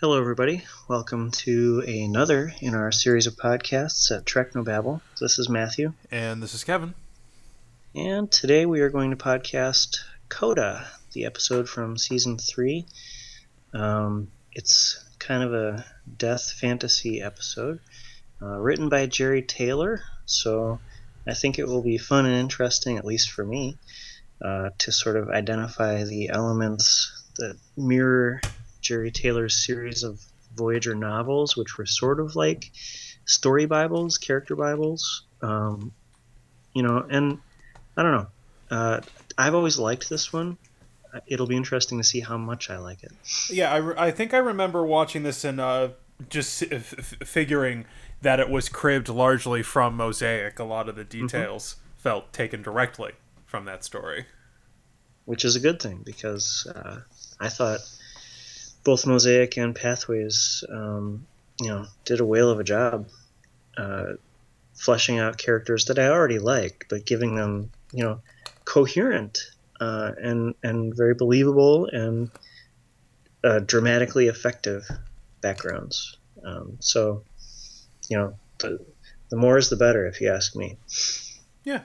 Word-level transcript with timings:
Hello, 0.00 0.16
everybody. 0.16 0.62
Welcome 0.86 1.32
to 1.32 1.82
another 1.84 2.54
in 2.60 2.76
our 2.76 2.92
series 2.92 3.26
of 3.26 3.34
podcasts 3.34 4.16
at 4.16 4.24
Trek 4.24 4.54
No 4.54 4.62
Babble. 4.62 5.02
This 5.18 5.40
is 5.40 5.48
Matthew. 5.48 5.92
And 6.12 6.40
this 6.40 6.54
is 6.54 6.62
Kevin. 6.62 6.94
And 7.96 8.30
today 8.30 8.64
we 8.64 8.80
are 8.80 8.90
going 8.90 9.10
to 9.10 9.16
podcast 9.16 9.96
Coda, 10.28 10.86
the 11.14 11.24
episode 11.24 11.68
from 11.68 11.98
season 11.98 12.38
three. 12.38 12.86
Um, 13.74 14.30
it's 14.52 15.04
kind 15.18 15.42
of 15.42 15.52
a 15.52 15.84
death 16.16 16.52
fantasy 16.52 17.20
episode 17.20 17.80
uh, 18.40 18.56
written 18.60 18.88
by 18.88 19.08
Jeri 19.08 19.44
Taylor, 19.48 20.04
so 20.26 20.78
I 21.26 21.34
think 21.34 21.58
it 21.58 21.66
will 21.66 21.82
be 21.82 21.98
fun 21.98 22.24
and 22.24 22.36
interesting, 22.36 22.98
at 22.98 23.04
least 23.04 23.32
for 23.32 23.44
me, 23.44 23.78
uh, 24.40 24.70
to 24.78 24.92
sort 24.92 25.16
of 25.16 25.28
identify 25.28 26.04
the 26.04 26.28
elements 26.28 27.20
that 27.38 27.56
mirror 27.76 28.40
Jeri 28.82 29.12
Taylor's 29.12 29.56
series 29.56 30.02
of 30.02 30.20
Voyager 30.54 30.94
novels, 30.94 31.56
which 31.56 31.78
were 31.78 31.86
sort 31.86 32.20
of 32.20 32.36
like 32.36 32.70
story 33.24 33.66
Bibles, 33.66 34.18
character 34.18 34.56
Bibles. 34.56 35.24
Um, 35.42 35.92
you 36.74 36.82
know, 36.82 37.06
and 37.08 37.38
I 37.96 38.02
don't 38.02 38.12
know. 38.12 38.26
Uh, 38.70 39.00
I've 39.36 39.54
always 39.54 39.78
liked 39.78 40.08
this 40.08 40.32
one. 40.32 40.58
It'll 41.26 41.46
be 41.46 41.56
interesting 41.56 41.98
to 41.98 42.04
see 42.04 42.20
how 42.20 42.36
much 42.36 42.70
I 42.70 42.78
like 42.78 43.02
it. 43.02 43.12
Yeah, 43.50 43.72
I, 43.72 43.76
re- 43.78 43.94
I 43.96 44.10
think 44.10 44.34
I 44.34 44.38
remember 44.38 44.84
watching 44.84 45.22
this 45.22 45.44
and 45.44 45.58
uh, 45.58 45.90
just 46.28 46.62
f- 46.62 46.94
f- 46.98 47.14
figuring 47.26 47.86
that 48.20 48.40
it 48.40 48.50
was 48.50 48.68
cribbed 48.68 49.08
largely 49.08 49.62
from 49.62 49.96
Mosaic. 49.96 50.58
A 50.58 50.64
lot 50.64 50.88
of 50.88 50.96
the 50.96 51.04
mm-hmm. 51.04 51.26
details 51.26 51.76
mm-hmm. 51.76 52.02
felt 52.02 52.32
taken 52.32 52.62
directly 52.62 53.12
from 53.46 53.64
that 53.64 53.84
story. 53.84 54.26
Which 55.24 55.44
is 55.44 55.56
a 55.56 55.60
good 55.60 55.80
thing 55.80 56.02
because 56.04 56.66
uh, 56.74 57.00
I 57.40 57.48
thought 57.48 57.80
both 58.84 59.06
Mosaic 59.06 59.56
and 59.56 59.74
Pathways, 59.74 60.64
um, 60.70 61.26
you 61.60 61.68
know, 61.68 61.86
did 62.04 62.20
a 62.20 62.24
whale 62.24 62.50
of 62.50 62.60
a 62.60 62.64
job 62.64 63.08
uh, 63.76 64.14
fleshing 64.74 65.18
out 65.18 65.38
characters 65.38 65.86
that 65.86 65.98
I 65.98 66.08
already 66.08 66.38
like, 66.38 66.86
but 66.88 67.04
giving 67.04 67.34
them, 67.34 67.70
you 67.92 68.04
know, 68.04 68.20
coherent 68.64 69.38
uh, 69.80 70.12
and 70.20 70.54
and 70.62 70.96
very 70.96 71.14
believable 71.14 71.86
and 71.86 72.30
uh, 73.44 73.60
dramatically 73.60 74.28
effective 74.28 74.88
backgrounds. 75.40 76.16
Um, 76.44 76.76
so, 76.80 77.22
you 78.08 78.16
know, 78.16 78.34
the, 78.58 78.84
the 79.30 79.36
more 79.36 79.58
is 79.58 79.70
the 79.70 79.76
better, 79.76 80.06
if 80.06 80.20
you 80.20 80.30
ask 80.30 80.56
me. 80.56 80.76
Yeah. 81.64 81.82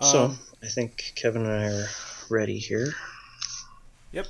So 0.00 0.24
um, 0.24 0.38
I 0.62 0.66
think 0.66 1.12
Kevin 1.14 1.46
and 1.46 1.52
I 1.52 1.66
are 1.66 1.88
ready 2.28 2.58
here. 2.58 2.92
Yep. 4.12 4.26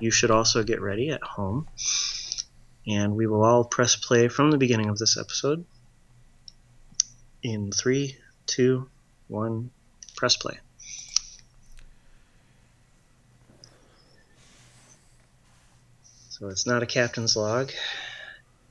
You 0.00 0.10
should 0.10 0.30
also 0.30 0.62
get 0.62 0.80
ready 0.80 1.10
at 1.10 1.22
home. 1.22 1.68
And 2.86 3.14
we 3.16 3.26
will 3.26 3.44
all 3.44 3.64
press 3.64 3.96
play 3.96 4.28
from 4.28 4.50
the 4.50 4.58
beginning 4.58 4.88
of 4.88 4.98
this 4.98 5.16
episode. 5.18 5.64
In 7.42 7.70
three, 7.70 8.16
two, 8.46 8.88
one, 9.28 9.70
press 10.16 10.36
play. 10.36 10.58
So 16.30 16.48
it's 16.48 16.66
not 16.66 16.82
a 16.82 16.86
captain's 16.86 17.36
log. 17.36 17.72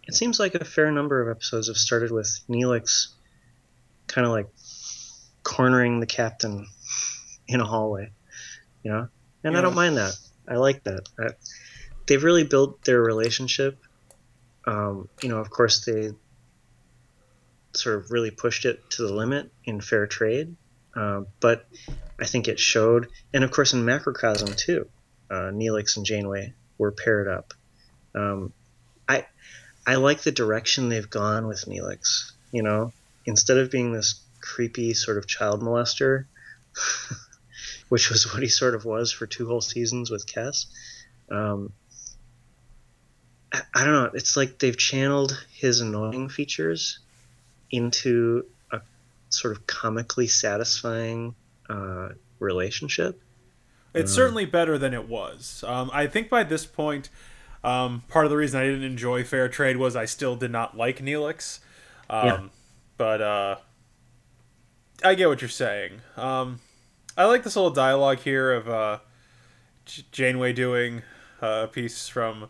It 0.08 0.16
seems 0.16 0.40
like 0.40 0.56
a 0.56 0.64
fair 0.64 0.90
number 0.90 1.22
of 1.22 1.36
episodes 1.36 1.68
have 1.68 1.78
started 1.78 2.12
with 2.12 2.40
Neelix 2.50 3.10
kind 4.08 4.26
of 4.26 4.32
like 4.32 4.48
cornering 5.44 6.00
the 6.00 6.06
captain 6.06 6.66
in 7.48 7.60
a 7.60 7.66
hallway, 7.66 8.12
you 8.84 8.92
know? 8.92 9.10
And 9.44 9.54
yeah. 9.54 9.60
I 9.60 9.62
don't 9.62 9.76
mind 9.76 9.98
that. 9.98 10.18
I 10.48 10.56
like 10.56 10.84
that. 10.84 11.08
I, 11.20 11.30
they've 12.08 12.24
really 12.24 12.44
built 12.44 12.84
their 12.84 13.02
relationship. 13.02 13.80
Um, 14.66 15.10
you 15.22 15.30
know, 15.30 15.38
of 15.38 15.50
course, 15.50 15.86
they 15.86 16.12
sort 17.74 17.98
of 17.98 18.12
really 18.12 18.32
pushed 18.32 18.66
it 18.66 18.90
to 18.92 19.08
the 19.08 19.14
limit 19.14 19.52
in 19.66 19.82
fair 19.82 20.08
trade, 20.08 20.56
uh, 20.96 21.22
but 21.40 21.68
I 22.20 22.26
think 22.26 22.48
it 22.48 22.60
showed. 22.60 23.08
And 23.34 23.44
of 23.44 23.52
course, 23.52 23.74
in 23.74 23.86
Macrocosm 23.86 24.56
too, 24.56 24.88
uh, 25.30 25.52
Neelix 25.54 25.98
and 25.98 26.06
Janeway 26.06 26.54
were 26.78 26.92
paired 26.92 27.28
up. 27.28 27.54
Um, 28.16 28.54
I 29.08 29.26
I 29.86 29.96
like 29.96 30.22
the 30.22 30.32
direction 30.32 30.90
they've 30.90 31.10
gone 31.10 31.48
with 31.48 31.66
Neelix. 31.66 32.32
You 32.52 32.64
know, 32.64 32.94
instead 33.26 33.58
of 33.58 33.70
being 33.70 33.92
this 33.92 34.22
creepy 34.42 34.94
sort 34.94 35.18
of 35.18 35.28
child 35.28 35.62
molester. 35.62 36.26
which 37.90 38.10
was 38.10 38.26
what 38.34 38.42
he 38.42 38.50
sort 38.50 38.76
of 38.76 38.86
was 38.86 39.12
for 39.12 39.28
two 39.28 39.48
whole 39.48 39.62
seasons 39.62 40.10
with 40.10 40.26
Kes. 40.28 40.66
Um, 41.30 41.74
I, 43.52 43.62
I 43.74 43.84
don't 43.84 43.94
know. 43.94 44.12
It's 44.14 44.38
like 44.38 44.60
they've 44.60 44.78
channeled 44.78 45.44
his 45.52 45.82
annoying 45.82 46.30
features 46.30 47.00
into 47.72 48.46
a 48.72 48.82
sort 49.30 49.56
of 49.56 49.68
comically 49.68 50.28
satisfying 50.28 51.36
uh, 51.70 52.10
relationship. 52.40 53.22
It's 53.94 54.12
um, 54.12 54.16
certainly 54.16 54.46
better 54.46 54.78
than 54.78 54.94
it 54.94 55.08
was. 55.08 55.64
Um, 55.66 55.90
I 55.94 56.08
think 56.08 56.30
by 56.30 56.44
this 56.44 56.66
point, 56.66 57.10
um, 57.64 58.04
part 58.08 58.26
of 58.26 58.32
the 58.32 58.38
reason 58.38 58.60
I 58.60 58.66
didn't 58.66 58.84
enjoy 58.84 59.24
Fair 59.24 59.50
Trade 59.50 59.78
was 59.78 59.96
I 59.96 60.06
still 60.06 60.36
did 60.36 60.52
not 60.52 60.78
like 60.78 61.00
Neelix. 61.00 61.60
Um, 62.10 62.26
yeah. 62.26 62.40
But 62.98 63.22
uh, 63.22 63.56
I 65.04 65.16
get 65.16 65.28
what 65.28 65.42
you're 65.42 65.50
saying. 65.50 66.02
Um, 66.16 66.60
I 67.18 67.26
like 67.26 67.44
this 67.44 67.56
little 67.56 67.72
dialogue 67.72 68.20
here 68.20 68.52
of 68.52 68.70
uh, 68.70 69.00
Janeway 70.12 70.54
doing 70.54 71.02
uh, 71.42 71.64
a 71.64 71.68
piece 71.68 72.08
from 72.08 72.50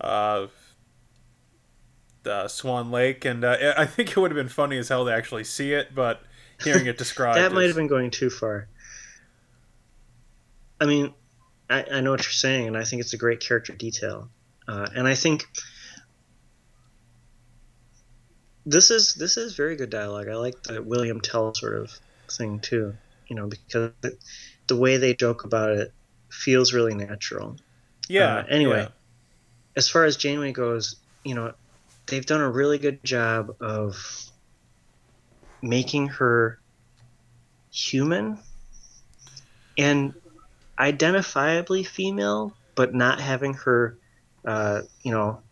uh, 0.00 0.48
Swan 2.48 2.90
Lake, 2.90 3.24
and 3.24 3.44
uh, 3.44 3.74
I 3.78 3.86
think 3.86 4.10
it 4.10 4.16
would 4.16 4.32
have 4.32 4.36
been 4.36 4.48
funny 4.48 4.76
as 4.76 4.88
hell 4.88 5.04
to 5.04 5.12
actually 5.12 5.44
see 5.44 5.72
it, 5.72 5.94
but 5.94 6.20
hearing 6.64 6.86
it 6.86 6.98
described 6.98 7.38
that 7.38 7.52
might 7.52 7.68
have 7.68 7.76
been 7.76 7.86
going 7.86 8.10
too 8.10 8.28
far. 8.28 8.66
I 10.80 10.86
mean, 10.86 11.14
I, 11.70 11.84
I 11.92 12.00
know 12.00 12.10
what 12.10 12.24
you're 12.24 12.32
saying, 12.32 12.66
and 12.66 12.76
I 12.76 12.82
think 12.82 13.00
it's 13.00 13.12
a 13.12 13.16
great 13.16 13.38
character 13.38 13.72
detail, 13.72 14.28
uh, 14.66 14.88
and 14.96 15.06
I 15.06 15.14
think 15.14 15.46
this 18.66 18.90
is 18.90 19.14
this 19.14 19.36
is 19.36 19.54
very 19.54 19.76
good 19.76 19.90
dialogue. 19.90 20.28
I 20.28 20.34
like 20.34 20.60
the 20.64 20.82
William 20.82 21.20
Tell 21.20 21.54
sort 21.54 21.80
of 21.80 21.96
thing 22.28 22.58
too 22.58 22.96
you 23.26 23.36
know, 23.36 23.46
because 23.46 23.92
the 24.66 24.76
way 24.76 24.96
they 24.96 25.14
joke 25.14 25.44
about 25.44 25.70
it 25.70 25.92
feels 26.30 26.72
really 26.72 26.94
natural. 26.94 27.56
Yeah. 28.08 28.36
Uh, 28.36 28.44
anyway, 28.48 28.82
yeah. 28.82 28.88
as 29.76 29.88
far 29.88 30.04
as 30.04 30.16
Janeway 30.16 30.52
goes, 30.52 30.96
you 31.24 31.34
know, 31.34 31.52
they've 32.06 32.24
done 32.24 32.40
a 32.40 32.50
really 32.50 32.78
good 32.78 33.02
job 33.04 33.56
of 33.60 33.96
making 35.62 36.08
her 36.08 36.60
human 37.70 38.38
and 39.76 40.14
identifiably 40.78 41.86
female, 41.86 42.54
but 42.74 42.94
not 42.94 43.20
having 43.20 43.54
her, 43.54 43.98
uh, 44.44 44.82
you 45.02 45.12
know, 45.12 45.42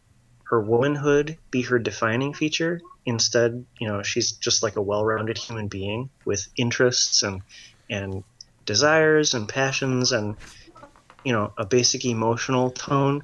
her 0.48 0.60
womanhood 0.60 1.38
be 1.50 1.62
her 1.62 1.78
defining 1.78 2.34
feature. 2.34 2.80
Instead, 3.06 3.64
you 3.80 3.88
know, 3.88 4.02
she's 4.02 4.32
just 4.32 4.62
like 4.62 4.76
a 4.76 4.82
well-rounded 4.82 5.38
human 5.38 5.68
being 5.68 6.10
with 6.24 6.46
interests 6.56 7.22
and 7.22 7.42
and 7.90 8.24
desires 8.64 9.34
and 9.34 9.48
passions 9.48 10.12
and 10.12 10.36
you 11.22 11.32
know 11.32 11.52
a 11.58 11.66
basic 11.66 12.04
emotional 12.04 12.70
tone 12.70 13.22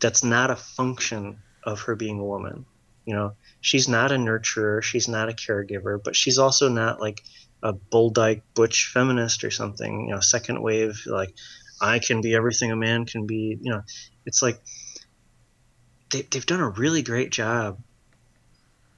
that's 0.00 0.22
not 0.22 0.50
a 0.50 0.56
function 0.56 1.38
of 1.64 1.80
her 1.80 1.96
being 1.96 2.20
a 2.20 2.24
woman. 2.24 2.64
You 3.04 3.14
know, 3.14 3.32
she's 3.60 3.88
not 3.88 4.12
a 4.12 4.16
nurturer, 4.16 4.82
she's 4.82 5.08
not 5.08 5.28
a 5.28 5.32
caregiver, 5.32 5.98
but 6.02 6.16
she's 6.16 6.38
also 6.38 6.68
not 6.68 7.00
like 7.00 7.20
a 7.62 7.72
bull 7.72 8.10
dyke 8.10 8.42
butch 8.54 8.90
feminist 8.92 9.44
or 9.44 9.50
something. 9.50 10.08
You 10.08 10.14
know, 10.14 10.20
second 10.20 10.62
wave 10.62 11.02
like 11.06 11.34
I 11.80 11.98
can 11.98 12.20
be 12.20 12.34
everything 12.34 12.72
a 12.72 12.76
man 12.76 13.06
can 13.06 13.26
be. 13.26 13.58
You 13.60 13.72
know, 13.72 13.82
it's 14.24 14.42
like 14.42 14.60
they, 16.10 16.22
they've 16.22 16.46
done 16.46 16.60
a 16.60 16.68
really 16.68 17.02
great 17.02 17.30
job 17.30 17.78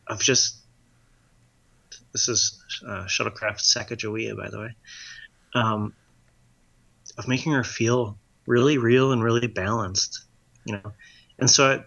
of 0.06 0.20
just 0.20 0.56
this 2.12 2.28
is 2.28 2.62
uh, 2.86 3.04
shuttlecraft 3.04 3.60
Sacagawea, 3.60 4.36
by 4.36 4.48
the 4.48 4.58
way, 4.58 4.74
um, 5.54 5.94
of 7.16 7.28
making 7.28 7.52
her 7.52 7.64
feel 7.64 8.16
really 8.46 8.78
real 8.78 9.12
and 9.12 9.22
really 9.22 9.46
balanced, 9.46 10.24
you 10.64 10.74
know. 10.74 10.92
And 11.38 11.50
so 11.50 11.84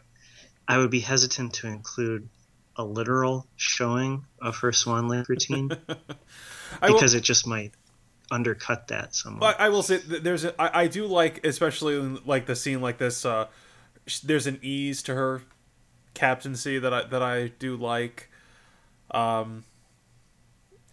I, 0.67 0.73
I 0.75 0.77
would 0.77 0.91
be 0.91 0.99
hesitant 0.99 1.53
to 1.55 1.67
include 1.67 2.29
a 2.77 2.83
literal 2.83 3.47
showing 3.57 4.25
of 4.41 4.57
her 4.57 4.71
Swan 4.71 5.07
Lake 5.07 5.27
routine 5.27 5.67
because 6.81 7.13
will, 7.13 7.19
it 7.19 7.23
just 7.23 7.45
might 7.47 7.71
undercut 8.29 8.87
that 8.87 9.13
somewhat. 9.15 9.59
I 9.59 9.69
will 9.69 9.83
say 9.83 9.97
there's 9.97 10.45
a, 10.45 10.61
I, 10.61 10.83
I 10.83 10.87
do 10.87 11.05
like 11.07 11.45
especially 11.45 11.97
like 12.25 12.45
the 12.45 12.55
scene 12.55 12.81
like 12.81 12.97
this. 12.97 13.25
Uh, 13.25 13.47
there's 14.19 14.47
an 14.47 14.59
ease 14.61 15.01
to 15.03 15.15
her 15.15 15.43
captaincy 16.13 16.77
that 16.79 16.93
I 16.93 17.03
that 17.05 17.21
I 17.23 17.47
do 17.59 17.75
like. 17.77 18.29
Um, 19.11 19.63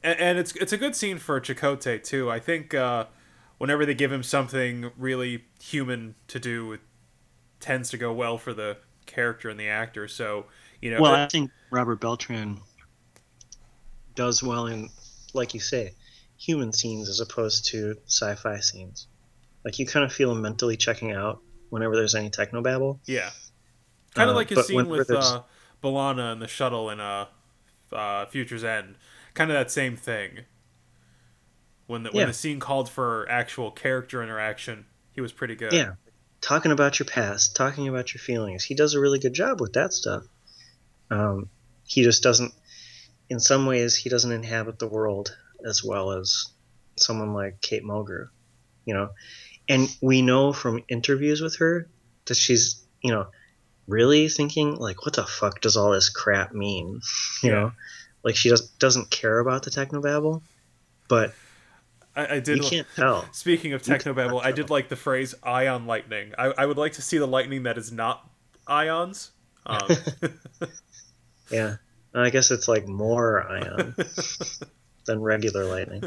and, 0.03 0.19
and 0.21 0.39
it's 0.39 0.53
it's 0.57 0.73
a 0.73 0.77
good 0.79 0.95
scene 0.95 1.19
for 1.19 1.41
Chakotay 1.41 2.03
too. 2.03 2.31
I 2.31 2.39
think 2.39 2.75
uh, 2.75 3.07
whenever 3.59 3.85
they 3.85 3.95
give 3.95 4.13
him 4.13 4.23
something 4.23 4.91
really 4.97 5.45
human 5.61 6.15
to 6.29 6.39
do, 6.39 6.73
it 6.73 6.81
tends 7.61 7.91
to 7.91 7.99
go 7.99 8.13
well 8.13 8.39
for 8.39 8.55
the 8.55 8.77
character 9.07 9.49
and 9.49 9.59
the 9.59 9.69
actor. 9.69 10.07
So 10.09 10.47
you 10.81 10.91
know, 10.93 11.01
Well, 11.01 11.15
it- 11.15 11.19
I 11.25 11.29
think 11.29 11.51
Robert 11.71 12.01
Beltran 12.01 12.61
does 14.15 14.43
well 14.43 14.67
in, 14.67 14.89
like 15.35 15.55
you 15.55 15.61
say, 15.61 15.93
human 16.37 16.73
scenes 16.73 17.09
as 17.09 17.21
opposed 17.21 17.65
to 17.67 17.97
sci-fi 18.07 18.59
scenes. 18.61 19.07
Like 19.65 19.79
you 19.79 19.87
kind 19.87 20.05
of 20.05 20.13
feel 20.13 20.33
him 20.33 20.43
mentally 20.43 20.77
checking 20.77 21.13
out 21.13 21.41
whenever 21.71 21.97
there's 21.97 22.15
any 22.15 22.31
technobabble. 22.31 22.99
yeah, 23.07 23.31
kind 24.15 24.29
of 24.31 24.35
Uh, 24.35 24.39
like 24.39 24.49
his 24.51 24.67
scene 24.67 24.89
with 24.89 25.09
there's- 25.09 25.27
uh, 25.33 25.43
B'Elanna 25.83 26.33
and 26.33 26.43
the 26.43 26.49
shuttle 26.49 26.91
in 26.91 26.99
uh, 27.01 27.27
uh, 27.93 28.27
Future's 28.27 28.65
End. 28.65 28.97
Kind 29.35 29.51
of 29.51 29.55
that 29.57 29.71
same 29.71 29.97
thing. 29.97 30.41
When 31.87 32.03
the 32.03 32.11
when 32.11 32.21
Yeah. 32.23 32.27
the 32.27 32.33
scene 32.35 32.61
called 32.61 32.91
for 32.91 33.27
actual 33.31 33.71
character 33.71 34.23
interaction, 34.23 34.87
he 35.13 35.21
was 35.21 35.33
pretty 35.33 35.55
good. 35.55 35.73
Yeah, 35.73 35.93
talking 36.41 36.73
about 36.73 36.99
your 36.99 37.07
past, 37.07 37.57
talking 37.57 37.89
about 37.89 38.13
your 38.13 38.21
feelings. 38.21 38.65
He 38.65 38.75
does 38.75 38.95
a 38.95 39.01
really 39.01 39.19
good 39.19 39.33
job 39.33 39.61
with 39.61 39.73
that 39.75 39.93
stuff. 39.93 40.25
Um, 41.11 41.49
he 41.85 42.03
just 42.03 42.23
doesn't. 42.23 42.53
In 43.31 43.41
some 43.41 43.65
ways, 43.67 43.95
he 43.97 44.11
doesn't 44.11 44.33
inhabit 44.33 44.79
the 44.79 44.89
world 44.89 45.37
as 45.67 45.83
well 45.85 46.13
as 46.13 46.47
someone 46.97 47.33
like 47.35 47.61
Kate 47.61 47.85
Mulgrew, 47.85 48.29
you 48.85 48.95
know. 48.95 49.11
And 49.69 49.89
we 50.01 50.23
know 50.23 50.53
from 50.53 50.83
interviews 50.89 51.41
with 51.41 51.57
her 51.59 51.89
that 52.27 52.37
she's, 52.37 52.83
you 53.03 53.11
know, 53.13 53.27
really 53.87 54.29
thinking 54.29 54.75
like, 54.77 55.05
what 55.05 55.15
the 55.17 55.27
fuck 55.27 55.61
does 55.61 55.77
all 55.77 55.91
this 55.93 56.09
crap 56.09 56.53
mean? 56.53 57.01
You 57.43 57.51
Yeah. 57.51 57.55
know, 57.57 57.73
like 58.25 58.35
she 58.37 58.49
just 58.49 58.79
doesn't 58.79 59.11
care 59.11 59.39
about 59.39 59.63
the 59.63 59.71
technobabble, 59.71 60.43
but 61.09 61.33
I, 62.17 62.37
I 62.37 62.41
did. 62.41 62.59
you 62.59 62.63
can't 62.69 62.87
tell. 62.97 63.29
Speaking 63.33 63.73
of 63.75 63.83
technobabble, 63.83 64.43
I 64.43 64.51
did 64.53 64.71
like 64.71 64.89
the 64.89 64.97
phrase 64.97 65.35
"ion 65.45 65.87
lightning." 65.87 66.33
I, 66.37 66.47
I 66.59 66.67
would 66.67 66.77
like 66.79 66.95
to 66.95 67.03
see 67.03 67.19
the 67.19 67.27
lightning 67.29 67.63
that 67.65 67.79
is 67.79 67.93
not 67.93 68.29
ions. 68.67 69.31
Um, 69.67 69.91
Yeah, 71.51 71.77
I 72.15 72.31
guess 72.31 72.51
it's 72.51 72.69
like 72.69 72.89
more 72.89 73.47
ion. 73.47 73.95
than 75.07 75.21
regular 75.21 75.67
lightning. 75.67 76.05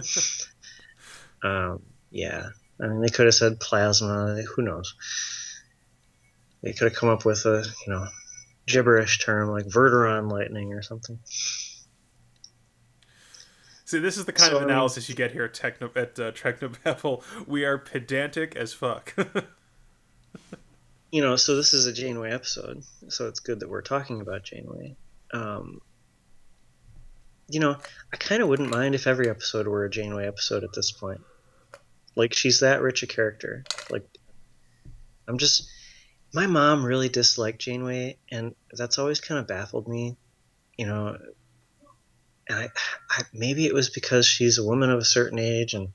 um, 1.43 1.83
yeah, 2.09 2.49
I 2.81 2.87
mean, 2.87 3.01
they 3.01 3.09
could 3.09 3.25
have 3.25 3.35
said 3.35 3.59
plasma. 3.59 4.41
Who 4.55 4.61
knows? 4.61 4.95
They 6.63 6.73
could 6.73 6.89
have 6.89 6.97
come 6.97 7.09
up 7.09 7.25
with 7.25 7.45
a 7.45 7.65
you 7.85 7.93
know 7.93 8.07
gibberish 8.65 9.19
term 9.19 9.49
like 9.49 9.65
verteron 9.65 10.31
lightning 10.31 10.73
or 10.73 10.81
something. 10.81 11.19
See, 13.85 13.99
this 13.99 14.17
is 14.17 14.25
the 14.25 14.31
kind 14.31 14.53
of 14.53 14.61
analysis 14.61 15.09
you 15.09 15.15
get 15.15 15.31
here 15.31 15.43
at 15.43 15.53
Techno 15.53 15.91
at 15.95 16.17
uh, 16.17 16.31
Technobabble. 16.31 17.23
We 17.47 17.65
are 17.65 17.77
pedantic 17.77 18.55
as 18.55 18.73
fuck. 18.73 19.13
You 21.11 21.21
know, 21.21 21.35
so 21.35 21.57
this 21.57 21.73
is 21.73 21.87
a 21.87 21.93
Janeway 21.93 22.31
episode, 22.31 22.83
so 23.09 23.27
it's 23.27 23.41
good 23.41 23.59
that 23.59 23.69
we're 23.69 23.81
talking 23.81 24.21
about 24.21 24.43
Janeway. 24.43 24.95
Um, 25.33 25.81
you 27.49 27.59
know, 27.59 27.75
I 28.13 28.15
kind 28.15 28.41
of 28.41 28.47
wouldn't 28.47 28.69
mind 28.69 28.95
if 28.95 29.07
every 29.07 29.29
episode 29.29 29.67
were 29.67 29.83
a 29.83 29.89
Janeway 29.89 30.25
episode 30.25 30.63
at 30.63 30.71
this 30.71 30.89
point. 30.89 31.19
Like 32.15 32.33
she's 32.33 32.59
that 32.59 32.81
rich 32.81 33.03
a 33.03 33.07
character. 33.07 33.63
Like 33.89 34.05
I'm 35.27 35.37
just 35.37 35.69
my 36.33 36.47
mom 36.47 36.85
really 36.85 37.09
disliked 37.09 37.59
Janeway 37.59 38.17
and 38.31 38.55
that's 38.71 38.97
always 38.97 39.19
kind 39.19 39.39
of 39.39 39.47
baffled 39.47 39.87
me, 39.87 40.17
you 40.77 40.85
know. 40.85 41.17
And 42.49 42.59
I, 42.59 42.69
I 43.09 43.23
maybe 43.33 43.65
it 43.65 43.73
was 43.73 43.89
because 43.89 44.25
she's 44.25 44.57
a 44.57 44.65
woman 44.65 44.89
of 44.89 44.99
a 44.99 45.05
certain 45.05 45.39
age 45.39 45.73
and 45.73 45.89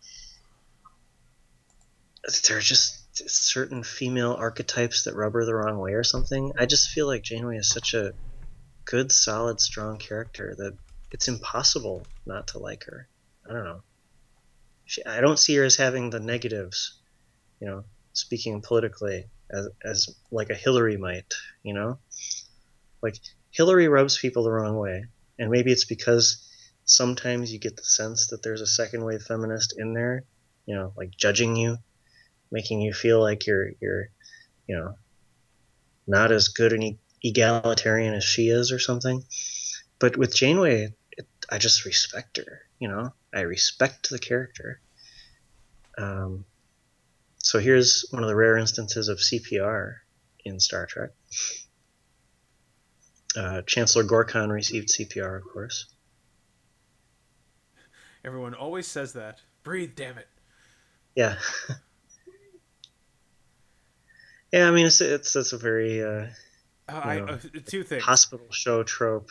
there 2.48 2.58
are 2.58 2.60
just 2.60 3.02
certain 3.28 3.82
female 3.82 4.34
archetypes 4.38 5.04
that 5.04 5.14
rub 5.14 5.32
her 5.32 5.44
the 5.44 5.54
wrong 5.54 5.78
way 5.78 5.92
or 5.92 6.04
something. 6.04 6.52
I 6.58 6.66
just 6.66 6.90
feel 6.90 7.06
like 7.06 7.22
Janeway 7.22 7.56
is 7.56 7.68
such 7.68 7.94
a 7.94 8.12
good, 8.84 9.12
solid, 9.12 9.60
strong 9.60 9.98
character 9.98 10.54
that 10.58 10.76
it's 11.12 11.28
impossible 11.28 12.06
not 12.26 12.48
to 12.48 12.58
like 12.58 12.84
her. 12.84 13.08
I 13.48 13.52
don't 13.52 13.64
know. 13.64 13.82
She, 14.86 15.04
I 15.04 15.20
don't 15.20 15.38
see 15.38 15.54
her 15.56 15.64
as 15.64 15.76
having 15.76 16.10
the 16.10 16.20
negatives, 16.20 16.98
you 17.60 17.66
know, 17.66 17.84
speaking 18.12 18.62
politically, 18.62 19.26
as, 19.50 19.68
as 19.84 20.16
like 20.30 20.50
a 20.50 20.54
Hillary 20.54 20.96
might, 20.96 21.34
you 21.62 21.74
know? 21.74 21.98
Like, 23.02 23.16
Hillary 23.50 23.88
rubs 23.88 24.18
people 24.18 24.44
the 24.44 24.50
wrong 24.50 24.76
way. 24.76 25.04
And 25.38 25.50
maybe 25.50 25.72
it's 25.72 25.84
because 25.84 26.46
sometimes 26.84 27.52
you 27.52 27.58
get 27.58 27.76
the 27.76 27.84
sense 27.84 28.28
that 28.28 28.42
there's 28.42 28.60
a 28.60 28.66
second 28.66 29.04
wave 29.04 29.22
feminist 29.22 29.74
in 29.78 29.92
there, 29.92 30.24
you 30.66 30.74
know, 30.74 30.92
like 30.96 31.10
judging 31.16 31.56
you, 31.56 31.78
making 32.50 32.80
you 32.80 32.92
feel 32.92 33.20
like 33.20 33.46
you're, 33.46 33.70
you're, 33.80 34.08
you 34.66 34.76
know, 34.76 34.94
not 36.06 36.32
as 36.32 36.48
good 36.48 36.72
an 36.72 36.98
egalitarian 37.22 38.14
as 38.14 38.24
she 38.24 38.48
is 38.48 38.70
or 38.70 38.78
something. 38.78 39.24
But 39.98 40.16
with 40.16 40.34
Janeway, 40.34 40.94
it, 41.12 41.26
I 41.50 41.58
just 41.58 41.84
respect 41.84 42.36
her. 42.36 42.60
You 42.78 42.88
know, 42.88 43.14
I 43.34 43.40
respect 43.40 44.10
the 44.10 44.18
character. 44.18 44.80
Um, 45.98 46.44
so 47.38 47.58
here's 47.58 48.04
one 48.10 48.22
of 48.22 48.28
the 48.28 48.36
rare 48.36 48.56
instances 48.58 49.08
of 49.08 49.18
CPR 49.18 49.94
in 50.44 50.60
Star 50.60 50.86
Trek. 50.86 51.10
Uh, 53.36 53.62
Chancellor 53.62 54.04
Gorkon 54.04 54.50
received 54.50 54.88
CPR, 54.88 55.36
of 55.36 55.44
course. 55.44 55.86
Everyone 58.24 58.54
always 58.54 58.86
says 58.86 59.12
that. 59.12 59.40
Breathe, 59.62 59.92
damn 59.94 60.18
it. 60.18 60.28
Yeah. 61.14 61.36
yeah, 64.52 64.68
I 64.68 64.70
mean 64.70 64.86
it's 64.86 65.00
it's 65.00 65.34
it's 65.36 65.52
a 65.52 65.58
very 65.58 66.02
uh, 66.02 66.26
Uh, 66.88 66.92
I, 66.92 67.20
uh, 67.20 67.38
two 67.66 67.82
things. 67.82 68.02
hospital 68.02 68.46
show 68.50 68.82
trope. 68.82 69.30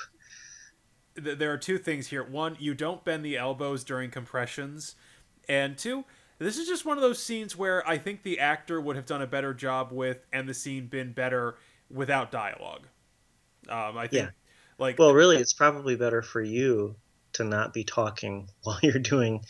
Th- 1.22 1.38
there 1.38 1.52
are 1.54 1.58
two 1.58 1.78
things 1.78 2.08
here. 2.08 2.24
One, 2.24 2.58
you 2.60 2.74
don't 2.74 3.04
bend 3.04 3.24
the 3.26 3.38
elbows 3.38 3.84
during 3.84 4.12
compressions, 4.12 4.96
and 5.48 5.78
two, 5.78 6.06
this 6.40 6.58
is 6.58 6.68
just 6.68 6.84
one 6.86 6.98
of 6.98 7.02
those 7.02 7.22
scenes 7.24 7.56
where 7.56 7.88
I 7.88 7.98
think 7.98 8.24
the 8.24 8.40
actor 8.40 8.82
would 8.82 8.96
have 8.98 9.06
done 9.06 9.22
a 9.22 9.28
better 9.28 9.54
job 9.54 9.92
with, 9.92 10.26
and 10.34 10.50
the 10.50 10.54
scene 10.54 10.88
been 10.88 11.14
better 11.14 11.56
without 11.90 12.32
dialogue. 12.32 12.88
Um, 13.70 13.98
I 13.98 14.08
think, 14.08 14.24
Yeah. 14.26 14.30
like, 14.78 15.00
Well, 15.00 15.14
really, 15.14 15.38
it's 15.38 15.54
probably 15.54 15.96
better 15.96 16.22
for 16.22 16.42
you 16.42 16.96
to 17.34 17.44
not 17.44 17.74
be 17.74 17.84
talking 17.84 18.50
while 18.64 18.80
you're 18.84 19.00
doing 19.00 19.46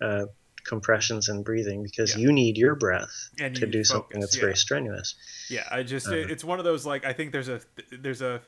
uh, 0.00 0.26
compressions 0.64 1.28
and 1.28 1.44
breathing 1.44 1.82
because 1.82 2.14
Yeah. 2.14 2.22
you 2.22 2.32
need 2.32 2.56
your 2.56 2.74
breath 2.74 3.30
And 3.38 3.54
to 3.56 3.62
you 3.62 3.66
do 3.72 3.78
need 3.78 3.84
something 3.84 4.20
that's 4.20 4.36
yeah. 4.36 4.40
very 4.42 4.56
strenuous. 4.56 5.14
Yeah, 5.50 5.66
I 5.70 5.82
just 5.82 6.06
Uh-huh. 6.06 6.16
it's 6.16 6.44
one 6.44 6.58
of 6.58 6.64
those 6.64 6.84
like 6.86 7.04
I 7.04 7.12
think 7.12 7.32
there's 7.32 7.48
a 7.48 7.60
there's 7.92 8.22
a 8.22 8.40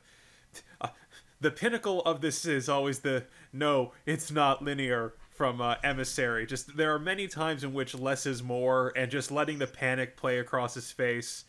the 1.42 1.50
pinnacle 1.50 2.00
of 2.02 2.20
this 2.20 2.46
is 2.46 2.68
always 2.68 3.00
the 3.00 3.25
no, 3.52 3.92
it's 4.06 4.30
not 4.30 4.62
linear 4.62 5.14
from 5.30 5.61
uh, 5.61 5.75
emissary. 5.82 6.46
Just 6.46 6.76
there 6.76 6.94
are 6.94 6.99
many 6.99 7.26
times 7.26 7.64
in 7.64 7.75
which 7.75 7.94
less 7.94 8.26
is 8.26 8.42
more, 8.42 8.92
and 8.96 9.11
just 9.11 9.30
letting 9.30 9.58
the 9.58 9.66
panic 9.66 10.16
play 10.16 10.38
across 10.38 10.75
his 10.75 10.92
face 10.92 11.44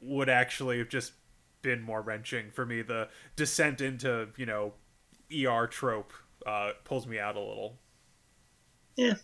would 0.00 0.28
actually 0.28 0.78
have 0.78 0.88
just 0.88 1.12
been 1.62 1.82
more 1.82 2.00
wrenching 2.00 2.50
for 2.52 2.64
me. 2.64 2.82
The 2.82 3.08
descent 3.34 3.80
into 3.80 4.28
you 4.36 4.46
know 4.46 4.74
ER 5.32 5.66
trope 5.66 6.12
uh, 6.46 6.70
pulls 6.84 7.06
me 7.06 7.18
out 7.18 7.34
a 7.34 7.40
little. 7.40 7.76
Yeah, 8.96 9.14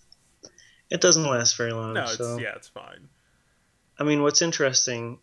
it 0.91 1.01
doesn't 1.01 1.25
last 1.25 1.57
very 1.57 1.73
long. 1.73 1.95
No, 1.95 2.03
it's 2.03 2.19
so 2.19 2.39
yeah, 2.39 2.55
it's 2.57 2.69
fine. 2.69 3.09
I 3.97 4.03
mean, 4.03 4.23
what's 4.23 4.43
interesting, 4.43 5.21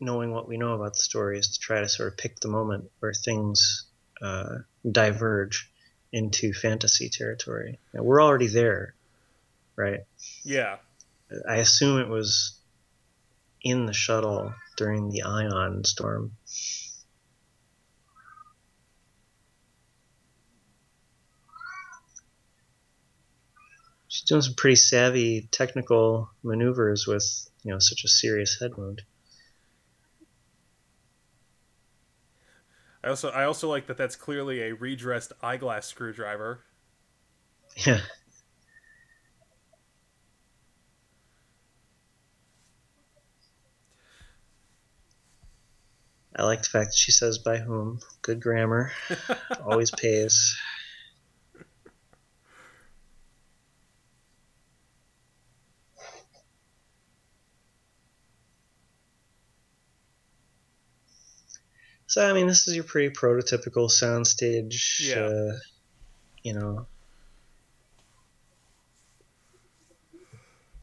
knowing 0.00 0.32
what 0.32 0.48
we 0.48 0.56
know 0.56 0.74
about 0.74 0.94
the 0.94 1.00
story, 1.00 1.38
is 1.38 1.48
to 1.50 1.60
try 1.60 1.80
to 1.80 1.88
sort 1.88 2.12
of 2.12 2.18
pick 2.18 2.40
the 2.40 2.48
moment 2.48 2.90
where 2.98 3.12
things 3.12 3.87
uh, 4.22 4.58
diverge 4.90 5.70
into 6.12 6.52
fantasy 6.52 7.08
territory. 7.08 7.78
And 7.92 8.04
we're 8.04 8.22
already 8.22 8.48
there, 8.48 8.94
right? 9.76 10.00
Yeah, 10.44 10.76
I 11.48 11.56
assume 11.56 12.00
it 12.00 12.08
was 12.08 12.58
in 13.62 13.86
the 13.86 13.92
shuttle 13.92 14.54
during 14.76 15.10
the 15.10 15.22
ion 15.22 15.84
storm. 15.84 16.32
She's 24.08 24.22
doing 24.22 24.40
some 24.40 24.54
pretty 24.54 24.76
savvy 24.76 25.48
technical 25.50 26.30
maneuvers 26.42 27.06
with, 27.06 27.50
you 27.62 27.72
know, 27.72 27.78
such 27.78 28.04
a 28.04 28.08
serious 28.08 28.58
head 28.58 28.76
wound. 28.76 29.02
I 33.02 33.08
also 33.08 33.30
I 33.30 33.44
also 33.44 33.68
like 33.68 33.86
that 33.86 33.96
that's 33.96 34.16
clearly 34.16 34.62
a 34.62 34.74
redressed 34.74 35.32
eyeglass 35.42 35.86
screwdriver. 35.86 36.64
Yeah. 37.76 38.00
I 46.36 46.44
like 46.44 46.62
the 46.62 46.68
fact 46.68 46.90
that 46.90 46.96
she 46.96 47.10
says 47.10 47.38
by 47.38 47.58
whom. 47.58 48.00
Good 48.22 48.40
grammar. 48.40 48.92
Always 49.64 49.90
pays. 49.90 50.56
So 62.08 62.28
I 62.28 62.32
mean, 62.32 62.46
this 62.46 62.66
is 62.66 62.74
your 62.74 62.84
pretty 62.84 63.14
prototypical 63.14 63.88
soundstage. 63.90 65.06
Yeah. 65.06 65.20
Uh, 65.20 65.58
you 66.42 66.54
know. 66.54 66.86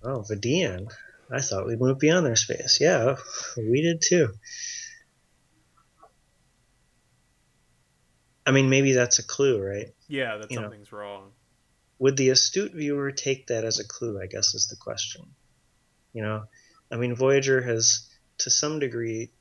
Oh, 0.03 0.24
Vidian. 0.29 0.91
I 1.32 1.41
thought 1.41 1.65
we 1.65 1.75
moved 1.75 2.00
beyond 2.00 2.27
their 2.27 2.36
space. 2.36 2.77
Yeah, 2.79 3.15
we 3.58 3.82
did 3.82 4.03
too. 4.08 4.34
I 8.46 8.51
mean, 8.51 8.70
maybe 8.70 8.94
that's 8.94 9.17
a 9.17 9.24
clue, 9.25 9.60
right? 9.60 9.88
Yeah, 10.08 10.38
that 10.38 10.51
You 10.51 10.58
know. 10.58 10.65
something's 10.65 10.91
wrong. 10.91 11.32
Would 11.98 12.17
the 12.17 12.29
astute 12.29 12.74
viewer 12.74 13.12
take 13.12 13.48
that 13.48 13.65
as 13.65 13.79
a 13.79 13.88
clue? 13.88 14.22
I 14.22 14.27
guess 14.27 14.53
is 14.53 14.67
the 14.67 14.75
question. 14.75 15.25
You 16.13 16.22
know, 16.22 16.44
I 16.91 16.98
mean, 16.98 17.15
Voyager 17.15 17.62
has, 17.63 18.08
to 18.39 18.51
some 18.51 18.77
degree, 18.77 19.32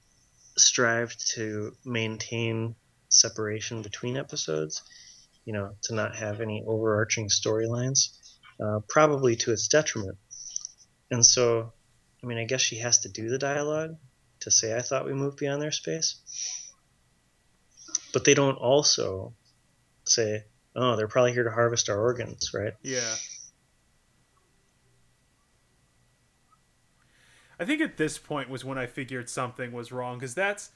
strived 0.57 1.33
to 1.35 1.77
maintain 1.85 2.75
separation 3.09 3.83
between 3.83 4.17
episodes. 4.17 4.83
You 5.45 5.53
know, 5.53 5.77
to 5.83 5.95
not 5.95 6.17
have 6.17 6.41
any 6.41 6.65
overarching 6.67 7.29
storylines, 7.29 8.17
uh, 8.59 8.81
probably 8.89 9.37
to 9.37 9.53
its 9.53 9.69
detriment. 9.69 10.17
And 11.11 11.25
so, 11.25 11.73
I 12.23 12.27
mean, 12.27 12.39
I 12.39 12.45
guess 12.45 12.63
she 12.63 12.77
has 12.77 12.99
to 13.01 13.11
do 13.11 13.29
the 13.29 13.39
dialogue 13.39 13.97
to 14.41 14.51
say, 14.51 14.75
"I 14.75 14.81
thought 14.81 15.05
we 15.05 15.13
moved 15.13 15.37
beyond 15.37 15.61
their 15.61 15.71
space," 15.71 16.17
but 18.13 18.25
they 18.25 18.33
don't 18.33 18.57
also 18.57 19.35
say, 20.07 20.45
"Oh, 20.75 20.97
they're 20.97 21.09
probably 21.09 21.33
here 21.35 21.45
to 21.45 21.51
harvest 21.51 21.91
our 21.91 22.01
organs," 22.01 22.55
right? 22.55 22.75
Yeah. 22.83 23.15
I 27.59 27.65
think 27.65 27.81
at 27.81 27.97
this 27.97 28.19
point 28.19 28.49
was 28.51 28.65
when 28.65 28.79
I 28.79 28.87
figured 28.87 29.29
something 29.29 29.73
was 29.73 29.93
wrong 29.93 30.19
because 30.19 30.35
that's 30.35 30.71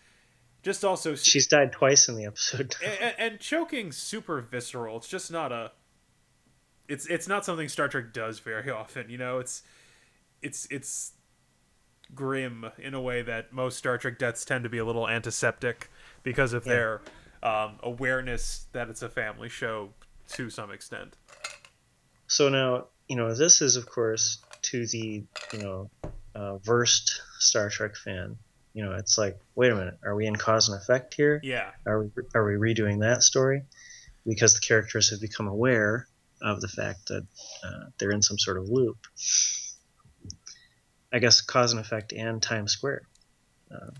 just 0.62 0.84
also 0.84 1.14
She's 1.14 1.46
died 1.46 1.72
twice 1.72 2.08
in 2.08 2.16
the 2.16 2.24
episode. 2.24 2.74
and, 2.84 3.14
and 3.18 3.40
choking 3.40 3.92
super 3.92 4.40
visceral. 4.40 4.96
It's 4.98 5.08
just 5.08 5.30
not 5.30 5.52
a. 5.52 5.72
It's 6.88 7.06
it's 7.06 7.28
not 7.28 7.44
something 7.44 7.68
Star 7.68 7.88
Trek 7.88 8.12
does 8.12 8.38
very 8.38 8.70
often. 8.82 9.10
You 9.10 9.18
know, 9.18 9.38
it's 9.38 9.62
it's 10.42 10.66
it's 10.70 11.12
grim 12.14 12.64
in 12.78 12.94
a 12.94 13.00
way 13.00 13.22
that 13.22 13.52
most 13.52 13.76
Star 13.76 13.98
Trek 13.98 14.18
deaths 14.18 14.44
tend 14.44 14.64
to 14.64 14.70
be 14.70 14.78
a 14.78 14.84
little 14.84 15.08
antiseptic 15.08 15.90
because 16.22 16.52
of 16.52 16.66
Yeah. 16.66 16.72
their 16.72 17.00
um, 17.42 17.76
awareness 17.82 18.66
that 18.72 18.88
it's 18.88 19.02
a 19.02 19.08
family 19.08 19.48
show 19.48 19.90
to 20.32 20.48
some 20.50 20.70
extent. 20.70 21.16
So 22.26 22.48
now, 22.48 22.86
you 23.08 23.16
know, 23.16 23.34
this 23.34 23.60
is 23.62 23.76
of 23.76 23.86
course 23.88 24.38
to 24.62 24.86
the, 24.86 25.22
you 25.52 25.58
know, 25.58 25.90
uh, 26.38 26.58
versed 26.58 27.20
Star 27.38 27.68
Trek 27.68 27.96
fan. 27.96 28.36
You 28.72 28.84
know, 28.84 28.92
it's 28.92 29.18
like, 29.18 29.38
wait 29.56 29.72
a 29.72 29.74
minute, 29.74 29.98
are 30.04 30.14
we 30.14 30.26
in 30.26 30.36
cause 30.36 30.68
and 30.68 30.80
effect 30.80 31.14
here? 31.14 31.40
Yeah, 31.42 31.70
Are 31.84 32.04
we 32.04 32.10
are 32.34 32.44
we 32.44 32.72
redoing 32.74 33.00
that 33.00 33.22
story? 33.22 33.62
Because 34.24 34.54
the 34.54 34.60
characters 34.60 35.10
have 35.10 35.20
become 35.20 35.48
aware 35.48 36.06
of 36.40 36.60
the 36.60 36.68
fact 36.68 37.08
that 37.08 37.26
uh, 37.64 37.86
they're 37.98 38.12
in 38.12 38.22
some 38.22 38.38
sort 38.38 38.58
of 38.58 38.68
loop. 38.68 38.98
I 41.12 41.18
guess 41.18 41.40
cause 41.40 41.72
and 41.72 41.80
effect 41.80 42.12
and 42.12 42.40
time 42.40 42.68
Square, 42.68 43.02
Uh, 43.70 43.90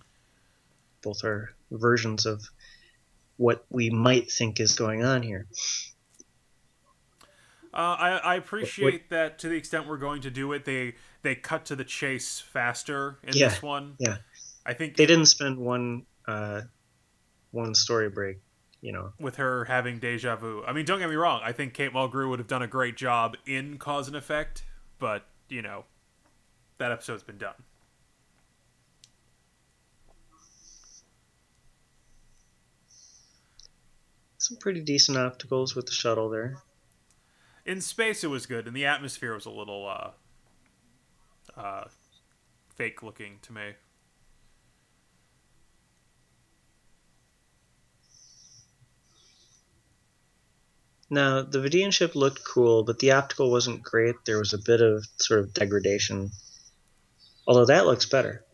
both 1.02 1.24
are 1.24 1.54
versions 1.72 2.26
of 2.26 2.48
what 3.36 3.64
we 3.70 3.90
might 3.90 4.30
think 4.30 4.60
is 4.60 4.76
going 4.76 5.04
on 5.04 5.22
here. 5.22 5.46
Uh, 7.72 7.96
I, 7.98 8.10
I 8.24 8.34
appreciate 8.36 9.10
that 9.10 9.38
to 9.40 9.48
the 9.48 9.56
extent 9.56 9.88
we're 9.88 9.98
going 9.98 10.22
to 10.22 10.30
do 10.30 10.52
it, 10.52 10.64
they 10.64 10.94
they 11.22 11.34
cut 11.34 11.64
to 11.66 11.76
the 11.76 11.84
chase 11.84 12.38
faster 12.40 13.18
in 13.22 13.34
Yeah, 13.36 13.48
this 13.48 13.62
one. 13.62 13.96
yeah. 13.98 14.18
I 14.64 14.74
think 14.74 14.96
They 14.96 15.06
didn't 15.06 15.26
spend 15.26 15.58
one 15.58 16.04
uh, 16.26 16.62
one 17.52 17.74
story 17.74 18.10
break, 18.10 18.38
you 18.82 18.92
know. 18.92 19.12
with 19.18 19.36
her 19.36 19.64
having 19.64 19.98
deja 19.98 20.36
vu. 20.36 20.62
I 20.66 20.72
mean, 20.72 20.84
don't 20.84 20.98
get 20.98 21.08
me 21.08 21.16
wrong. 21.16 21.40
I 21.42 21.52
think 21.52 21.72
Kate 21.74 21.92
Mulgrew 21.92 22.28
would 22.28 22.38
have 22.38 22.48
done 22.48 22.62
a 22.62 22.66
great 22.66 22.96
job 22.96 23.36
in 23.46 23.78
cause 23.78 24.08
and 24.08 24.16
effect, 24.16 24.64
but 24.98 25.26
you 25.48 25.62
know, 25.62 25.84
that 26.76 26.92
episode's 26.92 27.22
been 27.22 27.38
done. 27.38 27.54
Some 34.38 34.56
pretty 34.58 34.80
decent 34.80 35.18
opticals 35.18 35.74
with 35.74 35.86
the 35.86 35.92
shuttle 35.92 36.28
there. 36.30 36.58
In 37.66 37.80
space, 37.80 38.24
it 38.24 38.28
was 38.28 38.46
good, 38.46 38.66
and 38.66 38.74
the 38.74 38.86
atmosphere 38.86 39.34
was 39.34 39.46
a 39.46 39.50
little 39.50 39.86
uh, 39.88 40.10
uh, 41.58 41.84
fake 42.76 43.02
looking 43.02 43.38
to 43.42 43.52
me. 43.52 43.72
Now, 51.10 51.42
the 51.42 51.58
Vidian 51.58 51.90
ship 51.92 52.14
looked 52.14 52.44
cool, 52.44 52.84
but 52.84 52.98
the 52.98 53.12
optical 53.12 53.50
wasn't 53.50 53.82
great. 53.82 54.16
There 54.26 54.38
was 54.38 54.52
a 54.52 54.58
bit 54.58 54.82
of 54.82 55.06
sort 55.16 55.40
of 55.40 55.54
degradation. 55.54 56.30
Although 57.46 57.66
that 57.66 57.86
looks 57.86 58.04
better. 58.04 58.44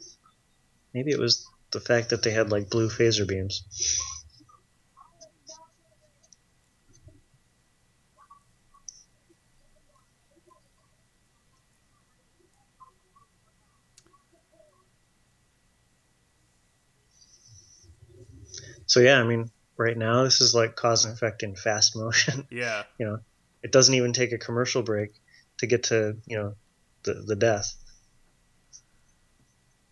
Maybe 0.93 1.11
it 1.11 1.19
was 1.19 1.49
the 1.73 1.81
fact 1.81 2.11
that 2.11 2.23
they 2.23 2.31
had 2.31 2.53
like 2.53 2.71
blue 2.71 2.89
phaser 2.89 3.27
beams. 3.27 3.65
So 18.87 19.01
yeah, 19.01 19.21
I 19.21 19.25
mean, 19.25 19.51
right 19.77 19.97
now 19.97 20.25
this 20.25 20.41
is 20.41 20.55
like 20.55 20.77
cause 20.77 21.05
and 21.05 21.15
effect 21.15 21.43
in 21.43 21.55
fast 21.57 21.97
motion. 21.97 22.47
Yeah, 22.51 22.85
you 22.99 23.07
know, 23.07 23.19
it 23.63 23.73
doesn't 23.73 23.95
even 23.95 24.13
take 24.13 24.33
a 24.33 24.39
commercial 24.39 24.83
break 24.83 25.13
to 25.59 25.67
get 25.67 25.85
to 25.85 26.17
you 26.27 26.39
know 26.39 26.55
the 27.05 27.15
the 27.15 27.37
death. 27.37 27.75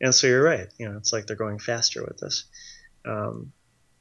And 0.00 0.14
so 0.14 0.26
you're 0.26 0.42
right. 0.42 0.66
You 0.78 0.88
know, 0.88 0.96
it's 0.96 1.12
like 1.12 1.26
they're 1.26 1.36
going 1.36 1.60
faster 1.60 2.02
with 2.02 2.18
this. 2.18 2.44
Um, 3.06 3.52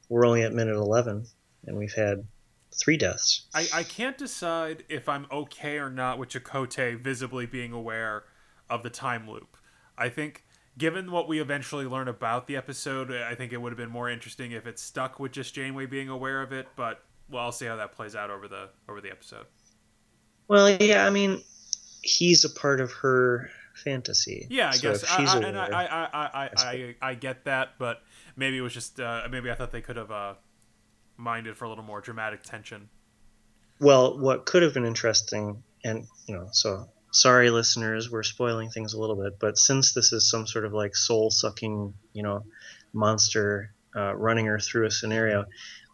we're 0.08 0.26
only 0.26 0.42
at 0.42 0.52
minute 0.52 0.76
eleven, 0.76 1.26
and 1.66 1.76
we've 1.76 1.94
had 1.94 2.26
three 2.74 2.96
deaths. 2.96 3.46
I, 3.54 3.68
I 3.72 3.82
can't 3.82 4.18
decide 4.18 4.84
if 4.88 5.08
I'm 5.08 5.26
okay 5.30 5.78
or 5.78 5.90
not 5.90 6.18
with 6.18 6.30
Chakotay 6.30 6.98
visibly 6.98 7.46
being 7.46 7.72
aware 7.72 8.24
of 8.68 8.82
the 8.82 8.90
time 8.90 9.28
loop. 9.28 9.56
I 9.96 10.08
think, 10.08 10.44
given 10.78 11.10
what 11.10 11.28
we 11.28 11.40
eventually 11.40 11.84
learn 11.86 12.08
about 12.08 12.46
the 12.46 12.56
episode, 12.56 13.12
I 13.12 13.34
think 13.34 13.52
it 13.52 13.58
would 13.60 13.72
have 13.72 13.76
been 13.78 13.90
more 13.90 14.08
interesting 14.10 14.52
if 14.52 14.66
it 14.66 14.78
stuck 14.78 15.18
with 15.20 15.32
just 15.32 15.54
Janeway 15.54 15.86
being 15.86 16.08
aware 16.08 16.42
of 16.42 16.52
it. 16.52 16.68
But 16.76 17.02
well, 17.30 17.44
I'll 17.44 17.52
see 17.52 17.66
how 17.66 17.76
that 17.76 17.92
plays 17.92 18.14
out 18.16 18.30
over 18.30 18.48
the 18.48 18.68
over 18.88 19.00
the 19.00 19.10
episode. 19.10 19.46
Well, 20.48 20.70
yeah, 20.70 21.06
I 21.06 21.10
mean, 21.10 21.42
he's 22.02 22.44
a 22.44 22.50
part 22.50 22.80
of 22.80 22.92
her 22.92 23.48
fantasy. 23.74 24.46
Yeah, 24.50 24.68
I 24.68 24.72
So 24.72 24.90
guess, 24.90 25.04
I, 25.04 25.16
she's 25.20 25.34
I, 25.34 25.38
and 25.38 25.58
I, 25.58 25.66
aware- 25.66 25.74
I, 25.74 25.84
I, 25.86 26.30
I, 26.44 26.50
I, 26.56 26.94
I 27.10 27.14
get 27.14 27.44
that, 27.44 27.78
but 27.78 28.02
maybe 28.36 28.58
it 28.58 28.60
was 28.60 28.74
just 28.74 29.00
uh, 29.00 29.26
maybe 29.30 29.50
I 29.50 29.54
thought 29.54 29.72
they 29.72 29.80
could 29.80 29.96
have 29.96 30.10
uh, 30.10 30.34
minded 31.16 31.56
for 31.56 31.64
a 31.64 31.68
little 31.68 31.84
more 31.84 32.00
dramatic 32.00 32.42
tension. 32.42 32.88
Well, 33.80 34.18
what 34.18 34.46
could 34.46 34.62
have 34.62 34.74
been 34.74 34.84
interesting, 34.84 35.62
and 35.84 36.06
you 36.26 36.34
know, 36.36 36.48
so 36.52 36.88
sorry, 37.12 37.50
listeners, 37.50 38.10
we're 38.10 38.22
spoiling 38.22 38.70
things 38.70 38.94
a 38.94 39.00
little 39.00 39.16
bit, 39.16 39.34
but 39.38 39.56
since 39.56 39.92
this 39.92 40.12
is 40.12 40.28
some 40.28 40.46
sort 40.46 40.64
of 40.64 40.72
like 40.72 40.96
soul 40.96 41.30
sucking, 41.30 41.94
you 42.12 42.22
know, 42.22 42.44
monster 42.92 43.74
uh, 43.94 44.14
running 44.14 44.46
her 44.46 44.58
through 44.58 44.86
a 44.86 44.90
scenario, 44.90 45.44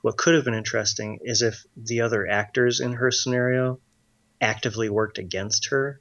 what 0.03 0.17
could 0.17 0.35
have 0.35 0.45
been 0.45 0.55
interesting 0.55 1.19
is 1.23 1.43
if 1.43 1.63
the 1.77 2.01
other 2.03 2.27
actors 2.27 2.81
in 2.81 2.93
her 2.93 3.11
scenario 3.11 3.81
actively 4.41 4.89
worked 4.89 5.19
against 5.19 5.69
her, 5.71 6.01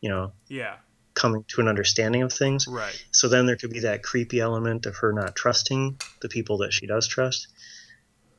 you 0.00 0.08
know, 0.08 0.32
Yeah, 0.48 0.76
coming 1.12 1.44
to 1.48 1.60
an 1.60 1.68
understanding 1.68 2.22
of 2.22 2.32
things. 2.32 2.66
right. 2.66 2.98
So 3.12 3.28
then 3.28 3.46
there 3.46 3.56
could 3.56 3.70
be 3.70 3.80
that 3.80 4.02
creepy 4.02 4.40
element 4.40 4.86
of 4.86 4.96
her 4.96 5.12
not 5.12 5.36
trusting 5.36 5.98
the 6.22 6.28
people 6.30 6.58
that 6.58 6.72
she 6.72 6.86
does 6.86 7.06
trust, 7.06 7.48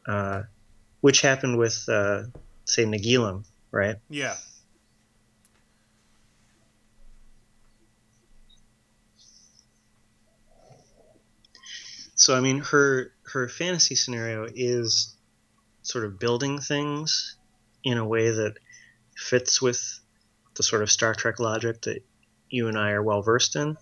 uh, 0.08 0.42
which 1.02 1.22
happened 1.22 1.60
with, 1.60 1.88
uh, 1.88 2.24
say, 2.66 2.86
Nagilum, 2.86 3.46
right? 3.72 3.98
Yeah, 4.10 4.36
So 12.16 12.36
I 12.36 12.40
mean, 12.40 12.60
her 12.60 13.14
her 13.24 13.50
fantasy 13.50 13.96
scenario 13.96 14.48
is 14.54 15.16
sort 15.82 16.06
of 16.06 16.18
building 16.20 16.60
things 16.60 17.36
in 17.84 17.98
a 17.98 18.06
way 18.08 18.32
that 18.32 18.56
fits 19.18 19.62
with 19.62 20.00
the 20.56 20.64
sort 20.64 20.82
of 20.82 20.92
Star 20.92 21.14
Trek 21.14 21.40
logic 21.40 21.82
that 21.82 22.04
you 22.50 22.68
and 22.68 22.78
I 22.78 22.92
are 22.92 23.04
well 23.04 23.22
versed 23.22 23.56
in. 23.56 23.78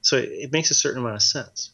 So 0.00 0.16
it, 0.16 0.30
it 0.30 0.52
makes 0.52 0.70
a 0.70 0.74
certain 0.74 1.00
amount 1.00 1.16
of 1.16 1.22
sense. 1.22 1.72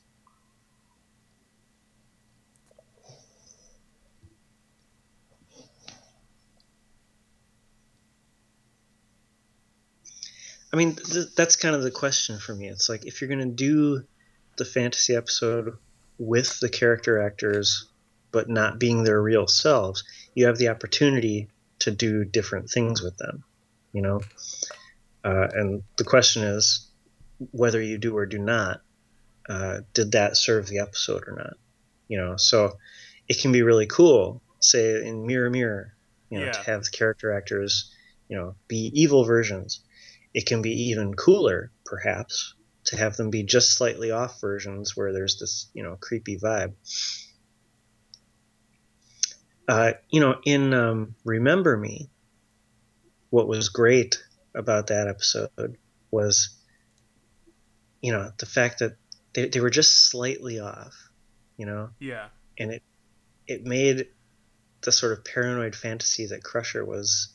I 10.73 10.76
mean, 10.76 10.95
th- 10.97 11.35
that's 11.37 11.57
kind 11.57 11.75
of 11.75 11.83
the 11.83 11.90
question 11.90 12.38
for 12.38 12.54
me. 12.54 12.69
It's 12.69 12.88
like 12.88 13.04
if 13.04 13.21
you're 13.21 13.28
going 13.28 13.40
to 13.40 13.54
do 13.54 14.04
the 14.60 14.64
fantasy 14.66 15.16
episode 15.16 15.76
with 16.18 16.60
the 16.60 16.68
character 16.68 17.20
actors 17.20 17.88
but 18.30 18.48
not 18.48 18.78
being 18.78 19.02
their 19.02 19.20
real 19.20 19.48
selves, 19.48 20.04
you 20.34 20.46
have 20.46 20.58
the 20.58 20.68
opportunity 20.68 21.48
to 21.80 21.90
do 21.90 22.24
different 22.24 22.70
things 22.70 23.02
with 23.02 23.16
them, 23.16 23.42
you 23.92 24.02
know? 24.02 24.20
Uh, 25.24 25.48
and 25.52 25.82
the 25.96 26.04
question 26.04 26.44
is 26.44 26.92
whether 27.50 27.80
you 27.82 27.98
do 27.98 28.14
or 28.16 28.26
do 28.26 28.38
not, 28.38 28.82
uh, 29.48 29.78
did 29.94 30.12
that 30.12 30.36
serve 30.36 30.66
the 30.68 30.78
episode 30.78 31.24
or 31.26 31.34
not? 31.36 31.54
You 32.06 32.18
know, 32.18 32.36
so 32.36 32.76
it 33.28 33.40
can 33.40 33.50
be 33.50 33.62
really 33.62 33.86
cool, 33.86 34.42
say 34.60 35.06
in 35.06 35.26
Mirror 35.26 35.50
Mirror, 35.50 35.94
you 36.28 36.38
know, 36.38 36.44
Yeah. 36.46 36.52
to 36.52 36.62
have 36.70 36.84
the 36.84 36.90
character 36.90 37.32
actors, 37.32 37.90
you 38.28 38.36
know, 38.36 38.54
be 38.68 38.92
evil 38.94 39.24
versions. 39.24 39.80
It 40.34 40.46
can 40.46 40.62
be 40.62 40.90
even 40.90 41.14
cooler, 41.14 41.72
perhaps, 41.86 42.54
to 42.84 42.96
have 42.96 43.16
them 43.16 43.30
be 43.30 43.42
just 43.42 43.76
slightly 43.76 44.10
off 44.10 44.40
versions 44.40 44.96
where 44.96 45.12
there's 45.12 45.38
this, 45.38 45.70
you 45.75 45.82
know, 45.82 45.96
creepy 46.00 46.38
vibe. 46.38 46.75
Uh, 49.68 49.92
you 50.08 50.20
know, 50.20 50.37
in 50.44 50.75
um, 50.75 51.14
Remember 51.25 51.76
Me, 51.76 52.10
what 53.30 53.46
was 53.46 53.68
great 53.68 54.20
about 54.54 54.88
that 54.88 55.06
episode 55.06 55.76
was, 56.10 56.56
you 58.00 58.12
know, 58.12 58.32
the 58.38 58.46
fact 58.46 58.80
that 58.80 58.96
they, 59.34 59.49
they 59.49 59.60
were 59.60 59.70
just 59.70 60.10
slightly 60.10 60.58
off, 60.58 60.94
you 61.56 61.66
know, 61.66 61.90
Yeah. 62.00 62.28
and 62.58 62.72
it 62.72 62.82
it 63.46 63.64
made 63.64 64.06
the 64.82 64.92
sort 64.92 65.12
of 65.12 65.25
paranoid 65.25 65.75
fantasy 65.76 66.26
that 66.26 66.42
Crusher 66.42 66.84
was 66.84 67.32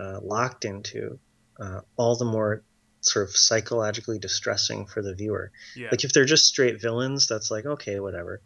uh, 0.00 0.20
locked 0.22 0.64
into 0.64 1.18
uh, 1.60 1.80
all 1.96 2.16
the 2.16 2.24
more 2.24 2.62
sort 3.08 3.28
of 3.28 3.36
psychologically 3.36 4.18
distressing 4.18 4.86
for 4.86 5.02
the 5.02 5.14
viewer. 5.14 5.52
Yeah. 5.74 5.88
Like 5.90 6.04
if 6.04 6.12
they're 6.12 6.24
just 6.24 6.46
straight 6.46 6.80
villains, 6.80 7.26
that's 7.26 7.50
like 7.50 7.66
okay, 7.66 8.00
whatever. 8.00 8.42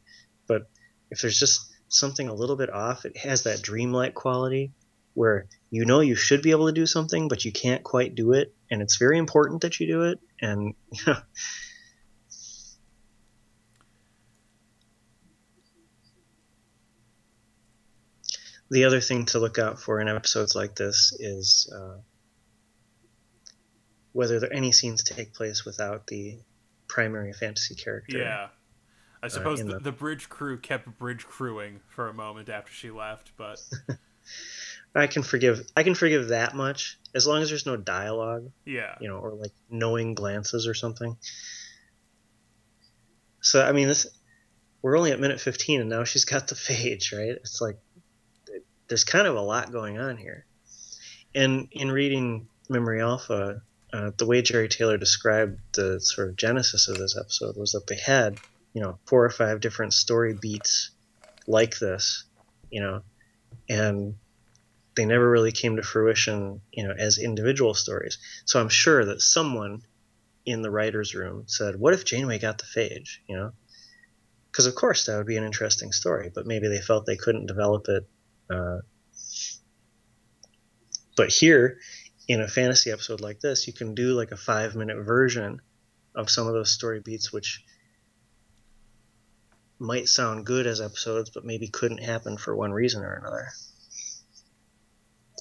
But 0.46 0.70
if 1.10 1.20
there's 1.20 1.38
just 1.38 1.72
something 1.88 2.28
a 2.28 2.34
little 2.34 2.56
bit 2.56 2.70
off, 2.70 3.04
it 3.04 3.16
has 3.16 3.44
that 3.44 3.62
dreamlike 3.62 4.14
quality 4.14 4.72
where 5.14 5.46
you 5.70 5.84
know 5.84 6.00
you 6.00 6.14
should 6.14 6.42
be 6.42 6.50
able 6.50 6.66
to 6.66 6.72
do 6.72 6.86
something, 6.86 7.28
but 7.28 7.44
you 7.44 7.52
can't 7.52 7.82
quite 7.82 8.14
do 8.14 8.32
it, 8.32 8.54
and 8.70 8.80
it's 8.82 8.96
very 8.96 9.18
important 9.18 9.62
that 9.62 9.80
you 9.80 9.86
do 9.86 10.02
it. 10.02 10.20
And 10.40 10.74
you 10.92 11.02
know, 11.06 11.16
the 18.70 18.84
other 18.84 19.00
thing 19.00 19.26
to 19.26 19.38
look 19.38 19.58
out 19.58 19.80
for 19.80 20.00
in 20.00 20.08
episodes 20.08 20.54
like 20.54 20.76
this 20.76 21.12
is 21.18 21.72
uh, 21.76 21.98
whether 24.12 24.40
there 24.40 24.52
any 24.52 24.72
scenes 24.72 25.02
take 25.02 25.32
place 25.32 25.64
without 25.64 26.06
the 26.06 26.38
primary 26.88 27.32
fantasy 27.32 27.74
character. 27.74 28.18
Yeah. 28.18 28.48
I 29.22 29.26
uh, 29.26 29.28
suppose 29.28 29.60
in 29.60 29.68
the, 29.68 29.74
the- 29.74 29.84
the 29.84 29.92
bridge 29.92 30.28
crew 30.28 30.58
kept 30.58 30.98
bridge 30.98 31.26
crewing 31.26 31.80
for 31.88 32.08
a 32.08 32.14
moment 32.14 32.48
after 32.48 32.72
she 32.72 32.90
left, 32.90 33.32
but 33.36 33.60
I 34.94 35.06
can 35.06 35.22
forgive. 35.22 35.66
I 35.76 35.82
can 35.82 35.94
forgive 35.94 36.28
that 36.28 36.54
much 36.54 36.98
as 37.14 37.26
long 37.26 37.42
as 37.42 37.48
there's 37.48 37.66
no 37.66 37.76
dialogue, 37.76 38.50
yeah. 38.64 38.96
you 39.00 39.08
know, 39.08 39.18
or 39.18 39.32
like 39.32 39.52
knowing 39.70 40.14
glances 40.14 40.66
or 40.66 40.74
something. 40.74 41.16
So 43.40 43.62
I 43.62 43.72
mean, 43.72 43.88
this 43.88 44.06
we're 44.82 44.96
only 44.96 45.12
at 45.12 45.20
minute 45.20 45.40
15, 45.40 45.80
and 45.80 45.90
now 45.90 46.04
she's 46.04 46.24
got 46.24 46.48
the 46.48 46.54
phage, 46.54 47.16
right? 47.16 47.36
It's 47.36 47.60
like 47.60 47.78
there's 48.88 49.04
kind 49.04 49.26
of 49.26 49.36
a 49.36 49.40
lot 49.40 49.70
going 49.70 49.98
on 49.98 50.16
here. 50.16 50.46
And 51.34 51.68
in 51.70 51.92
reading 51.92 52.48
Memory 52.68 53.00
Alpha, 53.00 53.62
uh, 53.92 54.10
the 54.16 54.26
way 54.26 54.42
Jeri 54.42 54.70
Taylor 54.70 54.96
described 54.96 55.58
the 55.74 56.00
sort 56.00 56.28
of 56.28 56.36
genesis 56.36 56.88
of 56.88 56.98
this 56.98 57.16
episode 57.16 57.56
was 57.56 57.72
that 57.72 57.86
they 57.86 57.96
had, 57.96 58.36
you 58.72 58.82
know, 58.82 58.98
four 59.06 59.24
or 59.24 59.30
five 59.30 59.60
different 59.60 59.92
story 59.94 60.34
beats 60.40 60.90
like 61.46 61.78
this, 61.78 62.24
you 62.70 62.80
know, 62.80 63.02
and 63.68 64.14
they 64.96 65.06
never 65.06 65.28
really 65.28 65.52
came 65.52 65.76
to 65.76 65.82
fruition, 65.82 66.60
you 66.72 66.86
know, 66.86 66.94
as 66.96 67.18
individual 67.18 67.74
stories. 67.74 68.18
So 68.44 68.60
I'm 68.60 68.68
sure 68.68 69.04
that 69.06 69.20
someone 69.20 69.82
in 70.46 70.62
the 70.62 70.70
writer's 70.70 71.14
room 71.14 71.44
said, 71.46 71.76
"What 71.76 71.94
if 71.94 72.04
Janeway 72.04 72.38
got 72.38 72.58
the 72.58 72.64
phage?" 72.64 73.18
You 73.28 73.36
know, 73.36 73.52
because 74.50 74.66
of 74.66 74.74
course 74.74 75.06
that 75.06 75.16
would 75.16 75.26
be 75.26 75.36
an 75.36 75.44
interesting 75.44 75.92
story, 75.92 76.30
but 76.32 76.46
maybe 76.46 76.68
they 76.68 76.80
felt 76.80 77.06
they 77.06 77.16
couldn't 77.16 77.46
develop 77.46 77.88
it. 77.88 78.08
Uh, 78.48 78.78
but 81.16 81.30
here, 81.30 81.78
in 82.30 82.40
a 82.40 82.48
fantasy 82.48 82.90
episode 82.90 83.20
like 83.20 83.40
this, 83.40 83.66
you 83.66 83.72
can 83.72 83.94
do 83.94 84.14
like 84.14 84.30
a 84.30 84.36
five-minute 84.36 85.04
version 85.04 85.60
of 86.14 86.30
some 86.30 86.46
of 86.46 86.52
those 86.52 86.70
story 86.70 87.00
beats, 87.00 87.32
which 87.32 87.64
might 89.78 90.08
sound 90.08 90.46
good 90.46 90.66
as 90.66 90.80
episodes, 90.80 91.30
but 91.30 91.44
maybe 91.44 91.68
couldn't 91.68 92.02
happen 92.02 92.36
for 92.36 92.54
one 92.54 92.72
reason 92.72 93.02
or 93.02 93.14
another 93.14 93.48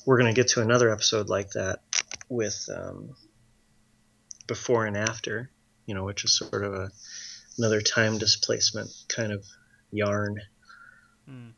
we're 0.06 0.18
going 0.18 0.34
to 0.34 0.40
get 0.40 0.50
to 0.50 0.62
another 0.62 0.92
episode 0.92 1.30
like 1.30 1.52
that 1.52 1.80
with 2.30 2.68
um, 2.76 3.16
before 4.48 4.86
and 4.86 4.98
after, 4.98 5.52
you 5.86 5.94
know, 5.94 6.04
which 6.04 6.24
is 6.26 6.36
sort 6.36 6.64
of 6.64 6.74
a 6.74 6.90
another 7.58 7.82
time 7.82 8.18
displacement 8.18 8.90
kind 9.08 9.32
of 9.32 9.46
yarn. 9.92 10.40
Hmm. 11.28 11.50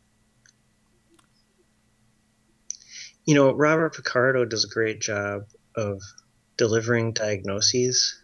You 3.32 3.36
know, 3.36 3.54
Robert 3.54 3.96
Picardo 3.96 4.44
does 4.44 4.65
a 4.65 4.67
great 4.67 5.00
job 5.00 5.44
of 5.74 6.02
delivering 6.58 7.13
diagnoses, 7.13 8.20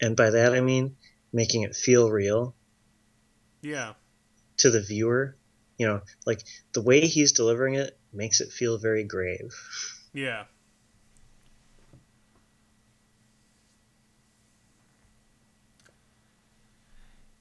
and 0.00 0.16
by 0.16 0.30
that 0.30 0.52
I 0.52 0.60
mean 0.60 0.96
making 1.32 1.62
it 1.62 1.76
feel 1.76 2.10
real 2.10 2.56
Yeah. 3.62 3.94
to 4.56 4.72
the 4.72 4.80
viewer. 4.82 5.36
You 5.76 5.86
know, 5.86 6.00
like 6.26 6.42
the 6.72 6.82
way 6.82 7.06
he's 7.06 7.30
delivering 7.30 7.74
it 7.74 7.96
makes 8.12 8.40
it 8.40 8.50
feel 8.50 8.78
very 8.78 9.04
grave. 9.04 9.54
Yeah. 10.12 10.46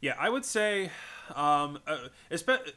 Yeah, 0.01 0.13
I 0.19 0.29
would 0.29 0.45
say, 0.45 0.91
um, 1.33 1.79
uh, 1.87 2.09
espe- 2.29 2.73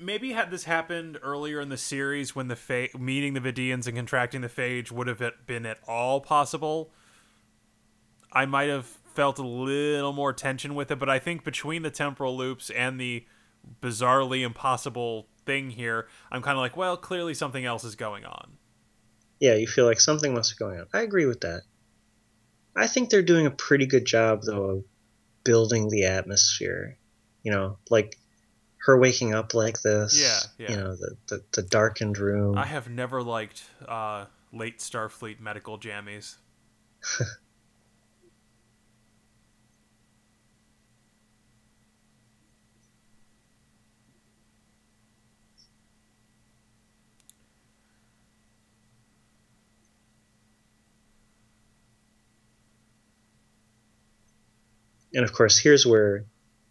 maybe 0.00 0.32
had 0.32 0.50
this 0.50 0.64
happened 0.64 1.18
earlier 1.22 1.60
in 1.60 1.68
the 1.68 1.76
series 1.76 2.34
when 2.34 2.48
the 2.48 2.56
fa- 2.56 2.88
meeting 2.98 3.34
the 3.34 3.40
Vidians 3.40 3.86
and 3.86 3.96
contracting 3.96 4.40
the 4.40 4.48
phage 4.48 4.90
would 4.90 5.06
have 5.06 5.22
been 5.46 5.66
at 5.66 5.78
all 5.86 6.20
possible. 6.20 6.90
I 8.32 8.46
might 8.46 8.68
have 8.68 8.86
felt 8.86 9.38
a 9.38 9.46
little 9.46 10.12
more 10.12 10.32
tension 10.32 10.74
with 10.74 10.90
it, 10.90 10.98
but 10.98 11.08
I 11.10 11.18
think 11.18 11.44
between 11.44 11.82
the 11.82 11.90
temporal 11.90 12.36
loops 12.36 12.70
and 12.70 13.00
the 13.00 13.26
bizarrely 13.82 14.42
impossible 14.42 15.26
thing 15.44 15.70
here, 15.70 16.06
I'm 16.30 16.42
kind 16.42 16.56
of 16.56 16.60
like, 16.60 16.76
well, 16.76 16.96
clearly 16.96 17.34
something 17.34 17.64
else 17.64 17.84
is 17.84 17.96
going 17.96 18.24
on. 18.24 18.52
yeah, 19.40 19.54
you 19.54 19.66
feel 19.66 19.86
like 19.86 20.00
something 20.00 20.32
must 20.34 20.56
be 20.56 20.64
going 20.64 20.78
on. 20.80 20.86
I 20.92 21.02
agree 21.02 21.26
with 21.26 21.40
that. 21.40 21.62
I 22.76 22.86
think 22.86 23.10
they're 23.10 23.22
doing 23.22 23.46
a 23.46 23.50
pretty 23.50 23.86
good 23.86 24.04
job 24.04 24.42
though 24.42 24.64
of 24.64 24.84
building 25.44 25.88
the 25.88 26.04
atmosphere. 26.04 26.96
You 27.42 27.50
know, 27.50 27.78
like 27.90 28.16
her 28.80 28.98
waking 28.98 29.34
up 29.34 29.54
like 29.54 29.80
this. 29.82 30.20
Yeah, 30.58 30.66
yeah. 30.66 30.70
You 30.72 30.82
know, 30.82 30.96
the 30.96 31.16
the, 31.28 31.44
the 31.52 31.62
darkened 31.62 32.18
room. 32.18 32.56
I 32.56 32.66
have 32.66 32.88
never 32.88 33.22
liked 33.22 33.62
uh, 33.86 34.26
late 34.52 34.78
Starfleet 34.78 35.40
medical 35.40 35.78
jammies. 35.78 36.36
And 55.12 55.24
of 55.24 55.32
course, 55.32 55.58
here's 55.58 55.84
where 55.84 56.24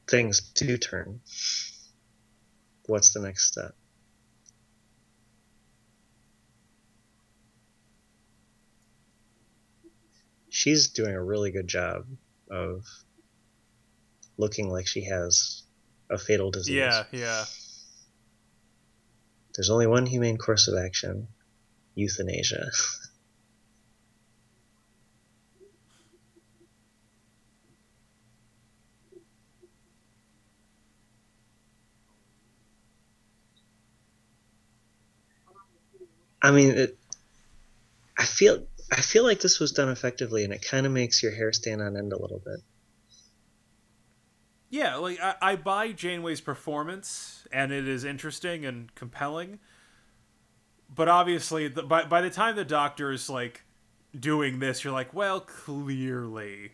things 0.07 0.39
do 0.39 0.77
turn. 0.77 1.19
What's 2.89 3.13
the 3.13 3.19
next 3.19 3.45
step? 3.45 3.75
She's 10.49 10.89
doing 10.89 11.13
a 11.13 11.23
really 11.23 11.51
good 11.51 11.67
job 11.67 12.07
of 12.49 12.83
looking 14.37 14.71
like 14.71 14.87
she 14.87 15.05
has 15.05 15.61
a 16.09 16.17
fatal 16.17 16.49
disease. 16.49 16.77
Yeah, 16.77 17.03
yeah. 17.11 17.45
There's 19.53 19.69
only 19.69 19.85
one 19.85 20.07
humane 20.07 20.37
course 20.37 20.67
of 20.67 20.75
action 20.75 21.27
euthanasia. 21.93 22.71
I 36.41 36.51
mean, 36.51 36.71
it, 36.71 36.97
I 38.17 38.25
feel 38.25 38.67
I 38.91 39.01
feel 39.01 39.23
like 39.23 39.39
this 39.41 39.59
was 39.59 39.71
done 39.71 39.89
effectively, 39.89 40.43
and 40.43 40.53
it 40.53 40.61
kind 40.61 40.85
of 40.85 40.91
makes 40.91 41.23
your 41.23 41.31
hair 41.31 41.51
stand 41.53 41.81
on 41.81 41.97
end 41.97 42.13
a 42.13 42.21
little 42.21 42.39
bit. 42.39 42.61
yeah, 44.69 44.95
like 44.97 45.19
I, 45.19 45.35
I 45.41 45.55
buy 45.55 45.91
Janeway's 45.91 46.41
performance, 46.41 47.47
and 47.51 47.71
it 47.71 47.87
is 47.87 48.03
interesting 48.03 48.65
and 48.65 48.93
compelling. 48.95 49.59
But 50.93 51.07
obviously, 51.07 51.67
the, 51.67 51.83
by 51.83 52.05
by 52.05 52.21
the 52.21 52.29
time 52.29 52.55
the 52.55 52.65
Doctor 52.65 53.11
is 53.11 53.29
like 53.29 53.63
doing 54.17 54.59
this, 54.59 54.83
you're 54.83 54.93
like, 54.93 55.13
well, 55.13 55.41
clearly. 55.41 56.71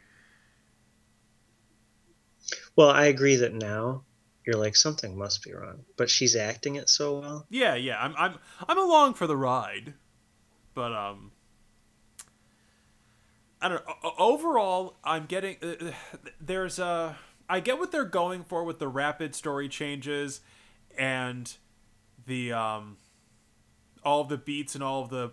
Well, 2.77 2.89
I 2.89 3.07
agree 3.07 3.35
that 3.35 3.53
now 3.53 4.04
you're 4.45 4.57
like 4.57 4.75
something 4.75 5.17
must 5.17 5.43
be 5.43 5.53
wrong, 5.53 5.85
but 5.97 6.09
she's 6.09 6.35
acting 6.35 6.75
it 6.75 6.89
so 6.89 7.19
well. 7.19 7.45
Yeah, 7.49 7.75
yeah, 7.75 7.99
I'm 7.99 8.13
I'm 8.17 8.35
I'm 8.67 8.77
along 8.77 9.15
for 9.15 9.27
the 9.27 9.37
ride, 9.37 9.93
but 10.73 10.93
um. 10.93 11.31
I 13.61 13.69
don't 13.69 13.87
know. 13.87 14.13
Overall, 14.19 14.97
I'm 15.03 15.25
getting 15.25 15.57
uh, 15.63 15.91
there's 16.39 16.77
a 16.77 17.17
I 17.49 17.61
get 17.61 17.79
what 17.79 17.91
they're 17.91 18.05
going 18.05 18.43
for 18.43 18.63
with 18.63 18.79
the 18.79 18.87
rapid 18.87 19.33
story 19.33 19.69
changes 19.69 20.41
and 20.97 21.51
the 22.27 22.53
um 22.53 22.97
all 24.03 24.21
of 24.21 24.29
the 24.29 24.37
beats 24.37 24.75
and 24.75 24.83
all 24.83 25.01
of 25.01 25.09
the 25.09 25.31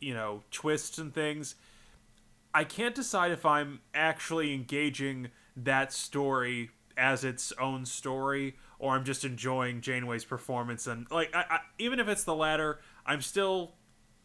you 0.00 0.14
know 0.14 0.42
twists 0.50 0.98
and 0.98 1.12
things. 1.12 1.56
I 2.54 2.64
can't 2.64 2.94
decide 2.94 3.32
if 3.32 3.44
I'm 3.44 3.80
actually 3.92 4.54
engaging 4.54 5.28
that 5.56 5.92
story 5.92 6.70
as 6.96 7.24
its 7.24 7.52
own 7.60 7.86
story 7.86 8.56
or 8.78 8.94
I'm 8.94 9.04
just 9.04 9.24
enjoying 9.24 9.80
Janeway's 9.80 10.24
performance 10.24 10.86
and 10.86 11.06
like 11.10 11.34
I, 11.34 11.44
I, 11.50 11.58
even 11.78 12.00
if 12.00 12.08
it's 12.08 12.24
the 12.24 12.34
latter, 12.34 12.80
I'm 13.06 13.20
still 13.20 13.74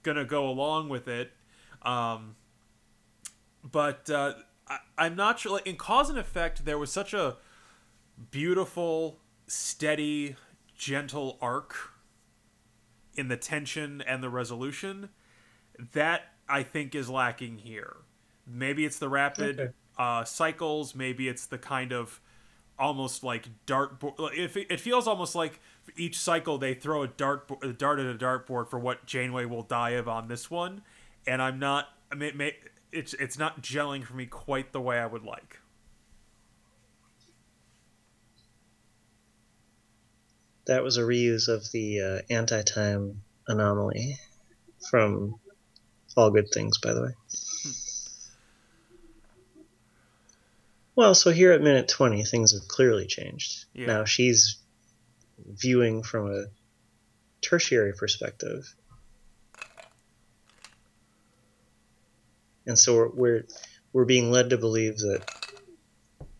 gonna 0.04 0.26
go 0.26 0.48
along 0.50 0.90
with 0.90 1.08
it. 1.08 1.32
Um, 1.82 2.36
but 3.64 4.10
uh, 4.10 4.34
I, 4.98 5.08
am 5.08 5.16
not 5.16 5.40
sure. 5.40 5.54
Like 5.54 5.68
in 5.68 5.76
cause 5.76 6.10
and 6.10 6.20
effect, 6.20 6.66
there 6.66 6.78
was 6.78 6.92
such 6.92 7.14
a 7.14 7.38
beautiful, 8.32 9.20
steady, 9.48 10.36
gentle 10.78 11.38
arc 11.42 11.76
in 13.16 13.28
the 13.28 13.38
tension 13.38 14.02
and 14.02 14.24
the 14.24 14.30
resolution 14.30 15.10
that 15.94 16.22
I 16.48 16.64
think 16.64 16.96
is 16.96 17.10
lacking 17.10 17.60
here. 17.60 17.98
Maybe 18.48 18.86
it's 18.86 19.00
the 19.00 19.10
rapid 19.10 19.60
okay. 19.60 19.72
uh, 19.98 20.24
cycles. 20.24 20.96
Maybe 20.96 21.28
it's 21.28 21.46
the 21.46 21.58
kind 21.58 21.92
of 21.92 22.20
almost 22.80 23.24
like 23.24 23.50
dartboard. 23.68 24.13
It, 24.34 24.56
it 24.70 24.80
feels 24.80 25.08
almost 25.08 25.36
like 25.36 25.60
each 25.98 26.18
cycle 26.18 26.58
they 26.58 26.74
throw 26.74 27.04
a 27.04 27.08
dart 27.08 27.52
a 27.62 27.74
dart 27.74 28.00
at 28.00 28.06
a 28.06 28.18
dartboard 28.18 28.70
for 28.70 28.80
what 28.80 29.06
Janeway 29.06 29.46
will 29.46 29.63
die 29.63 29.92
of 29.92 30.08
on 30.08 30.28
this 30.28 30.50
one, 30.50 30.82
and 31.28 31.42
I'm 31.42 31.60
not. 31.60 31.89
I 32.12 32.15
mean, 32.15 32.52
it's 32.92 33.13
it's 33.15 33.38
not 33.38 33.62
gelling 33.62 34.04
for 34.04 34.15
me 34.15 34.26
quite 34.26 34.72
the 34.72 34.82
way 34.82 34.98
I 34.98 35.06
would 35.06 35.24
like. 35.24 35.60
That 40.65 40.84
was 40.84 40.98
a 40.98 41.02
reuse 41.02 41.48
of 41.48 41.70
the 41.72 42.02
uh, 42.02 42.22
anti-time 42.30 43.24
anomaly 43.48 44.20
from 44.89 45.36
All 46.15 46.30
Good 46.30 46.52
Things, 46.54 46.78
by 46.78 46.94
the 46.94 47.02
way. 47.02 47.12
Well, 51.00 51.16
so 51.16 51.32
here 51.32 51.54
at 51.54 51.62
minute 51.62 51.88
20, 51.88 52.26
things 52.26 52.52
have 52.52 52.68
clearly 52.68 53.08
changed. 53.08 53.64
Yeah. 53.74 53.86
Now 53.86 54.04
she's 54.04 54.58
viewing 55.38 56.04
from 56.04 56.30
a 56.30 56.48
tertiary 57.40 57.94
perspective. 57.94 58.76
And 62.68 62.78
so 62.78 62.98
we're, 62.98 63.10
we're 63.12 63.44
we're 63.94 64.04
being 64.04 64.30
led 64.30 64.50
to 64.50 64.58
believe 64.58 64.98
that 64.98 65.24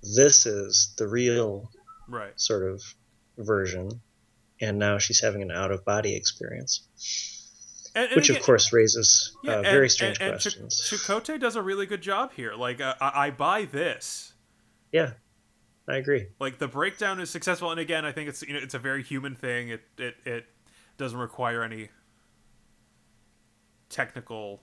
this 0.04 0.46
is 0.46 0.94
the 0.98 1.08
real 1.08 1.72
right. 2.10 2.34
sort 2.36 2.70
of 2.70 2.84
version 3.38 3.90
and 4.60 4.78
now 4.78 4.98
she's 4.98 5.22
having 5.22 5.42
an 5.42 5.52
out 5.52 5.72
of 5.72 5.86
body 5.86 6.18
experience 6.18 6.86
and, 7.96 8.08
and 8.08 8.16
which 8.18 8.30
again, 8.30 8.42
of 8.42 8.46
course 8.46 8.74
raises 8.74 9.38
yeah, 9.42 9.54
uh, 9.54 9.62
very 9.62 9.86
and, 9.86 9.92
strange 9.92 10.20
questions 10.20 10.82
Ch- 10.86 10.96
Chakotay 10.96 11.40
does 11.40 11.56
a 11.56 11.62
really 11.62 11.86
good 11.86 12.02
job 12.02 12.34
here. 12.34 12.56
Like 12.56 12.82
uh, 12.82 12.96
I-, 13.00 13.28
I 13.28 13.32
buy 13.32 13.64
this 13.64 14.34
yeah 14.92 15.12
i 15.88 15.96
agree 15.98 16.28
like 16.40 16.60
the 16.60 16.68
breakdown 16.68 17.20
is 17.20 17.30
successful 17.30 17.72
and 17.72 17.80
again 17.80 18.06
i 18.06 18.12
think 18.12 18.30
it's 18.30 18.42
you 18.44 18.54
know 18.54 18.60
it's 18.60 18.74
a 18.74 18.80
very 18.80 19.04
human 19.04 19.36
thing 19.36 19.70
it 19.70 19.82
it, 19.98 20.16
it 20.26 20.46
doesn't 20.98 21.20
require 21.20 21.64
any 21.64 21.90
technical 23.90 24.62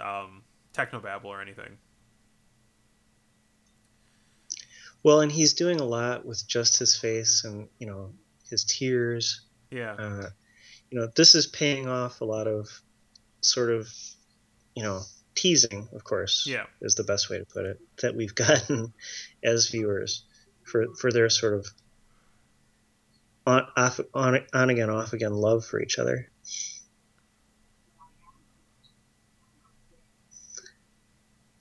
um, 0.00 0.42
technobabble 0.72 1.24
or 1.24 1.42
anything. 1.42 1.76
Well, 5.02 5.20
and 5.20 5.30
he's 5.30 5.54
doing 5.54 5.80
a 5.80 5.84
lot 5.84 6.24
with 6.24 6.46
just 6.46 6.78
his 6.78 6.96
face 6.96 7.44
and 7.44 7.68
you 7.78 7.86
know 7.86 8.12
his 8.48 8.64
tears. 8.64 9.42
Yeah. 9.70 9.92
Uh, 9.92 10.30
you 10.90 10.98
know, 10.98 11.08
this 11.16 11.34
is 11.34 11.46
paying 11.46 11.88
off 11.88 12.20
a 12.20 12.24
lot 12.24 12.46
of 12.46 12.68
sort 13.42 13.70
of, 13.70 13.88
you 14.74 14.82
know, 14.82 15.02
teasing. 15.38 15.88
Of 15.92 16.04
course, 16.04 16.46
yeah, 16.46 16.64
is 16.80 16.94
the 16.94 17.04
best 17.04 17.30
way 17.30 17.38
to 17.38 17.44
put 17.44 17.64
it 17.64 17.78
that 18.02 18.16
we've 18.16 18.34
gotten 18.46 18.92
as 19.42 19.68
viewers 19.68 20.24
for 20.64 20.86
for 21.00 21.12
their 21.12 21.30
sort 21.30 21.54
of 21.54 21.66
on 23.46 23.66
off 23.76 24.00
on 24.14 24.40
on 24.52 24.70
again 24.70 24.90
off 24.90 25.12
again 25.12 25.32
love 25.32 25.64
for 25.64 25.80
each 25.80 25.98
other. 25.98 26.28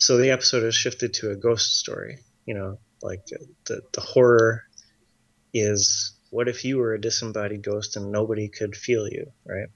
so 0.07 0.15
the 0.15 0.31
episode 0.31 0.63
has 0.63 0.73
shifted 0.73 1.13
to 1.15 1.31
a 1.31 1.35
ghost 1.35 1.77
story. 1.77 2.19
You 2.45 2.53
know, 2.53 2.79
like 3.01 3.23
uh, 3.33 3.43
the 3.65 3.81
the 3.91 3.99
horror 3.99 4.63
is 5.53 6.13
what 6.29 6.47
if 6.47 6.63
you 6.63 6.77
were 6.77 6.93
a 6.93 7.01
disembodied 7.01 7.61
ghost 7.61 7.97
and 7.97 8.09
nobody 8.09 8.47
could 8.47 8.73
feel 8.73 9.07
you, 9.07 9.31
right? 9.45 9.67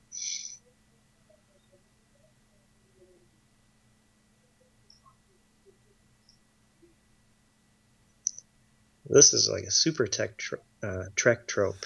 This 9.11 9.33
is 9.33 9.49
like 9.49 9.63
a 9.63 9.71
super 9.71 10.07
tech 10.07 10.37
tr- 10.37 10.55
uh, 10.81 11.05
Trek 11.15 11.47
trope. 11.47 11.85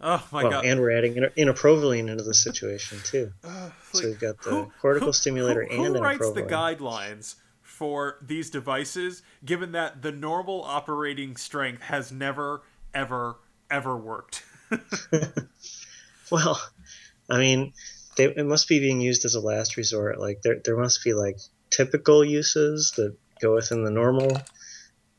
Oh 0.00 0.24
my 0.30 0.44
well, 0.44 0.52
god! 0.52 0.64
And 0.64 0.80
we're 0.80 0.96
adding 0.96 1.14
inaprovaline 1.14 2.08
into 2.08 2.22
the 2.22 2.34
situation 2.34 2.98
too. 3.02 3.32
Uh, 3.44 3.70
like, 3.92 4.02
so 4.02 4.08
we've 4.08 4.20
got 4.20 4.40
the 4.42 4.50
who, 4.50 4.72
cortical 4.80 5.08
who, 5.08 5.12
stimulator 5.12 5.64
who, 5.64 5.84
and 5.84 5.96
who 5.96 6.02
writes 6.02 6.30
the 6.32 6.42
guidelines 6.42 7.36
for 7.62 8.18
these 8.20 8.50
devices, 8.50 9.22
given 9.44 9.72
that 9.72 10.02
the 10.02 10.12
normal 10.12 10.62
operating 10.62 11.36
strength 11.36 11.82
has 11.82 12.12
never, 12.12 12.62
ever, 12.92 13.36
ever 13.70 13.96
worked? 13.96 14.44
well, 16.30 16.60
I 17.30 17.38
mean, 17.38 17.72
they, 18.16 18.24
it 18.26 18.46
must 18.46 18.68
be 18.68 18.78
being 18.78 19.00
used 19.00 19.24
as 19.24 19.34
a 19.34 19.40
last 19.40 19.76
resort. 19.76 20.20
Like 20.20 20.42
there, 20.42 20.60
there 20.64 20.76
must 20.76 21.02
be 21.02 21.14
like 21.14 21.38
typical 21.70 22.24
uses 22.24 22.92
that 22.96 23.16
go 23.40 23.54
within 23.54 23.84
the 23.84 23.90
normal 23.90 24.36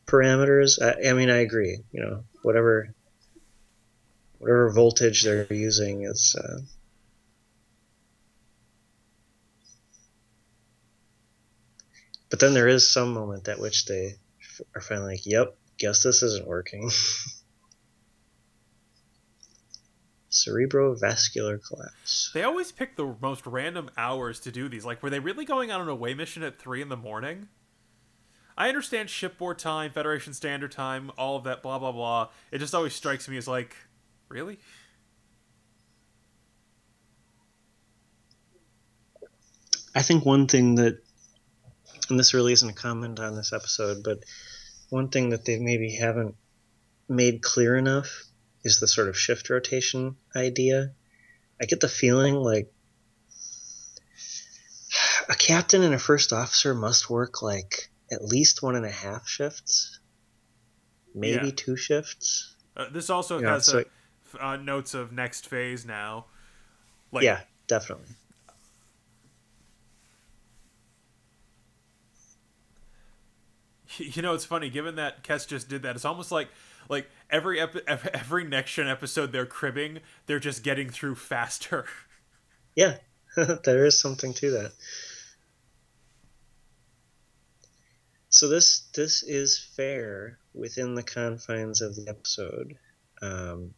parameters. 0.09 0.81
I, 0.81 1.09
I 1.09 1.13
mean, 1.13 1.29
I 1.29 1.37
agree. 1.37 1.79
You 1.91 2.01
know, 2.01 2.23
whatever 2.41 2.93
whatever 4.39 4.69
voltage 4.71 5.23
they're 5.23 5.51
using 5.53 6.03
is 6.03 6.35
uh, 6.41 6.59
but 12.29 12.39
then 12.39 12.53
there 12.53 12.67
is 12.67 12.91
some 12.91 13.13
moment 13.13 13.47
at 13.47 13.59
which 13.59 13.85
they 13.85 14.15
are 14.75 14.81
finally 14.81 15.13
like 15.13 15.25
yep 15.25 15.55
guess 15.77 16.03
this 16.03 16.23
isn't 16.23 16.47
working 16.47 16.89
cerebrovascular 20.31 21.59
collapse 21.65 22.31
they 22.33 22.43
always 22.43 22.71
pick 22.71 22.95
the 22.95 23.15
most 23.21 23.45
random 23.45 23.89
hours 23.97 24.39
to 24.39 24.51
do 24.51 24.69
these 24.69 24.85
like 24.85 25.03
were 25.03 25.09
they 25.09 25.19
really 25.19 25.43
going 25.45 25.71
on 25.71 25.81
an 25.81 25.89
away 25.89 26.13
mission 26.13 26.43
at 26.43 26.57
3 26.57 26.81
in 26.81 26.89
the 26.89 26.95
morning 26.97 27.49
i 28.59 28.67
understand 28.67 29.09
shipboard 29.09 29.57
time 29.57 29.89
federation 29.89 30.35
standard 30.35 30.71
time 30.71 31.11
all 31.17 31.35
of 31.35 31.43
that 31.43 31.63
blah 31.63 31.79
blah 31.79 31.91
blah 31.91 32.27
it 32.51 32.59
just 32.59 32.75
always 32.75 32.93
strikes 32.93 33.27
me 33.27 33.37
as 33.37 33.47
like 33.47 33.75
Really? 34.29 34.59
I 39.95 40.03
think 40.03 40.23
one 40.23 40.47
thing 40.47 40.75
that, 40.75 41.01
and 42.09 42.19
this 42.19 42.35
really 42.35 42.53
isn't 42.53 42.69
a 42.69 42.73
comment 42.73 43.19
on 43.19 43.35
this 43.35 43.53
episode, 43.53 44.03
but 44.03 44.19
one 44.89 45.09
thing 45.09 45.31
that 45.31 45.45
they 45.45 45.57
maybe 45.57 45.95
haven't 45.95 46.35
made 47.07 47.41
clear 47.41 47.75
enough 47.75 48.23
is 48.63 48.79
the 48.79 48.87
sort 48.87 49.09
of 49.09 49.17
shift 49.17 49.49
rotation 49.49 50.15
idea. 50.35 50.91
I 51.59 51.65
get 51.65 51.79
the 51.79 51.89
feeling 51.89 52.35
like 52.35 52.71
a 55.27 55.33
captain 55.33 55.81
and 55.81 55.95
a 55.95 55.99
first 55.99 56.33
officer 56.33 56.75
must 56.75 57.09
work 57.09 57.41
like 57.41 57.88
at 58.11 58.23
least 58.25 58.63
one 58.63 58.75
and 58.75 58.85
a 58.85 58.91
half 58.91 59.27
shifts, 59.27 59.99
maybe 61.13 61.47
yeah. 61.47 61.53
two 61.55 61.75
shifts. 61.75 62.55
Uh, 62.75 62.85
this 62.91 63.09
also 63.09 63.41
has 63.41 63.73
know, 63.73 63.79
a, 63.79 63.83
so 63.83 64.39
uh, 64.39 64.55
notes 64.57 64.93
of 64.93 65.11
next 65.11 65.47
phase 65.47 65.85
now. 65.85 66.25
Like, 67.11 67.23
yeah, 67.23 67.41
definitely. 67.67 68.05
You 73.97 74.21
know, 74.21 74.33
it's 74.33 74.45
funny. 74.45 74.69
Given 74.69 74.95
that 74.95 75.23
Kes 75.23 75.45
just 75.47 75.67
did 75.67 75.81
that, 75.81 75.95
it's 75.95 76.05
almost 76.05 76.31
like 76.31 76.47
like 76.89 77.09
every 77.29 77.59
epi- 77.59 77.81
every 77.87 78.43
next 78.43 78.73
gen 78.73 78.87
episode 78.87 79.31
they're 79.31 79.45
cribbing, 79.45 79.99
they're 80.25 80.39
just 80.39 80.63
getting 80.63 80.89
through 80.89 81.15
faster. 81.15 81.85
Yeah, 82.75 82.97
there 83.35 83.83
is 83.83 83.99
something 83.99 84.33
to 84.35 84.51
that. 84.51 84.71
So 88.39 88.47
this 88.47 88.83
this 88.95 89.21
is 89.21 89.59
fair 89.59 90.39
within 90.53 90.95
the 90.95 91.03
confines 91.03 91.81
of 91.81 91.93
the 91.97 92.07
episode. 92.07 92.77
Um, 93.21 93.73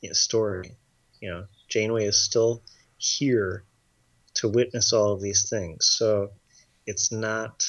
yeah, 0.00 0.12
story. 0.12 0.76
You 1.20 1.30
know, 1.30 1.46
Janeway 1.66 2.04
is 2.04 2.16
still 2.16 2.62
here 2.96 3.64
to 4.34 4.48
witness 4.48 4.92
all 4.92 5.14
of 5.14 5.20
these 5.20 5.50
things. 5.50 5.86
So 5.86 6.30
it's 6.86 7.10
not 7.10 7.68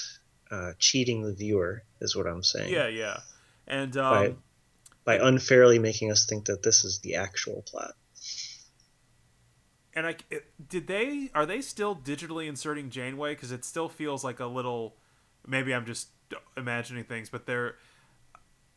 uh, 0.51 0.73
cheating 0.77 1.23
the 1.23 1.33
viewer, 1.33 1.81
is 1.99 2.15
what 2.15 2.27
I'm 2.27 2.43
saying. 2.43 2.71
Yeah, 2.71 2.87
yeah, 2.87 3.17
and 3.65 3.97
um, 3.97 4.37
by, 5.03 5.17
by 5.17 5.27
unfairly 5.27 5.79
making 5.79 6.11
us 6.11 6.27
think 6.27 6.45
that 6.45 6.61
this 6.61 6.83
is 6.83 6.99
the 6.99 7.15
actual 7.15 7.63
plot. 7.63 7.95
And 9.95 10.05
I 10.05 10.15
did 10.69 10.85
they 10.85 11.31
are 11.33 11.47
they 11.47 11.61
still 11.61 11.95
digitally 11.95 12.47
inserting 12.47 12.91
Janeway 12.91 13.33
because 13.33 13.51
it 13.51 13.65
still 13.65 13.89
feels 13.89 14.23
like 14.23 14.39
a 14.39 14.45
little. 14.45 14.95
Maybe 15.47 15.73
I'm 15.73 15.85
just 15.85 16.09
imagining 16.55 17.03
things, 17.03 17.29
but 17.29 17.45
they're 17.45 17.75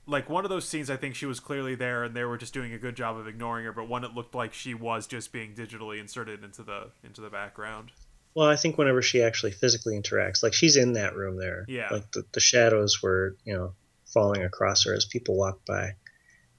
like 0.06 0.28
one 0.28 0.44
of 0.44 0.48
those 0.48 0.66
scenes 0.68 0.90
i 0.90 0.96
think 0.96 1.14
she 1.14 1.26
was 1.26 1.38
clearly 1.38 1.74
there 1.74 2.02
and 2.02 2.14
they 2.14 2.24
were 2.24 2.36
just 2.36 2.52
doing 2.52 2.72
a 2.72 2.78
good 2.78 2.96
job 2.96 3.16
of 3.16 3.28
ignoring 3.28 3.64
her 3.64 3.72
but 3.72 3.88
one 3.88 4.02
it 4.02 4.12
looked 4.12 4.34
like 4.34 4.52
she 4.52 4.74
was 4.74 5.06
just 5.06 5.32
being 5.32 5.54
digitally 5.54 6.00
inserted 6.00 6.42
into 6.42 6.62
the 6.62 6.88
into 7.04 7.20
the 7.20 7.30
background. 7.30 7.92
Well 8.34 8.48
i 8.48 8.56
think 8.56 8.78
whenever 8.78 9.02
she 9.02 9.22
actually 9.22 9.52
physically 9.52 9.98
interacts 9.98 10.42
like 10.42 10.54
she's 10.54 10.76
in 10.76 10.94
that 10.94 11.14
room 11.14 11.36
there. 11.36 11.64
Yeah. 11.68 11.88
Like 11.90 12.10
the, 12.12 12.24
the 12.32 12.40
shadows 12.40 13.02
were 13.02 13.36
you 13.44 13.54
know 13.54 13.74
falling 14.12 14.42
across 14.42 14.84
her 14.84 14.94
as 14.94 15.04
people 15.04 15.36
walk 15.36 15.64
by. 15.66 15.92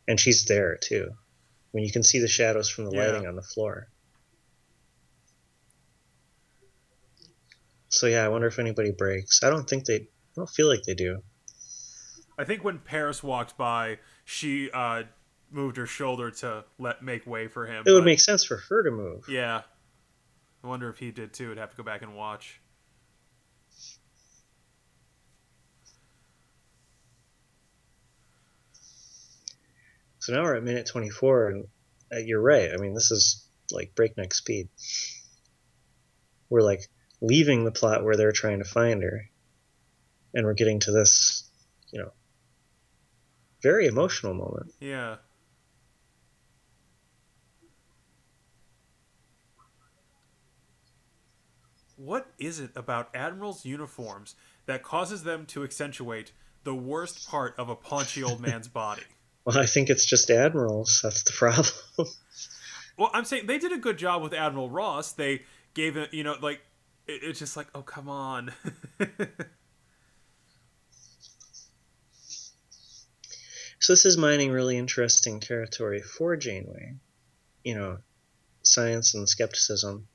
And 0.08 0.20
she's 0.20 0.46
there 0.46 0.78
too. 0.78 1.12
When 1.72 1.84
you 1.84 1.92
can 1.92 2.04
see 2.04 2.20
the 2.20 2.28
shadows 2.28 2.70
from 2.70 2.86
the 2.86 2.96
yeah. 2.96 3.06
lighting 3.06 3.28
on 3.28 3.36
the 3.36 3.42
floor 3.42 3.88
so 7.94 8.08
yeah 8.08 8.26
i 8.26 8.28
wonder 8.28 8.48
if 8.48 8.60
anybody 8.60 8.92
breaks 8.92 9.44
i 9.44 9.50
don't 9.50 9.70
think 9.70 9.86
they 9.86 9.96
I 9.96 10.42
don't 10.42 10.50
feel 10.50 10.68
like 10.68 10.84
they 10.84 10.96
do 10.96 11.22
I 12.38 12.46
think 12.46 12.64
when 12.64 12.80
Paris 12.80 13.22
walked 13.22 13.58
by, 13.58 14.00
she 14.26 14.72
uh, 14.72 15.04
moved 15.52 15.78
her 15.78 15.86
shoulder 15.86 16.32
to 16.32 16.66
let 16.80 17.04
make 17.04 17.28
way 17.28 17.48
for 17.48 17.66
him. 17.66 17.84
It 17.86 17.92
would 17.92 18.06
make 18.06 18.20
sense 18.20 18.44
for 18.44 18.58
her 18.70 18.84
to 18.84 18.92
move. 18.92 19.26
Yeah. 19.30 19.62
I 20.64 20.68
wonder 20.68 20.90
if 20.90 20.98
he 20.98 21.12
did 21.12 21.34
too. 21.34 21.52
I'd 21.52 21.58
have 21.58 21.72
to 21.72 21.78
go 21.78 21.84
back 21.84 22.02
and 22.02 22.16
watch. 22.16 22.60
So 30.20 30.34
now 30.34 30.44
we're 30.44 30.56
at 30.56 30.64
minute 30.64 30.88
24, 30.88 31.48
and 31.50 31.66
uh, 32.14 32.18
you're 32.20 32.42
right. 32.42 32.70
I 32.74 32.78
mean, 32.78 32.94
this 32.94 33.12
is 33.12 33.46
like 33.72 33.94
breakneck 33.94 34.34
speed. 34.34 34.70
We're 36.50 36.62
like 36.62 36.88
leaving 37.24 37.64
the 37.64 37.72
plot 37.72 38.04
where 38.04 38.18
they're 38.18 38.34
trying 38.34 38.60
to 38.60 38.66
find 38.66 39.02
her, 39.02 39.30
and 40.36 40.46
we're 40.46 40.54
getting 40.54 40.80
to 40.82 40.92
this, 40.92 41.50
you 41.92 42.00
know, 42.00 42.12
very 43.62 43.88
emotional 43.88 44.34
moment. 44.34 44.74
Yeah. 44.80 45.16
What 51.96 52.28
is 52.38 52.60
it 52.60 52.72
about 52.76 53.10
admirals' 53.16 53.66
uniforms 53.66 54.36
that 54.66 54.84
causes 54.84 55.24
them 55.24 55.46
to 55.48 55.64
accentuate 55.64 56.34
the 56.66 56.76
worst 56.76 57.30
part 57.30 57.56
of 57.58 57.70
a 57.70 57.76
paunchy 57.76 58.22
old 58.22 58.42
man's 58.42 58.68
body? 58.68 59.04
well, 59.46 59.58
I 59.58 59.66
think 59.66 59.90
it's 59.90 60.06
just 60.06 60.30
admirals. 60.30 61.00
That's 61.02 61.24
the 61.24 61.32
problem. 61.32 61.68
well, 62.98 63.12
I'm 63.14 63.24
saying 63.24 63.48
they 63.48 63.58
did 63.58 63.72
a 63.72 63.78
good 63.78 63.98
job 63.98 64.22
with 64.22 64.34
Admiral 64.34 64.70
Ross. 64.70 65.14
They 65.14 65.44
gave 65.74 65.96
it, 65.96 66.14
you 66.14 66.24
know, 66.24 66.36
like 66.42 66.60
it's 67.08 67.40
just 67.40 67.58
like, 67.58 67.68
oh 67.76 67.82
come 67.82 68.10
on. 68.10 68.52
So 73.84 73.92
this 73.92 74.06
is 74.06 74.16
mining 74.16 74.50
really 74.50 74.78
interesting 74.78 75.42
territory 75.42 76.02
for 76.02 76.38
Janeway. 76.38 76.96
You 77.66 77.76
know, 77.76 77.98
science 78.62 79.14
and 79.14 79.28
skepticism. 79.28 80.08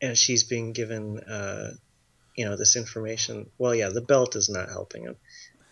And 0.00 0.16
she's 0.16 0.44
being 0.44 0.72
given, 0.72 1.18
uh, 1.18 1.72
you 2.36 2.44
know, 2.44 2.56
this 2.56 2.76
information. 2.76 3.50
Well, 3.58 3.74
yeah, 3.74 3.88
the 3.88 4.00
belt 4.00 4.36
is 4.36 4.48
not 4.48 4.68
helping 4.68 5.06
him. 5.06 5.16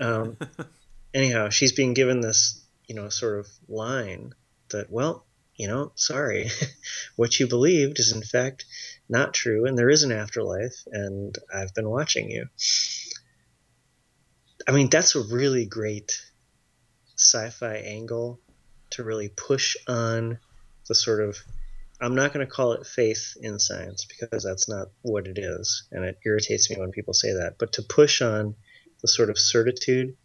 Um, 0.00 0.36
anyhow, 1.14 1.50
she's 1.50 1.70
being 1.70 1.94
given 1.94 2.20
this, 2.20 2.60
you 2.88 2.96
know, 2.96 3.08
sort 3.08 3.38
of 3.38 3.48
line 3.68 4.34
that, 4.70 4.90
well, 4.90 5.24
you 5.56 5.68
know, 5.68 5.92
sorry, 5.94 6.50
what 7.16 7.38
you 7.38 7.46
believed 7.46 7.98
is 7.98 8.12
in 8.12 8.22
fact 8.22 8.64
not 9.08 9.34
true, 9.34 9.66
and 9.66 9.78
there 9.78 9.90
is 9.90 10.02
an 10.02 10.12
afterlife, 10.12 10.82
and 10.86 11.36
I've 11.52 11.74
been 11.74 11.88
watching 11.88 12.30
you. 12.30 12.46
I 14.68 14.72
mean, 14.72 14.90
that's 14.90 15.14
a 15.14 15.22
really 15.22 15.64
great 15.66 16.20
sci-fi 17.16 17.76
angle 17.76 18.40
to 18.90 19.04
really 19.04 19.28
push 19.28 19.76
on 19.88 20.38
the 20.88 20.94
sort 20.94 21.22
of 21.22 21.38
I'm 22.00 22.14
not 22.14 22.34
going 22.34 22.46
to 22.46 22.52
call 22.52 22.72
it 22.72 22.86
faith 22.86 23.36
in 23.40 23.58
science 23.58 24.04
because 24.04 24.44
that's 24.44 24.68
not 24.68 24.88
what 25.00 25.26
it 25.26 25.38
is, 25.38 25.88
and 25.90 26.04
it 26.04 26.18
irritates 26.26 26.68
me 26.68 26.76
when 26.78 26.90
people 26.90 27.14
say 27.14 27.32
that. 27.32 27.56
But 27.58 27.72
to 27.74 27.82
push 27.82 28.20
on 28.20 28.54
the 29.00 29.08
sort 29.08 29.30
of 29.30 29.38
certitude 29.38 30.16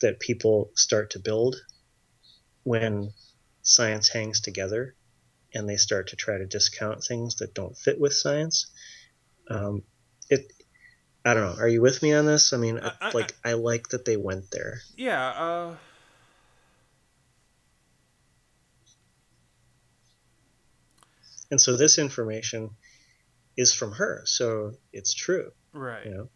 that 0.00 0.20
people 0.20 0.70
start 0.74 1.10
to 1.10 1.18
build 1.18 1.56
when 2.64 3.12
science 3.64 4.08
hangs 4.08 4.40
together 4.40 4.94
and 5.52 5.68
they 5.68 5.76
start 5.76 6.08
to 6.08 6.16
try 6.16 6.38
to 6.38 6.46
discount 6.46 7.02
things 7.02 7.36
that 7.36 7.54
don't 7.54 7.76
fit 7.76 7.98
with 7.98 8.12
science. 8.12 8.66
Um, 9.50 9.82
it 10.30 10.52
I 11.24 11.32
don't 11.32 11.56
know. 11.56 11.62
Are 11.62 11.68
you 11.68 11.80
with 11.80 12.02
me 12.02 12.12
on 12.12 12.26
this? 12.26 12.52
I 12.52 12.58
mean, 12.58 12.78
I, 12.78 13.10
like 13.12 13.32
I, 13.44 13.50
I, 13.50 13.52
like 13.54 13.88
that 13.88 14.04
they 14.04 14.16
went 14.16 14.50
there. 14.50 14.80
Yeah. 14.94 15.28
Uh... 15.28 15.76
And 21.50 21.60
so 21.60 21.76
this 21.76 21.98
information 21.98 22.70
is 23.56 23.72
from 23.72 23.92
her, 23.92 24.22
so 24.26 24.72
it's 24.92 25.14
true. 25.14 25.50
Right. 25.72 26.04
You 26.04 26.14
know. 26.14 26.28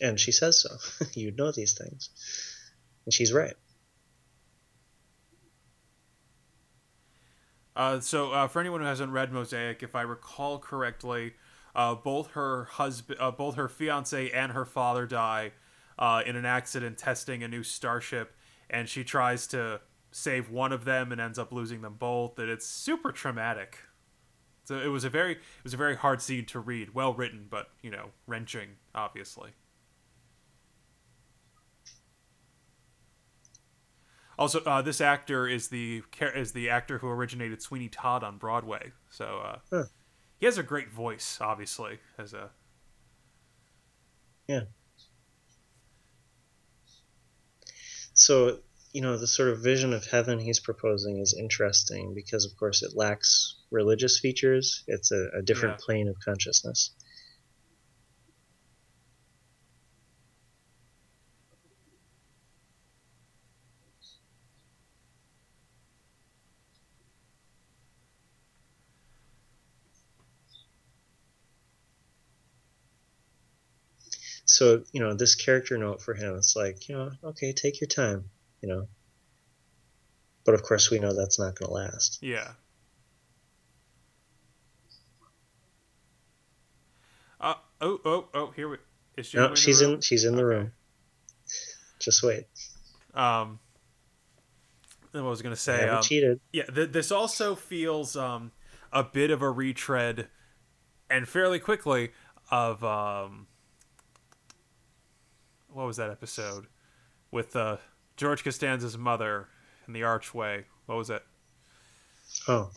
And 0.00 0.18
she 0.18 0.32
says 0.32 0.60
so. 0.60 1.04
you 1.14 1.30
know 1.30 1.52
these 1.52 1.74
things, 1.74 2.10
and 3.04 3.12
she's 3.12 3.32
right. 3.32 3.54
Uh, 7.76 7.98
so, 8.00 8.30
uh, 8.32 8.46
for 8.46 8.60
anyone 8.60 8.80
who 8.80 8.86
hasn't 8.86 9.10
read 9.10 9.32
Mosaic, 9.32 9.82
if 9.82 9.94
I 9.96 10.02
recall 10.02 10.58
correctly, 10.58 11.34
uh, 11.74 11.94
both 11.94 12.32
her 12.32 12.64
husband, 12.64 13.18
uh, 13.20 13.32
both 13.32 13.56
her 13.56 13.68
fiance 13.68 14.30
and 14.30 14.52
her 14.52 14.64
father 14.64 15.06
die 15.06 15.52
uh, 15.98 16.22
in 16.24 16.36
an 16.36 16.44
accident 16.44 16.98
testing 16.98 17.42
a 17.42 17.48
new 17.48 17.64
starship, 17.64 18.36
and 18.70 18.88
she 18.88 19.02
tries 19.02 19.46
to 19.48 19.80
save 20.12 20.50
one 20.50 20.72
of 20.72 20.84
them 20.84 21.10
and 21.10 21.20
ends 21.20 21.38
up 21.38 21.52
losing 21.52 21.82
them 21.82 21.96
both. 21.98 22.38
And 22.38 22.48
it's 22.48 22.66
super 22.66 23.10
traumatic. 23.10 23.78
So 24.66 24.78
it 24.78 24.86
was 24.86 25.02
a 25.02 25.10
very, 25.10 25.32
it 25.32 25.64
was 25.64 25.74
a 25.74 25.76
very 25.76 25.96
hard 25.96 26.22
scene 26.22 26.46
to 26.46 26.60
read. 26.60 26.94
Well 26.94 27.12
written, 27.12 27.48
but 27.50 27.70
you 27.82 27.90
know, 27.90 28.10
wrenching, 28.26 28.68
obviously. 28.94 29.50
Also, 34.38 34.60
uh, 34.60 34.82
this 34.82 35.00
actor 35.00 35.46
is 35.46 35.68
the 35.68 36.02
is 36.20 36.52
the 36.52 36.70
actor 36.70 36.98
who 36.98 37.08
originated 37.08 37.62
Sweeney 37.62 37.88
Todd 37.88 38.24
on 38.24 38.38
Broadway. 38.38 38.92
So 39.10 39.42
uh, 39.44 39.58
huh. 39.70 39.84
he 40.38 40.46
has 40.46 40.58
a 40.58 40.62
great 40.62 40.90
voice, 40.90 41.38
obviously, 41.40 41.98
as 42.18 42.32
a 42.32 42.50
yeah. 44.48 44.62
So 48.14 48.58
you 48.92 49.00
know 49.00 49.16
the 49.16 49.26
sort 49.26 49.48
of 49.48 49.60
vision 49.60 49.92
of 49.92 50.06
heaven 50.06 50.38
he's 50.38 50.60
proposing 50.60 51.18
is 51.18 51.34
interesting 51.38 52.14
because, 52.14 52.44
of 52.44 52.56
course, 52.56 52.82
it 52.82 52.96
lacks 52.96 53.56
religious 53.70 54.20
features. 54.20 54.84
It's 54.86 55.10
a, 55.12 55.28
a 55.38 55.42
different 55.42 55.78
yeah. 55.80 55.84
plane 55.84 56.08
of 56.08 56.16
consciousness. 56.24 56.90
So 74.54 74.82
you 74.92 75.00
know 75.00 75.14
this 75.14 75.34
character 75.34 75.76
note 75.76 76.00
for 76.00 76.14
him 76.14 76.36
it's 76.36 76.56
like 76.56 76.88
you 76.88 76.96
know 76.96 77.10
okay 77.22 77.52
take 77.52 77.80
your 77.80 77.88
time 77.88 78.24
you 78.62 78.68
know 78.68 78.86
but 80.44 80.54
of 80.54 80.62
course 80.62 80.90
we 80.90 80.98
know 80.98 81.14
that's 81.14 81.38
not 81.38 81.54
going 81.54 81.68
to 81.68 81.74
last 81.74 82.18
yeah 82.22 82.52
uh, 87.40 87.54
Oh, 87.84 88.00
oh, 88.06 88.28
oh! 88.32 88.50
Here 88.56 88.66
we. 88.66 88.78
Is 89.18 89.26
she? 89.26 89.36
No, 89.36 89.48
in 89.48 89.56
she's 89.56 89.82
in. 89.82 90.00
She's 90.00 90.24
in 90.24 90.36
the 90.36 90.42
okay. 90.42 90.56
room. 90.56 90.72
Just 91.98 92.22
wait. 92.22 92.46
Um. 93.12 93.58
I 95.12 95.20
was 95.20 95.42
gonna 95.42 95.54
say. 95.54 95.86
Um, 95.88 96.02
cheated. 96.02 96.40
Yeah. 96.50 96.64
Th- 96.64 96.90
this 96.90 97.12
also 97.12 97.54
feels 97.54 98.16
um 98.16 98.52
a 98.90 99.04
bit 99.04 99.30
of 99.30 99.42
a 99.42 99.50
retread, 99.50 100.28
and 101.10 101.28
fairly 101.28 101.58
quickly 101.58 102.12
of 102.50 102.82
um. 102.82 103.48
What 105.74 105.86
was 105.86 105.96
that 105.96 106.08
episode? 106.08 106.68
With 107.32 107.56
uh, 107.56 107.78
George 108.16 108.44
Costanza's 108.44 108.96
mother 108.96 109.48
in 109.88 109.92
the 109.92 110.04
archway. 110.04 110.66
What 110.86 110.96
was 110.96 111.10
it? 111.10 111.22
Oh. 112.46 112.70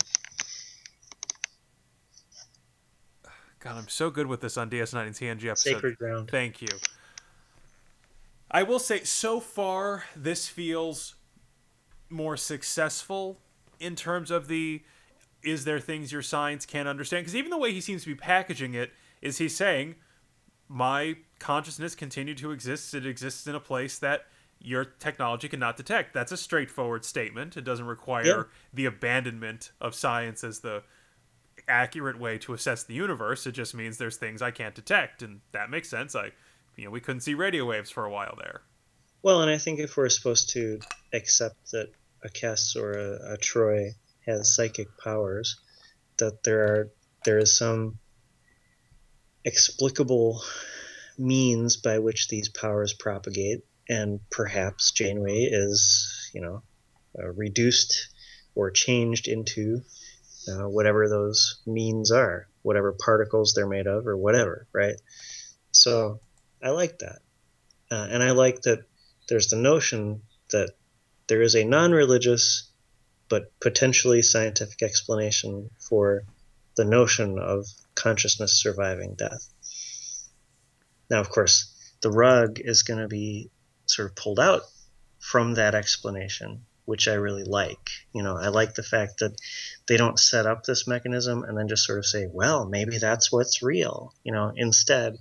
God, 3.60 3.78
I'm 3.78 3.88
so 3.88 4.10
good 4.10 4.26
with 4.26 4.42
this 4.42 4.58
on 4.58 4.72
DS9 4.72 5.06
and 5.06 5.16
TNG 5.16 5.46
episode. 5.46 5.76
Sacred 5.76 5.98
ground. 6.00 6.32
Thank 6.32 6.60
you. 6.60 6.70
I 8.50 8.64
will 8.64 8.80
say, 8.80 9.04
so 9.04 9.40
far, 9.40 10.06
this 10.16 10.48
feels 10.48 11.16
more 12.10 12.36
successful 12.36 13.38
in 13.80 13.96
terms 13.96 14.32
of 14.32 14.48
the 14.48 14.82
is 15.44 15.66
there 15.66 15.80
things 15.80 16.12
your 16.12 16.24
science 16.24 16.66
can't 16.66 16.88
understand? 16.88 17.26
Because 17.26 17.36
even 17.36 17.52
the 17.52 17.60
way 17.60 17.72
he 17.72 17.80
seems 17.80 18.02
to 18.04 18.10
be 18.10 18.16
packaging 18.16 18.74
it 18.74 18.92
is 19.22 19.38
he's 19.38 19.56
saying, 19.56 19.96
my 20.68 21.18
consciousness 21.40 21.96
continued 21.96 22.38
to 22.40 22.52
exist. 22.52 22.94
It 22.94 23.06
exists 23.06 23.48
in 23.48 23.56
a 23.56 23.60
place 23.60 24.00
that 24.00 24.26
your 24.60 24.86
technology 24.86 25.48
cannot 25.48 25.78
detect. 25.78 26.14
That's 26.14 26.32
a 26.32 26.38
straightforward 26.38 27.06
statement. 27.06 27.58
It 27.58 27.64
doesn't 27.64 27.86
require 27.86 28.26
yeah. 28.26 28.44
the 28.74 28.86
abandonment 28.86 29.72
of 29.80 29.94
science 29.94 30.44
as 30.44 30.60
the 30.60 30.84
accurate 31.68 32.20
way 32.20 32.38
to 32.40 32.54
assess 32.54 32.84
the 32.84 32.94
universe. 32.94 33.46
It 33.46 33.52
just 33.52 33.76
means 33.76 33.98
there's 33.98 34.18
things 34.18 34.42
I 34.42 34.52
can't 34.52 34.76
detect, 34.76 35.22
and 35.22 35.42
that 35.52 35.70
makes 35.70 35.90
sense. 35.90 36.16
I, 36.16 36.32
you 36.76 36.86
know, 36.86 36.92
we 36.92 37.02
couldn't 37.02 37.22
see 37.22 37.34
radio 37.34 37.66
waves 37.66 37.90
for 37.90 38.06
a 38.06 38.12
while 38.12 38.36
there. 38.38 38.62
Well, 39.22 39.42
and 39.42 39.52
I 39.52 39.58
think 39.58 39.80
if 39.80 39.98
we're 39.98 40.10
supposed 40.10 40.50
to 40.52 40.80
accept 41.14 41.72
that 41.72 41.92
a 42.24 42.30
Kes 42.30 42.76
or 42.76 42.94
a, 42.94 43.34
a 43.34 43.38
Troi 43.38 43.92
has 44.26 44.56
psychic 44.56 44.88
powers, 44.98 45.60
that 46.18 46.44
there 46.44 46.64
are 46.64 46.92
there 47.26 47.38
is 47.38 47.58
some 47.58 48.00
explicable 49.44 50.42
means 51.18 51.78
by 51.78 52.00
which 52.00 52.28
these 52.28 52.50
powers 52.50 52.94
propagate, 52.94 53.64
and 53.90 54.20
perhaps 54.30 54.92
Janeway 54.92 55.50
is, 55.52 56.30
you 56.34 56.42
know, 56.42 56.62
uh, 57.18 57.28
reduced 57.30 58.10
or 58.56 58.72
changed 58.72 59.28
into 59.28 59.82
uh, 60.50 60.68
whatever 60.68 61.10
those 61.10 61.62
means 61.66 62.12
are, 62.12 62.48
whatever 62.62 62.94
particles 62.94 63.54
they're 63.54 63.68
made 63.68 63.88
of, 63.88 64.08
or 64.08 64.18
whatever, 64.18 64.68
right? 64.74 64.96
So 65.72 66.20
I 66.64 66.70
like 66.70 67.00
that. 67.00 67.20
Uh, 67.90 68.08
and 68.10 68.24
I 68.24 68.32
like 68.32 68.62
that 68.62 68.80
there's 69.30 69.48
the 69.48 69.58
notion 69.58 70.22
that 70.52 70.72
there 71.28 71.42
is 71.42 71.56
a 71.56 71.66
non 71.66 71.92
religious 71.92 72.70
but 73.30 73.52
potentially 73.60 74.22
scientific 74.22 74.82
explanation 74.82 75.70
for 75.80 76.24
the 76.78 76.86
notion 76.86 77.40
of 77.40 77.66
consciousness 77.96 78.54
surviving 78.54 79.16
death. 79.16 79.50
Now, 81.10 81.20
of 81.20 81.30
course, 81.30 81.74
the 82.02 82.12
rug 82.12 82.60
is 82.60 82.84
going 82.84 83.00
to 83.00 83.08
be 83.08 83.50
sort 83.86 84.10
of 84.10 84.16
pulled 84.16 84.40
out 84.40 84.62
from 85.20 85.56
that 85.56 85.76
explanation 85.76 86.66
which 86.88 87.10
I 87.10 87.16
really 87.16 87.44
like. 87.44 87.90
You 88.14 88.24
know, 88.24 88.38
I 88.38 88.48
like 88.48 88.74
the 88.74 88.82
fact 88.82 89.20
that 89.20 89.36
they 89.90 89.98
don't 89.98 90.18
set 90.18 90.46
up 90.46 90.64
this 90.64 90.88
mechanism 90.88 91.44
and 91.44 91.58
then 91.58 91.68
just 91.68 91.84
sort 91.84 92.00
of 92.00 92.06
say, 92.06 92.30
well, 92.32 92.66
maybe 92.66 92.98
that's 92.98 93.30
what's 93.30 93.62
real. 93.62 94.14
You 94.24 94.32
know, 94.32 94.54
instead, 94.56 95.18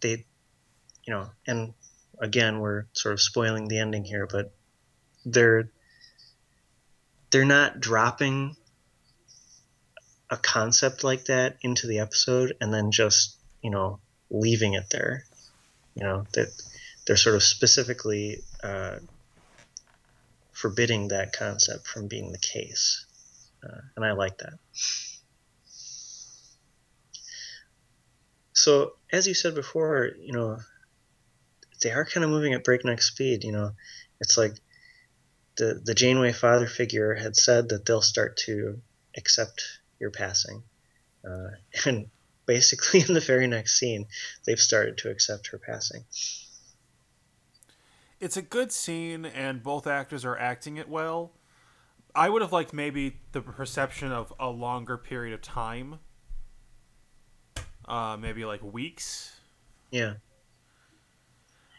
they, 0.00 0.24
you 1.04 1.12
know, 1.12 1.28
and 1.44 1.74
again, 2.20 2.60
we're 2.60 2.84
sort 2.92 3.14
of 3.14 3.20
spoiling 3.20 3.66
the 3.66 3.80
ending 3.80 4.04
here, 4.04 4.28
but 4.30 4.54
they're 5.24 5.68
they're 7.30 7.44
not 7.44 7.80
dropping 7.80 8.54
a 10.30 10.36
concept 10.36 11.02
like 11.02 11.24
that 11.24 11.56
into 11.62 11.88
the 11.88 11.98
episode 11.98 12.56
and 12.60 12.72
then 12.72 12.92
just 12.92 13.36
you 13.60 13.70
know 13.70 13.98
leaving 14.30 14.74
it 14.74 14.90
there 14.90 15.24
you 15.96 16.04
know 16.04 16.26
that 16.34 16.48
they're 17.06 17.16
sort 17.16 17.34
of 17.34 17.42
specifically 17.42 18.42
uh, 18.62 18.98
forbidding 20.52 21.08
that 21.08 21.32
concept 21.32 21.86
from 21.86 22.08
being 22.08 22.32
the 22.32 22.38
case. 22.38 23.06
Uh, 23.64 23.80
and 23.96 24.04
I 24.04 24.12
like 24.12 24.38
that. 24.38 24.54
So, 28.52 28.94
as 29.12 29.26
you 29.26 29.34
said 29.34 29.54
before, 29.54 30.10
you 30.18 30.32
know, 30.32 30.58
they 31.82 31.92
are 31.92 32.04
kind 32.04 32.24
of 32.24 32.30
moving 32.30 32.54
at 32.54 32.64
breakneck 32.64 33.02
speed. 33.02 33.44
You 33.44 33.52
know, 33.52 33.72
it's 34.20 34.36
like 34.36 34.54
the 35.56 35.80
the 35.82 35.94
Janeway 35.94 36.32
father 36.32 36.66
figure 36.66 37.14
had 37.14 37.36
said 37.36 37.70
that 37.70 37.86
they'll 37.86 38.02
start 38.02 38.36
to 38.38 38.80
accept 39.16 39.62
your 39.98 40.10
passing, 40.10 40.62
uh, 41.24 41.48
and 41.86 42.08
basically 42.46 43.00
in 43.08 43.14
the 43.14 43.20
very 43.20 43.46
next 43.46 43.78
scene, 43.78 44.06
they've 44.46 44.58
started 44.58 44.98
to 44.98 45.10
accept 45.10 45.48
her 45.48 45.58
passing 45.58 46.04
it's 48.20 48.36
a 48.36 48.42
good 48.42 48.72
scene 48.72 49.26
and 49.26 49.62
both 49.62 49.86
actors 49.86 50.24
are 50.24 50.38
acting 50.38 50.76
it 50.76 50.88
well. 50.88 51.32
I 52.14 52.28
would 52.28 52.42
have 52.42 52.52
liked 52.52 52.72
maybe 52.72 53.18
the 53.32 53.42
perception 53.42 54.10
of 54.10 54.32
a 54.40 54.48
longer 54.48 54.96
period 54.96 55.34
of 55.34 55.42
time. 55.42 55.98
Uh, 57.86 58.16
maybe 58.18 58.44
like 58.44 58.62
weeks. 58.62 59.38
Yeah. 59.90 60.14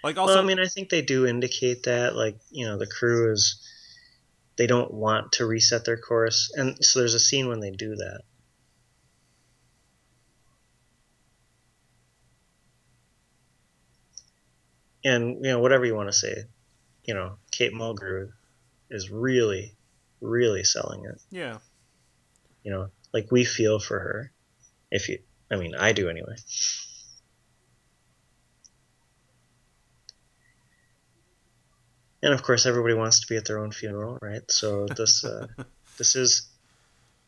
Like 0.03 0.17
also, 0.17 0.35
well, 0.35 0.43
I 0.43 0.45
mean, 0.45 0.59
I 0.59 0.67
think 0.67 0.89
they 0.89 1.01
do 1.01 1.25
indicate 1.25 1.83
that, 1.83 2.15
like 2.15 2.37
you 2.51 2.65
know, 2.65 2.77
the 2.77 2.87
crew 2.87 3.31
is 3.31 3.61
they 4.55 4.67
don't 4.67 4.93
want 4.93 5.33
to 5.33 5.45
reset 5.45 5.85
their 5.85 5.97
course, 5.97 6.51
and 6.55 6.77
so 6.85 6.99
there's 6.99 7.15
a 7.15 7.19
scene 7.19 7.49
when 7.49 7.59
they 7.59 7.71
do 7.71 7.95
that. 7.95 8.21
And 15.03 15.45
you 15.45 15.51
know 15.51 15.59
whatever 15.59 15.85
you 15.85 15.95
want 15.95 16.09
to 16.09 16.13
say, 16.13 16.45
you 17.05 17.13
know 17.13 17.37
Kate 17.51 17.73
Mulgrew 17.73 18.31
is 18.89 19.09
really, 19.09 19.75
really 20.21 20.63
selling 20.63 21.05
it. 21.05 21.21
Yeah. 21.31 21.57
You 22.63 22.71
know, 22.71 22.87
like 23.13 23.31
we 23.31 23.45
feel 23.45 23.79
for 23.79 23.99
her. 23.99 24.31
If 24.91 25.09
you, 25.09 25.19
I 25.51 25.57
mean, 25.57 25.75
I 25.75 25.91
do 25.91 26.09
anyway. 26.09 26.35
And 32.23 32.33
of 32.33 32.41
course, 32.43 32.65
everybody 32.65 32.93
wants 32.93 33.21
to 33.21 33.27
be 33.27 33.37
at 33.37 33.45
their 33.45 33.59
own 33.59 33.71
funeral, 33.71 34.17
right? 34.21 34.41
So 34.49 34.87
this 34.87 35.23
uh, 35.23 35.47
this 35.97 36.15
is 36.15 36.49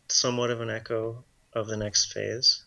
somewhat 0.07 0.49
of 0.49 0.61
an 0.61 0.69
echo 0.69 1.23
of 1.53 1.67
the 1.67 1.77
next 1.77 2.11
phase. 2.11 2.63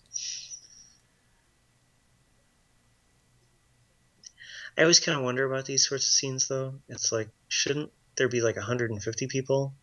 I 4.76 4.82
always 4.82 5.00
kind 5.00 5.18
of 5.18 5.24
wonder 5.24 5.44
about 5.44 5.66
these 5.66 5.86
sorts 5.86 6.06
of 6.06 6.12
scenes, 6.12 6.48
though. 6.48 6.74
It's 6.88 7.12
like, 7.12 7.28
shouldn't 7.48 7.92
there 8.16 8.28
be 8.28 8.40
like 8.40 8.56
150 8.56 9.26
people, 9.26 9.74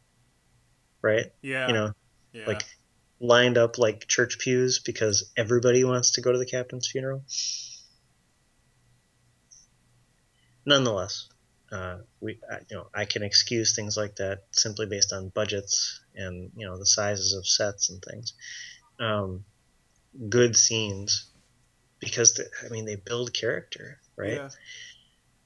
right? 1.02 1.26
Yeah. 1.42 1.68
You 1.68 1.74
know, 1.74 1.94
yeah. 2.34 2.46
like 2.48 2.64
lined 3.20 3.58
up 3.58 3.78
like 3.78 4.08
church 4.08 4.40
pews 4.40 4.80
because 4.80 5.32
everybody 5.36 5.84
wants 5.84 6.12
to 6.12 6.22
go 6.22 6.32
to 6.32 6.38
the 6.38 6.46
captain's 6.46 6.88
funeral. 6.88 7.24
Nonetheless, 10.66 11.28
uh, 11.72 11.98
we, 12.20 12.40
I, 12.50 12.60
you 12.70 12.78
know, 12.78 12.88
I 12.94 13.06
can 13.06 13.24
excuse 13.24 13.76
things 13.76 13.98
like 13.98 14.16
that 14.18 14.44
simply 14.52 14.86
based 14.86 15.14
on 15.14 15.30
budgets 15.30 16.02
and 16.16 16.52
you 16.56 16.66
know 16.66 16.78
the 16.78 16.86
sizes 16.86 17.34
of 17.34 17.48
sets 17.48 17.90
and 17.90 18.02
things. 18.02 18.34
Um, 19.00 19.46
good 20.30 20.56
scenes 20.56 21.29
because 22.00 22.34
the, 22.36 22.50
I 22.66 22.70
mean 22.70 22.86
they 22.86 22.96
build 22.96 23.34
character 23.34 24.00
right? 24.20 24.34
Yeah. 24.34 24.50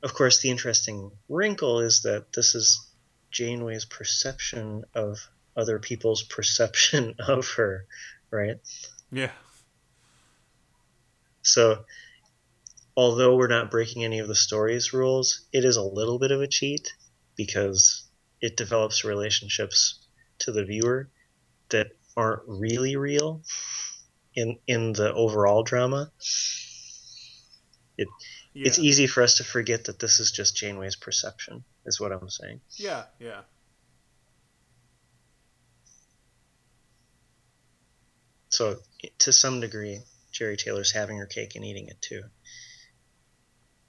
Of 0.01 0.13
course, 0.13 0.41
the 0.41 0.49
interesting 0.49 1.11
wrinkle 1.29 1.79
is 1.79 2.01
that 2.01 2.33
this 2.33 2.55
is 2.55 2.85
Janeway's 3.31 3.85
perception 3.85 4.83
of 4.93 5.19
other 5.55 5.79
people's 5.79 6.23
perception 6.35 7.15
of 7.19 7.47
her, 7.51 7.85
right? 8.31 8.59
Yeah. 9.11 9.31
So, 11.43 11.85
although 12.97 13.35
we're 13.35 13.47
not 13.47 13.71
breaking 13.71 14.03
any 14.03 14.19
of 14.19 14.27
the 14.27 14.35
story's 14.35 14.91
rules, 14.91 15.45
it 15.53 15.63
is 15.63 15.77
a 15.77 15.83
little 15.83 16.19
bit 16.19 16.31
of 16.31 16.41
a 16.41 16.47
cheat 16.47 16.93
because 17.35 18.03
it 18.41 18.57
develops 18.57 19.03
relationships 19.03 19.99
to 20.39 20.51
the 20.51 20.65
viewer 20.65 21.09
that 21.69 21.87
aren't 22.15 22.43
really 22.45 22.95
real 22.95 23.41
in 24.35 24.57
in 24.67 24.93
the 24.93 25.13
overall 25.13 25.63
drama. 25.63 26.11
It 27.97 28.07
yeah. 28.53 28.67
it's 28.67 28.79
easy 28.79 29.07
for 29.07 29.23
us 29.23 29.35
to 29.35 29.43
forget 29.43 29.85
that 29.85 29.99
this 29.99 30.19
is 30.19 30.31
just 30.31 30.55
Janeway's 30.55 30.95
perception, 30.95 31.63
is 31.85 31.99
what 31.99 32.11
I'm 32.11 32.29
saying. 32.29 32.61
Yeah, 32.77 33.05
yeah. 33.19 33.41
So, 38.49 38.77
to 39.19 39.33
some 39.33 39.61
degree, 39.61 39.99
Jeri 40.31 40.57
Taylor's 40.57 40.91
having 40.91 41.17
her 41.17 41.25
cake 41.25 41.55
and 41.55 41.65
eating 41.65 41.87
it 41.87 41.99
too. 42.01 42.21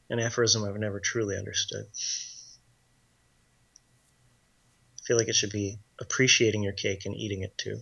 An 0.08 0.18
aphorism 0.18 0.64
I've 0.64 0.78
never 0.78 1.00
truly 1.00 1.36
understood. 1.36 1.84
I 5.00 5.06
feel 5.06 5.18
like 5.18 5.28
it 5.28 5.34
should 5.34 5.52
be 5.52 5.78
appreciating 6.00 6.62
your 6.62 6.72
cake 6.72 7.04
and 7.04 7.14
eating 7.14 7.42
it 7.42 7.58
too. 7.58 7.80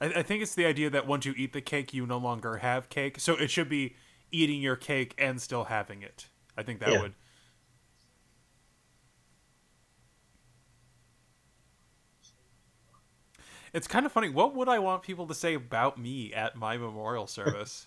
I, 0.00 0.06
I 0.06 0.22
think 0.22 0.42
it's 0.42 0.54
the 0.54 0.66
idea 0.66 0.90
that 0.90 1.06
once 1.06 1.24
you 1.24 1.34
eat 1.36 1.52
the 1.52 1.60
cake, 1.60 1.92
you 1.94 2.06
no 2.06 2.18
longer 2.18 2.58
have 2.58 2.88
cake. 2.88 3.20
So 3.20 3.34
it 3.34 3.50
should 3.50 3.68
be 3.68 3.96
eating 4.30 4.60
your 4.60 4.76
cake 4.76 5.14
and 5.18 5.40
still 5.40 5.64
having 5.64 6.02
it. 6.02 6.28
I 6.56 6.62
think 6.62 6.80
that 6.80 6.92
Yeah. 6.92 7.00
would. 7.00 7.14
It's 13.72 13.86
kind 13.86 14.06
of 14.06 14.12
funny. 14.12 14.28
What 14.28 14.54
would 14.54 14.68
I 14.68 14.78
want 14.78 15.02
people 15.02 15.26
to 15.26 15.34
say 15.34 15.54
about 15.54 15.98
me 15.98 16.32
at 16.32 16.56
my 16.56 16.78
memorial 16.78 17.26
service? 17.26 17.86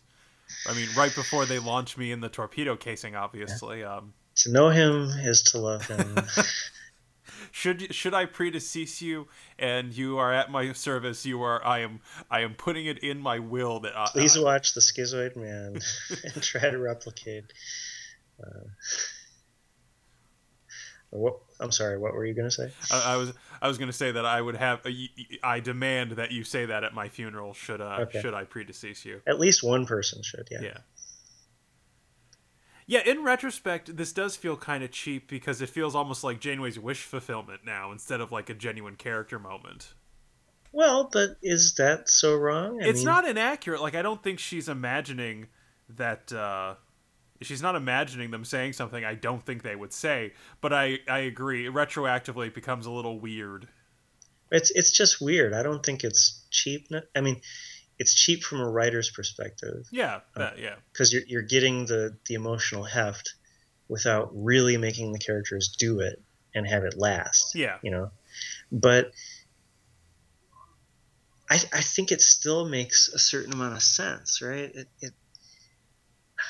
I 0.67 0.73
mean, 0.73 0.89
right 0.95 1.13
before 1.13 1.45
they 1.45 1.57
launch 1.57 1.97
me 1.97 2.11
in 2.11 2.19
the 2.19 2.29
torpedo 2.29 2.75
casing, 2.75 3.15
obviously. 3.15 3.83
Um, 3.83 4.13
To 4.37 4.51
know 4.51 4.69
him 4.69 5.09
is 5.23 5.41
to 5.43 5.57
love 5.57 5.85
him. 5.87 6.25
should 7.51 7.93
should 7.93 8.13
I 8.13 8.25
predecease 8.25 9.01
you 9.01 9.27
and 9.57 9.93
you 9.93 10.17
are 10.17 10.33
at 10.33 10.51
my 10.51 10.73
service? 10.73 11.25
You 11.25 11.41
are. 11.41 11.65
I 11.65 11.79
am. 11.79 12.01
I 12.29 12.41
am 12.41 12.53
putting 12.55 12.85
it 12.85 12.99
in 12.99 13.19
my 13.19 13.39
will 13.39 13.79
that. 13.81 13.97
I, 13.97 14.07
Please 14.11 14.37
I- 14.37 14.41
watch 14.41 14.73
The 14.73 14.81
Schizoid 14.81 15.35
Man 15.35 15.79
and 16.23 16.43
try 16.43 16.69
to 16.69 16.77
replicate. 16.77 17.45
Uh, 18.41 18.59
what? 21.11 21.39
I'm 21.59 21.71
sorry. 21.71 21.97
What 21.97 22.13
were 22.13 22.25
you 22.25 22.33
gonna 22.33 22.51
say? 22.51 22.71
I, 22.91 23.13
I 23.13 23.17
was 23.17 23.33
I 23.61 23.67
was 23.67 23.77
going 23.77 23.89
to 23.89 23.97
say 23.97 24.11
that 24.11 24.25
I 24.25 24.41
would 24.41 24.55
have 24.55 24.85
I 25.43 25.59
demand 25.59 26.11
that 26.11 26.31
you 26.31 26.43
say 26.43 26.65
that 26.67 26.83
at 26.83 26.93
my 26.93 27.09
funeral 27.09 27.53
should 27.53 27.81
uh, 27.81 27.97
Okay. 28.01 28.21
should 28.21 28.33
I 28.33 28.45
predecease 28.45 29.03
you. 29.03 29.21
At 29.27 29.39
least 29.39 29.63
one 29.63 29.85
person 29.85 30.23
should. 30.23 30.47
Yeah. 30.51 30.61
Yeah. 30.61 30.77
Yeah, 32.89 33.01
in 33.05 33.23
retrospect, 33.23 33.97
this 33.97 34.11
does 34.11 34.35
feel 34.35 34.57
kind 34.57 34.83
of 34.83 34.89
cheap 34.89 35.29
because 35.29 35.61
it 35.61 35.69
feels 35.69 35.93
almost 35.93 36.23
like 36.23 36.39
Janeway's 36.39 36.79
wish 36.79 37.03
fulfillment 37.03 37.61
now 37.63 37.91
instead 37.91 38.19
of 38.19 38.31
like 38.31 38.49
a 38.49 38.55
genuine 38.55 38.95
character 38.95 39.37
moment. 39.37 39.93
Well, 40.71 41.07
but 41.13 41.37
is 41.43 41.75
that 41.75 42.09
so 42.09 42.35
wrong? 42.35 42.81
I 42.81 42.87
it's 42.87 43.01
mean, 43.01 43.05
not 43.05 43.27
inaccurate. 43.27 43.79
Like 43.79 43.93
I 43.93 44.01
don't 44.01 44.23
think 44.23 44.39
she's 44.39 44.67
imagining 44.67 45.49
that 45.97 46.33
uh 46.33 46.73
she's 47.43 47.61
not 47.61 47.75
imagining 47.75 48.31
them 48.31 48.43
saying 48.43 48.73
something 48.73 49.05
I 49.05 49.13
don't 49.13 49.45
think 49.45 49.61
they 49.61 49.75
would 49.75 49.93
say, 49.93 50.33
but 50.59 50.73
I 50.73 50.97
I 51.07 51.19
agree. 51.19 51.67
Retroactively 51.67 52.47
it 52.47 52.55
becomes 52.55 52.87
a 52.87 52.91
little 52.91 53.19
weird. 53.19 53.67
It's 54.51 54.71
it's 54.71 54.91
just 54.91 55.21
weird. 55.21 55.53
I 55.53 55.61
don't 55.61 55.85
think 55.85 56.03
it's 56.03 56.43
cheap. 56.49 56.87
I 57.15 57.21
mean, 57.21 57.39
it's 57.99 58.13
cheap 58.13 58.43
from 58.43 58.61
a 58.61 58.69
writer's 58.69 59.11
perspective 59.11 59.85
Yeah, 59.91 60.15
um, 60.15 60.21
that, 60.37 60.57
yeah. 60.57 60.75
because 60.91 61.11
you're 61.13 61.23
you're 61.27 61.41
getting 61.41 61.85
the 61.85 62.17
the 62.25 62.33
emotional 62.33 62.83
heft 62.83 63.35
without 63.89 64.29
really 64.33 64.77
making 64.77 65.11
the 65.11 65.19
characters 65.19 65.75
do 65.77 65.99
it 65.99 66.21
and 66.55 66.65
have 66.65 66.85
it 66.85 66.97
last. 66.97 67.55
Yeah. 67.55 67.77
You 67.83 67.91
know, 67.91 68.11
but 68.71 69.11
I 71.49 71.55
I 71.73 71.81
think 71.81 72.11
it 72.11 72.21
still 72.21 72.67
makes 72.67 73.09
a 73.09 73.19
certain 73.19 73.53
amount 73.53 73.75
of 73.75 73.83
sense, 73.83 74.41
right? 74.41 74.71
It. 74.73 74.87
it 75.01 75.13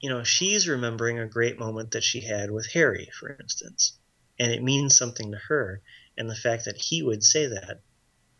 you 0.00 0.10
know, 0.10 0.22
she's 0.22 0.68
remembering 0.68 1.18
a 1.18 1.26
great 1.26 1.58
moment 1.58 1.92
that 1.92 2.04
she 2.04 2.20
had 2.20 2.50
with 2.50 2.70
Harry, 2.72 3.08
for 3.18 3.36
instance, 3.40 3.98
and 4.38 4.52
it 4.52 4.62
means 4.62 4.96
something 4.96 5.32
to 5.32 5.38
her. 5.48 5.80
And 6.16 6.28
the 6.28 6.34
fact 6.34 6.64
that 6.66 6.76
he 6.76 7.02
would 7.02 7.22
say 7.22 7.46
that 7.46 7.80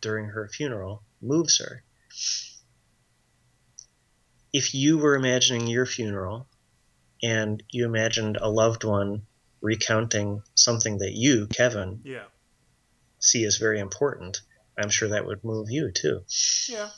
during 0.01 0.25
her 0.29 0.47
funeral 0.47 1.03
moves 1.21 1.57
her. 1.59 1.83
If 4.51 4.73
you 4.73 4.97
were 4.97 5.15
imagining 5.15 5.67
your 5.67 5.85
funeral 5.85 6.47
and 7.21 7.61
you 7.69 7.85
imagined 7.85 8.37
a 8.41 8.49
loved 8.49 8.83
one 8.83 9.23
recounting 9.61 10.41
something 10.55 10.97
that 10.99 11.11
you, 11.13 11.47
Kevin, 11.47 12.01
Yeah. 12.03 12.25
see 13.19 13.43
as 13.45 13.57
very 13.57 13.79
important, 13.79 14.41
I'm 14.77 14.89
sure 14.89 15.09
that 15.09 15.25
would 15.25 15.43
move 15.43 15.69
you 15.69 15.91
too. 15.91 16.23
Yeah. 16.67 16.89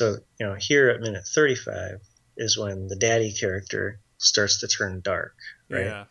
So, 0.00 0.16
you 0.38 0.46
know, 0.46 0.54
here 0.58 0.88
at 0.88 1.02
minute 1.02 1.26
35 1.26 2.00
is 2.38 2.56
when 2.56 2.86
the 2.86 2.96
daddy 2.96 3.34
character 3.34 4.00
starts 4.16 4.60
to 4.60 4.66
turn 4.66 5.02
dark, 5.02 5.34
right? 5.68 5.84
Yeah. 5.84 6.04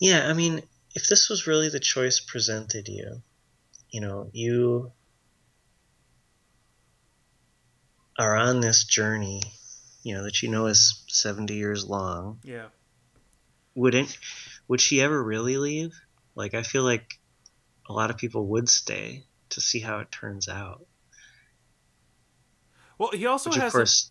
Yeah, 0.00 0.28
I 0.28 0.32
mean, 0.32 0.62
if 0.96 1.08
this 1.08 1.28
was 1.28 1.46
really 1.46 1.68
the 1.68 1.78
choice 1.78 2.18
presented 2.18 2.88
you, 2.88 3.22
you 3.88 4.00
know, 4.00 4.30
you 4.32 4.90
are 8.18 8.36
on 8.36 8.60
this 8.60 8.84
journey, 8.84 9.42
you 10.02 10.14
know, 10.14 10.24
that 10.24 10.42
you 10.42 10.48
know 10.48 10.66
is 10.66 11.02
70 11.08 11.54
years 11.54 11.84
long. 11.84 12.38
Yeah. 12.42 12.66
Wouldn't 13.74 14.16
would 14.68 14.80
she 14.80 15.00
ever 15.00 15.22
really 15.22 15.56
leave? 15.56 15.92
Like 16.34 16.54
I 16.54 16.62
feel 16.62 16.84
like 16.84 17.18
a 17.88 17.92
lot 17.92 18.10
of 18.10 18.16
people 18.16 18.46
would 18.48 18.68
stay 18.68 19.24
to 19.50 19.60
see 19.60 19.80
how 19.80 19.98
it 19.98 20.10
turns 20.10 20.48
out. 20.48 20.86
Well, 22.98 23.10
he 23.12 23.26
also 23.26 23.50
Which 23.50 23.56
of 23.56 23.62
has 23.62 23.74
a- 23.74 23.76
course 23.76 24.10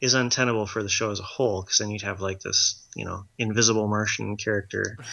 is 0.00 0.14
untenable 0.14 0.66
for 0.66 0.82
the 0.82 0.88
show 0.88 1.10
as 1.10 1.20
a 1.20 1.24
whole 1.24 1.62
because 1.62 1.78
then 1.78 1.90
you'd 1.90 2.02
have 2.02 2.20
like 2.20 2.40
this, 2.40 2.86
you 2.94 3.04
know, 3.04 3.24
invisible 3.38 3.86
Martian 3.86 4.36
character. 4.36 4.96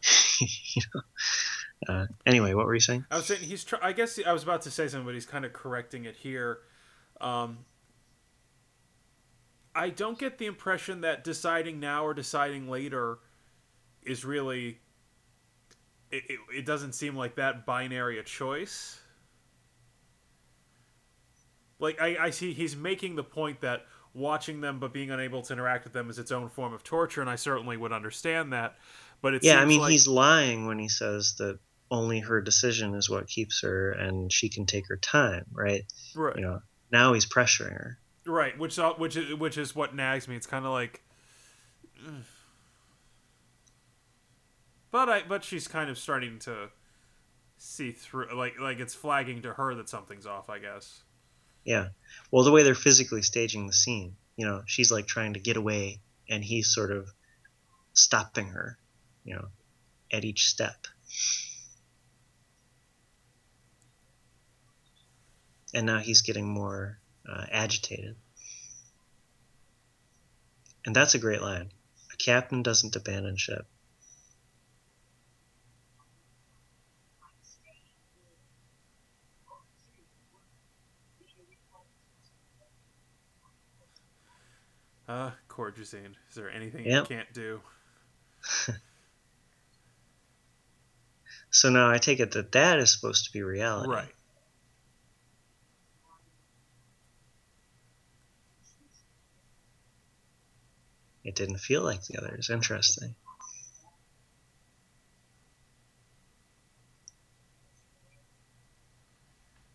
you 0.40 0.82
know. 0.94 1.00
Uh, 1.88 2.06
anyway, 2.26 2.54
what 2.54 2.66
were 2.66 2.74
you 2.74 2.80
saying? 2.80 3.04
I 3.10 3.16
was 3.16 3.26
saying 3.26 3.40
he's. 3.40 3.64
Tr- 3.64 3.76
I 3.82 3.92
guess 3.92 4.18
I 4.24 4.32
was 4.32 4.42
about 4.42 4.62
to 4.62 4.70
say 4.70 4.88
something, 4.88 5.04
but 5.06 5.14
he's 5.14 5.26
kind 5.26 5.44
of 5.44 5.52
correcting 5.52 6.04
it 6.04 6.16
here. 6.16 6.58
Um, 7.20 7.58
I 9.74 9.90
don't 9.90 10.18
get 10.18 10.38
the 10.38 10.46
impression 10.46 11.02
that 11.02 11.24
deciding 11.24 11.80
now 11.80 12.04
or 12.04 12.14
deciding 12.14 12.68
later 12.68 13.18
is 14.02 14.24
really. 14.24 14.78
It, 16.10 16.24
it, 16.28 16.38
it 16.58 16.66
doesn't 16.66 16.94
seem 16.94 17.16
like 17.16 17.34
that 17.34 17.66
binary 17.66 18.18
a 18.18 18.22
choice. 18.22 18.98
Like 21.78 22.00
I, 22.00 22.16
I 22.18 22.30
see 22.30 22.52
he's 22.52 22.74
making 22.74 23.16
the 23.16 23.24
point 23.24 23.60
that 23.60 23.84
watching 24.14 24.60
them 24.60 24.80
but 24.80 24.92
being 24.92 25.10
unable 25.10 25.42
to 25.42 25.52
interact 25.52 25.84
with 25.84 25.92
them 25.92 26.10
is 26.10 26.18
its 26.18 26.32
own 26.32 26.48
form 26.48 26.72
of 26.72 26.82
torture, 26.82 27.20
and 27.20 27.30
I 27.30 27.36
certainly 27.36 27.76
would 27.76 27.92
understand 27.92 28.52
that. 28.52 28.76
But 29.20 29.34
it 29.34 29.44
yeah, 29.44 29.60
I 29.60 29.64
mean, 29.64 29.80
like- 29.80 29.90
he's 29.90 30.08
lying 30.08 30.66
when 30.66 30.78
he 30.78 30.88
says 30.88 31.34
that 31.38 31.58
only 31.90 32.20
her 32.20 32.40
decision 32.40 32.94
is 32.94 33.08
what 33.08 33.28
keeps 33.28 33.62
her 33.62 33.92
and 33.92 34.32
she 34.32 34.48
can 34.48 34.66
take 34.66 34.88
her 34.88 34.96
time, 34.96 35.46
right? 35.52 35.84
right. 36.14 36.36
You 36.36 36.42
know, 36.42 36.60
now 36.90 37.12
he's 37.12 37.26
pressuring 37.26 37.72
her. 37.72 37.98
Right, 38.26 38.58
which 38.58 38.78
which 38.98 39.16
is 39.16 39.34
which 39.34 39.56
is 39.56 39.74
what 39.74 39.94
nags 39.94 40.28
me. 40.28 40.36
It's 40.36 40.46
kind 40.46 40.66
of 40.66 40.72
like, 40.72 41.02
ugh. 42.06 42.14
but 44.90 45.08
I 45.08 45.22
but 45.26 45.44
she's 45.44 45.66
kind 45.66 45.88
of 45.90 45.98
starting 45.98 46.38
to 46.40 46.68
see 47.56 47.92
through. 47.92 48.36
Like 48.36 48.60
like 48.60 48.80
it's 48.80 48.94
flagging 48.94 49.42
to 49.42 49.54
her 49.54 49.74
that 49.76 49.88
something's 49.88 50.26
off. 50.26 50.50
I 50.50 50.58
guess. 50.58 51.02
Yeah. 51.64 51.88
Well, 52.30 52.44
the 52.44 52.52
way 52.52 52.62
they're 52.62 52.74
physically 52.74 53.22
staging 53.22 53.66
the 53.66 53.72
scene, 53.72 54.16
you 54.36 54.46
know, 54.46 54.62
she's 54.66 54.90
like 54.90 55.06
trying 55.06 55.34
to 55.34 55.40
get 55.40 55.56
away 55.56 56.00
and 56.28 56.42
he's 56.42 56.72
sort 56.72 56.90
of 56.90 57.12
stopping 57.92 58.48
her, 58.48 58.78
you 59.24 59.34
know, 59.34 59.48
at 60.12 60.24
each 60.24 60.46
step. 60.46 60.86
And 65.74 65.86
now 65.86 65.98
he's 65.98 66.22
getting 66.22 66.48
more 66.48 66.98
uh, 67.28 67.44
agitated. 67.50 68.16
And 70.86 70.94
that's 70.94 71.14
a 71.14 71.18
great 71.18 71.42
line. 71.42 71.70
A 72.12 72.16
captain 72.16 72.62
doesn't 72.62 72.96
abandon 72.96 73.36
ship. 73.36 73.66
Uh, 85.06 85.30
Corjazine. 85.48 86.14
Is 86.28 86.34
there 86.34 86.50
anything 86.50 86.84
Yep. 86.84 87.10
you 87.10 87.16
can't 87.16 87.32
do? 87.32 87.60
So 91.50 91.70
now 91.70 91.90
I 91.90 91.98
take 91.98 92.20
it 92.20 92.32
that 92.32 92.52
that 92.52 92.78
is 92.78 92.92
supposed 92.92 93.24
to 93.24 93.32
be 93.32 93.42
reality. 93.42 93.90
Right. 93.90 94.14
It 101.28 101.34
didn't 101.34 101.58
feel 101.58 101.82
like 101.82 102.02
the 102.04 102.16
other. 102.16 102.28
others. 102.28 102.48
Interesting. 102.48 103.14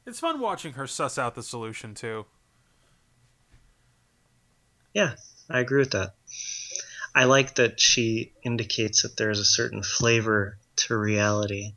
It's 0.08 0.20
fun 0.20 0.40
watching 0.40 0.74
her 0.74 0.88
suss 0.88 1.20
out 1.20 1.36
the 1.36 1.44
solution 1.44 1.94
too. 1.94 2.26
Yeah, 4.96 5.14
I 5.48 5.60
agree 5.60 5.78
with 5.80 5.92
that. 5.92 6.16
I 7.14 7.26
like 7.26 7.54
that 7.56 7.80
she 7.80 8.34
indicates 8.44 9.04
that 9.04 9.16
there's 9.16 9.38
a 9.40 9.46
certain 9.46 9.84
flavor 9.84 10.58
to 10.88 10.98
reality. 10.98 11.76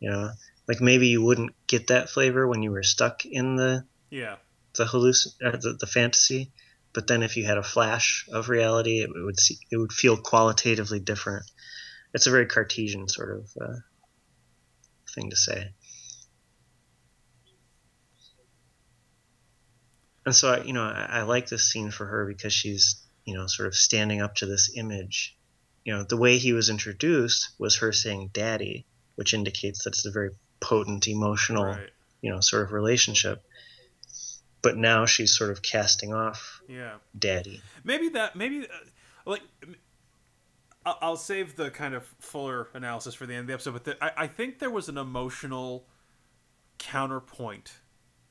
You 0.00 0.10
know, 0.10 0.30
like 0.66 0.80
maybe 0.80 1.06
you 1.06 1.22
wouldn't 1.22 1.54
get 1.68 1.86
that 1.86 2.10
flavor 2.10 2.48
when 2.48 2.64
you 2.64 2.72
were 2.72 2.82
stuck 2.82 3.24
in 3.24 3.54
the 3.54 3.86
Yeah. 4.10 4.38
the 4.74 4.84
halluc 4.84 5.28
uh, 5.44 5.52
the, 5.52 5.76
the 5.78 5.86
fantasy, 5.86 6.50
but 6.96 7.06
then 7.08 7.22
if 7.22 7.36
you 7.36 7.44
had 7.44 7.58
a 7.58 7.62
flash 7.62 8.26
of 8.32 8.48
reality, 8.48 9.00
it 9.02 9.10
would 9.12 9.38
see, 9.38 9.58
it 9.70 9.76
would 9.76 9.92
feel 9.92 10.16
qualitatively 10.16 10.98
different. 10.98 11.44
It's 12.14 12.26
a 12.26 12.30
very 12.30 12.46
Cartesian 12.46 13.06
sort 13.06 13.36
of 13.38 13.50
uh, 13.60 13.76
thing 15.14 15.28
to 15.28 15.36
say. 15.36 15.74
And 20.24 20.34
so, 20.34 20.54
I, 20.54 20.62
you 20.62 20.72
know, 20.72 20.84
I, 20.84 21.20
I 21.20 21.22
like 21.24 21.50
this 21.50 21.70
scene 21.70 21.90
for 21.90 22.06
her 22.06 22.24
because 22.26 22.54
she's, 22.54 23.04
you 23.26 23.34
know, 23.34 23.46
sort 23.46 23.68
of 23.68 23.74
standing 23.74 24.22
up 24.22 24.36
to 24.36 24.46
this 24.46 24.72
image. 24.74 25.36
You 25.84 25.96
know, 25.96 26.02
the 26.02 26.16
way 26.16 26.38
he 26.38 26.54
was 26.54 26.70
introduced 26.70 27.50
was 27.58 27.76
her 27.76 27.92
saying 27.92 28.30
"daddy," 28.32 28.86
which 29.16 29.34
indicates 29.34 29.84
that 29.84 29.90
it's 29.90 30.06
a 30.06 30.10
very 30.10 30.30
potent 30.60 31.06
emotional, 31.08 31.64
Right. 31.64 31.90
you 32.22 32.32
know, 32.32 32.40
sort 32.40 32.62
of 32.64 32.72
relationship. 32.72 33.44
But 34.62 34.76
now 34.76 35.06
she's 35.06 35.36
sort 35.36 35.50
of 35.50 35.62
casting 35.62 36.12
off 36.12 36.60
Yeah. 36.68 36.94
daddy. 37.18 37.62
Maybe 37.84 38.08
that. 38.10 38.36
Maybe 38.36 38.62
uh, 38.62 38.74
like. 39.24 39.42
I'll 40.84 41.16
save 41.16 41.56
the 41.56 41.70
kind 41.70 41.94
of 41.94 42.04
fuller 42.20 42.68
analysis 42.72 43.12
for 43.12 43.26
the 43.26 43.32
end 43.34 43.40
of 43.40 43.46
the 43.48 43.54
episode, 43.54 43.72
but 43.72 43.84
the, 43.84 44.04
I, 44.04 44.24
I 44.24 44.26
think 44.28 44.60
there 44.60 44.70
was 44.70 44.88
an 44.88 44.96
emotional 44.96 45.84
counterpoint 46.78 47.78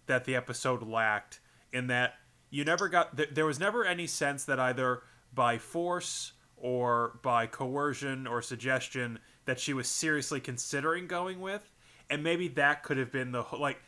that 0.06 0.26
the 0.26 0.36
episode 0.36 0.82
lacked 0.84 1.40
in 1.74 1.88
that 1.88 2.14
you 2.50 2.64
never 2.64 2.88
got 2.88 3.18
th- 3.18 3.32
there 3.34 3.46
was 3.46 3.60
never 3.60 3.84
any 3.84 4.08
sense 4.08 4.46
that 4.46 4.60
either 4.60 5.02
by 5.34 5.58
force 5.58 6.34
or 6.56 7.20
by 7.24 7.48
coercion 7.48 8.28
or 8.28 8.42
suggestion 8.42 9.20
that 9.46 9.60
she 9.60 9.74
was 9.74 9.88
seriously 9.90 10.40
considering 10.40 11.08
going 11.08 11.42
with 11.42 11.70
and 12.10 12.24
maybe 12.24 12.48
that 12.48 12.84
could 12.84 12.98
have 12.98 13.12
been 13.12 13.32
the 13.32 13.44
like 13.60 13.82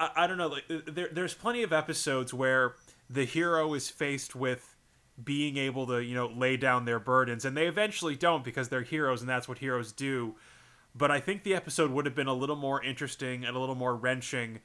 I, 0.00 0.10
I 0.16 0.26
don't 0.26 0.38
know 0.38 0.48
like 0.48 0.64
there, 0.68 1.08
there's 1.12 1.34
plenty 1.34 1.62
of 1.62 1.72
episodes 1.72 2.34
where 2.34 2.74
the 3.08 3.24
hero 3.24 3.74
is 3.74 3.88
faced 3.88 4.34
with 4.34 4.74
being 5.22 5.56
able 5.58 5.86
to 5.86 6.02
you 6.02 6.14
know 6.14 6.26
lay 6.26 6.56
down 6.56 6.86
their 6.86 6.98
burdens 6.98 7.44
and 7.44 7.56
they 7.56 7.66
eventually 7.66 8.16
don't 8.16 8.42
because 8.42 8.68
they're 8.68 8.82
heroes 8.82 9.20
and 9.20 9.28
that's 9.28 9.46
what 9.46 9.58
heroes 9.58 9.92
do 9.92 10.34
but 10.94 11.10
I 11.10 11.20
think 11.20 11.44
the 11.44 11.54
episode 11.54 11.90
would 11.90 12.06
have 12.06 12.14
been 12.14 12.26
a 12.26 12.34
little 12.34 12.56
more 12.56 12.82
interesting 12.82 13.44
and 13.44 13.56
a 13.56 13.60
little 13.60 13.74
more 13.74 13.94
wrenching 13.94 14.60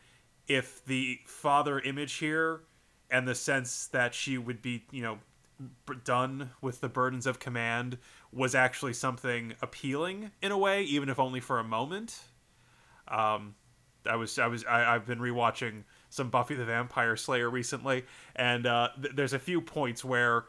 if 0.48 0.84
the 0.86 1.20
father 1.26 1.80
image 1.80 2.14
here 2.14 2.62
and 3.12 3.28
the 3.28 3.36
sense 3.36 3.88
that 3.88 4.14
she 4.14 4.38
would 4.38 4.62
be, 4.62 4.86
you 4.92 5.02
know, 5.02 5.20
done 6.04 6.50
with 6.62 6.82
the 6.82 6.90
burdens 6.90 7.26
of 7.26 7.40
command 7.40 7.98
was 8.34 8.56
actually 8.56 8.94
something 8.94 9.54
appealing 9.62 10.32
in 10.42 10.52
a 10.52 10.58
way, 10.58 10.84
even 10.84 11.10
if 11.10 11.20
only 11.20 11.40
for 11.40 11.60
a 11.60 11.64
moment. 11.64 12.20
Um, 13.08 13.56
I 14.08 14.16
was, 14.16 14.38
I 14.40 14.48
was, 14.48 14.66
I, 14.66 14.96
I've 14.96 15.06
been 15.06 15.20
rewatching 15.20 15.84
some 16.10 16.30
Buffy 16.30 16.56
the 16.56 16.66
Vampire 16.66 17.16
Slayer 17.16 17.50
recently, 17.50 18.06
and 18.36 18.66
uh, 18.66 18.90
th- 19.02 19.16
there's 19.16 19.34
a 19.34 19.40
few 19.40 19.62
points 19.62 20.04
where, 20.04 20.46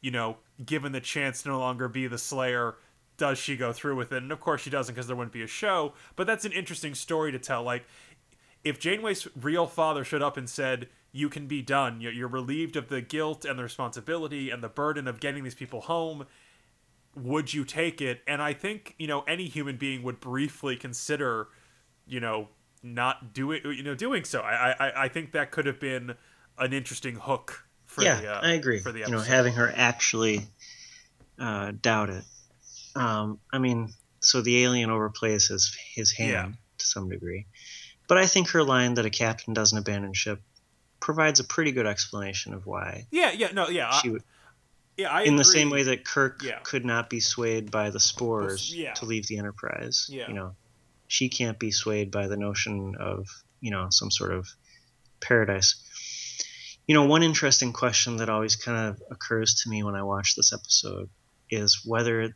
you 0.00 0.10
know, 0.10 0.38
given 0.64 0.92
the 0.92 1.00
chance 1.00 1.42
to 1.42 1.50
no 1.50 1.58
longer 1.58 1.88
be 1.88 2.06
the 2.06 2.18
Slayer, 2.18 2.76
does 3.16 3.38
she 3.38 3.56
go 3.56 3.72
through 3.72 3.96
with 3.96 4.12
it? 4.12 4.22
And 4.22 4.32
of 4.32 4.40
course 4.40 4.62
she 4.62 4.70
doesn't 4.70 4.94
because 4.94 5.06
there 5.06 5.14
wouldn't 5.14 5.32
be 5.32 5.42
a 5.42 5.46
show. 5.46 5.92
But 6.16 6.26
that's 6.26 6.46
an 6.46 6.52
interesting 6.52 6.94
story 6.94 7.30
to 7.32 7.38
tell. 7.38 7.62
Like, 7.62 7.84
if 8.64 8.78
Janeway's 8.78 9.28
real 9.40 9.66
father 9.66 10.04
showed 10.04 10.22
up 10.22 10.36
and 10.36 10.48
said, 10.48 10.88
"You 11.12 11.28
can 11.28 11.46
be 11.46 11.62
done. 11.62 12.00
You're, 12.00 12.12
you're 12.12 12.28
relieved 12.28 12.76
of 12.76 12.88
the 12.88 13.02
guilt 13.02 13.44
and 13.44 13.58
the 13.58 13.62
responsibility 13.62 14.50
and 14.50 14.62
the 14.62 14.68
burden 14.68 15.06
of 15.06 15.20
getting 15.20 15.44
these 15.44 15.54
people 15.54 15.82
home," 15.82 16.26
would 17.14 17.52
you 17.52 17.64
take 17.64 18.00
it? 18.00 18.22
And 18.26 18.40
I 18.40 18.52
think 18.52 18.94
you 18.98 19.06
know 19.06 19.22
any 19.26 19.46
human 19.48 19.76
being 19.76 20.02
would 20.02 20.20
briefly 20.20 20.76
consider, 20.76 21.48
you 22.06 22.20
know, 22.20 22.48
not 22.82 23.32
doing 23.34 23.60
you 23.64 23.82
know 23.82 23.94
doing 23.94 24.24
so. 24.24 24.40
I 24.40 24.70
I, 24.72 25.04
I 25.04 25.08
think 25.08 25.32
that 25.32 25.50
could 25.50 25.66
have 25.66 25.80
been 25.80 26.14
an 26.58 26.72
interesting 26.72 27.16
hook 27.16 27.66
for 27.86 28.02
yeah, 28.02 28.20
the 28.20 28.34
uh, 28.34 28.40
I 28.42 28.52
agree. 28.52 28.78
for 28.80 28.92
the 28.92 29.00
you 29.00 29.08
know, 29.10 29.20
having 29.20 29.54
her 29.54 29.72
actually 29.74 30.40
uh, 31.38 31.72
doubt 31.80 32.10
it. 32.10 32.24
Um, 32.94 33.38
I 33.52 33.58
mean, 33.58 33.92
so 34.20 34.40
the 34.42 34.62
alien 34.64 34.90
overplays 34.90 35.48
his 35.48 35.76
his 35.94 36.12
hand 36.12 36.30
Yeah. 36.30 36.52
to 36.78 36.86
some 36.86 37.08
degree, 37.08 37.46
but 38.08 38.18
I 38.18 38.26
think 38.26 38.48
her 38.50 38.62
line 38.62 38.94
that 38.94 39.06
a 39.06 39.10
captain 39.10 39.54
doesn't 39.54 39.76
abandon 39.78 40.12
ship 40.12 40.40
provides 41.00 41.40
a 41.40 41.44
pretty 41.44 41.72
good 41.72 41.86
explanation 41.86 42.52
of 42.52 42.66
why 42.66 43.06
yeah 43.10 43.32
yeah 43.32 43.50
no 43.52 43.68
yeah 43.70 43.90
she 43.92 44.10
would. 44.10 44.22
yeah 44.98 45.08
I 45.10 45.22
in 45.22 45.36
the 45.36 45.44
same 45.44 45.70
way 45.70 45.84
that 45.84 46.04
Kirk 46.04 46.42
Yeah. 46.42 46.58
could 46.62 46.84
not 46.84 47.08
be 47.08 47.20
swayed 47.20 47.70
by 47.70 47.88
the 47.88 47.98
spores 48.00 48.74
yeah. 48.76 48.92
to 48.94 49.06
leave 49.06 49.26
the 49.26 49.38
Enterprise. 49.38 50.06
Yeah. 50.10 50.28
You 50.28 50.34
know, 50.34 50.54
she 51.10 51.28
can't 51.28 51.58
be 51.58 51.70
swayed 51.70 52.10
by 52.10 52.28
the 52.28 52.36
notion 52.36 52.94
of 52.98 53.26
you 53.60 53.70
know 53.70 53.88
some 53.90 54.10
sort 54.10 54.32
of 54.32 54.48
paradise. 55.20 55.82
You 56.86 56.94
know, 56.94 57.04
one 57.04 57.22
interesting 57.22 57.72
question 57.72 58.16
that 58.16 58.28
always 58.28 58.56
kind 58.56 58.88
of 58.88 59.02
occurs 59.10 59.62
to 59.62 59.70
me 59.70 59.82
when 59.82 59.94
I 59.94 60.02
watch 60.02 60.34
this 60.34 60.52
episode 60.52 61.08
is 61.50 61.82
whether 61.84 62.34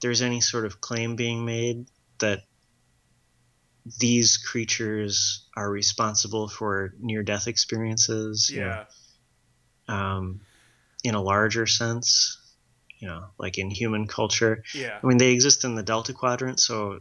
there's 0.00 0.22
any 0.22 0.40
sort 0.40 0.66
of 0.66 0.80
claim 0.80 1.16
being 1.16 1.44
made 1.44 1.86
that 2.18 2.40
these 3.98 4.36
creatures 4.36 5.46
are 5.56 5.70
responsible 5.70 6.48
for 6.48 6.94
near-death 7.00 7.48
experiences. 7.48 8.50
you 8.52 8.60
know, 8.60 8.66
yeah 8.66 8.84
um, 9.90 10.40
in 11.04 11.14
a 11.14 11.20
larger 11.20 11.66
sense, 11.66 12.38
you 12.98 13.08
know, 13.08 13.26
like 13.38 13.58
in 13.58 13.70
human 13.70 14.06
culture. 14.06 14.62
yeah 14.74 14.98
I 15.02 15.06
mean, 15.06 15.18
they 15.18 15.32
exist 15.32 15.64
in 15.64 15.74
the 15.74 15.82
Delta 15.82 16.12
Quadrant, 16.12 16.60
so 16.60 17.00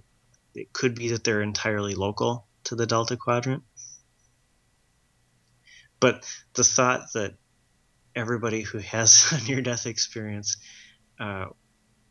it 0.59 0.73
could 0.73 0.95
be 0.95 1.09
that 1.09 1.23
they're 1.23 1.41
entirely 1.41 1.95
local 1.95 2.45
to 2.65 2.75
the 2.75 2.85
Delta 2.85 3.17
Quadrant. 3.17 3.63
But 5.99 6.25
the 6.53 6.63
thought 6.63 7.13
that 7.13 7.35
everybody 8.15 8.61
who 8.61 8.79
has 8.79 9.27
a 9.31 9.43
near 9.47 9.61
death 9.61 9.85
experience 9.85 10.57
uh, 11.19 11.45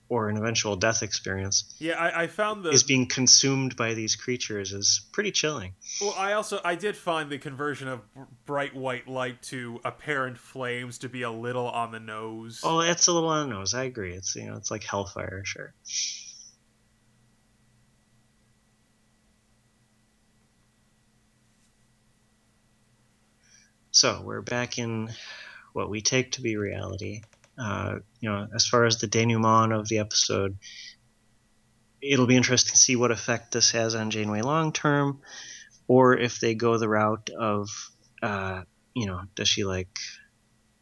or 0.08 0.30
an 0.30 0.38
eventual 0.38 0.74
death 0.76 1.02
experience 1.02 1.74
yeah 1.78 1.92
I, 1.94 2.22
I 2.22 2.26
found 2.28 2.64
the 2.64 2.70
is 2.70 2.82
being 2.82 3.06
consumed 3.06 3.76
by 3.76 3.92
these 3.92 4.16
creatures 4.16 4.72
is 4.72 5.06
pretty 5.12 5.30
chilling. 5.32 5.74
Well, 6.00 6.14
I 6.16 6.32
also 6.32 6.60
I 6.64 6.76
did 6.76 6.96
find 6.96 7.30
the 7.30 7.38
conversion 7.38 7.88
of 7.88 8.00
bright 8.46 8.74
white 8.74 9.06
light 9.06 9.42
to 9.44 9.80
apparent 9.84 10.38
flames 10.38 10.98
to 10.98 11.08
be 11.08 11.22
a 11.22 11.30
little 11.30 11.68
on 11.68 11.92
the 11.92 12.00
nose. 12.00 12.60
Oh, 12.62 12.80
it's 12.80 13.06
a 13.06 13.12
little 13.12 13.28
on 13.28 13.48
the 13.48 13.54
nose. 13.54 13.74
I 13.74 13.84
agree. 13.84 14.14
It's 14.14 14.34
you 14.34 14.46
know, 14.46 14.56
it's 14.56 14.70
like 14.70 14.82
hellfire, 14.82 15.42
sure. 15.44 15.74
So 23.98 24.22
we're 24.24 24.42
back 24.42 24.78
in 24.78 25.10
what 25.72 25.90
we 25.90 26.02
take 26.02 26.30
to 26.32 26.40
be 26.40 26.56
reality. 26.56 27.22
Uh, 27.58 27.96
you 28.20 28.30
know, 28.30 28.46
as 28.54 28.64
far 28.64 28.84
as 28.84 28.98
the 28.98 29.08
denouement 29.08 29.72
of 29.72 29.88
the 29.88 29.98
episode, 29.98 30.56
it'll 32.00 32.28
be 32.28 32.36
interesting 32.36 32.74
to 32.74 32.78
see 32.78 32.94
what 32.94 33.10
effect 33.10 33.50
this 33.50 33.72
has 33.72 33.96
on 33.96 34.12
Janeway 34.12 34.42
long 34.42 34.72
term, 34.72 35.20
or 35.88 36.16
if 36.16 36.38
they 36.38 36.54
go 36.54 36.78
the 36.78 36.88
route 36.88 37.28
of, 37.30 37.70
uh, 38.22 38.62
you 38.94 39.06
know, 39.06 39.22
does 39.34 39.48
she 39.48 39.64
like 39.64 39.98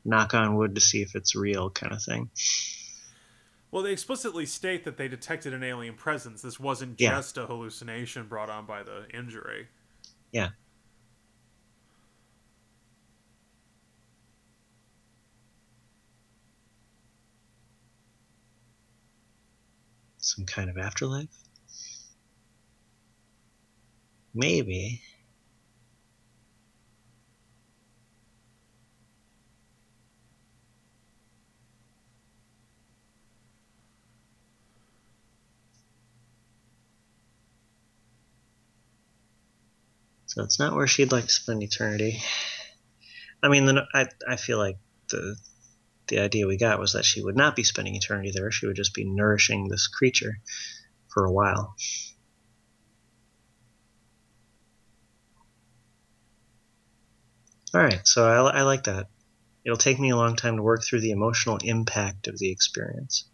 knock 0.05 0.35
on 0.35 0.55
wood 0.55 0.75
to 0.75 0.83
see 0.83 1.01
if 1.01 1.15
it's 1.15 1.35
real 1.35 1.71
kind 1.71 1.95
of 1.95 2.03
thing. 2.03 2.29
Well, 3.71 3.83
they 3.83 3.93
explicitly 3.93 4.45
state 4.45 4.85
that 4.85 4.99
they 4.99 5.09
detected 5.09 5.55
an 5.55 5.65
alien 5.65 5.95
presence. 5.95 6.43
This 6.43 6.61
wasn't 6.61 7.01
Yeah. 7.01 7.13
just 7.13 7.39
a 7.39 7.47
hallucination 7.47 8.29
brought 8.29 8.51
on 8.51 8.67
by 8.67 8.83
the 8.83 9.07
injury. 9.09 9.69
Yeah. 10.33 10.51
some 20.27 20.45
kind 20.47 20.69
of 20.71 20.77
afterlife? 20.79 21.29
Maybe. 24.35 25.03
So 40.27 40.43
it's 40.43 40.59
not 40.59 40.75
where 40.75 40.87
she'd 40.87 41.13
like 41.13 41.25
to 41.25 41.31
spend 41.31 41.63
eternity. 41.63 42.23
I 43.43 43.49
mean, 43.49 43.69
I 43.95 44.07
I 44.29 44.37
feel 44.37 44.59
like 44.59 44.79
the 45.11 45.37
the 46.09 46.21
idea 46.21 46.47
we 46.47 46.57
got 46.57 46.79
was 46.79 46.93
that 46.93 47.05
she 47.05 47.23
would 47.23 47.37
not 47.37 47.57
be 47.57 47.65
spending 47.65 47.95
eternity 47.95 48.31
there. 48.33 48.51
She 48.51 48.67
would 48.67 48.77
just 48.77 48.95
be 48.95 49.05
nourishing 49.05 49.69
this 49.69 49.87
creature 49.89 50.39
for 51.09 51.25
a 51.25 51.33
while. 51.33 51.75
All 57.75 57.83
right, 57.83 58.07
so 58.07 58.27
I, 58.27 58.61
I 58.61 58.63
like 58.63 58.85
that. 58.85 59.09
It'll 59.65 59.77
take 59.77 59.99
me 59.99 60.11
a 60.11 60.17
long 60.17 60.37
time 60.37 60.57
to 60.57 60.63
work 60.63 60.85
through 60.85 61.01
the 61.01 61.11
emotional 61.11 61.59
impact 61.63 62.29
of 62.29 62.39
the 62.39 62.51
experience. 62.51 63.25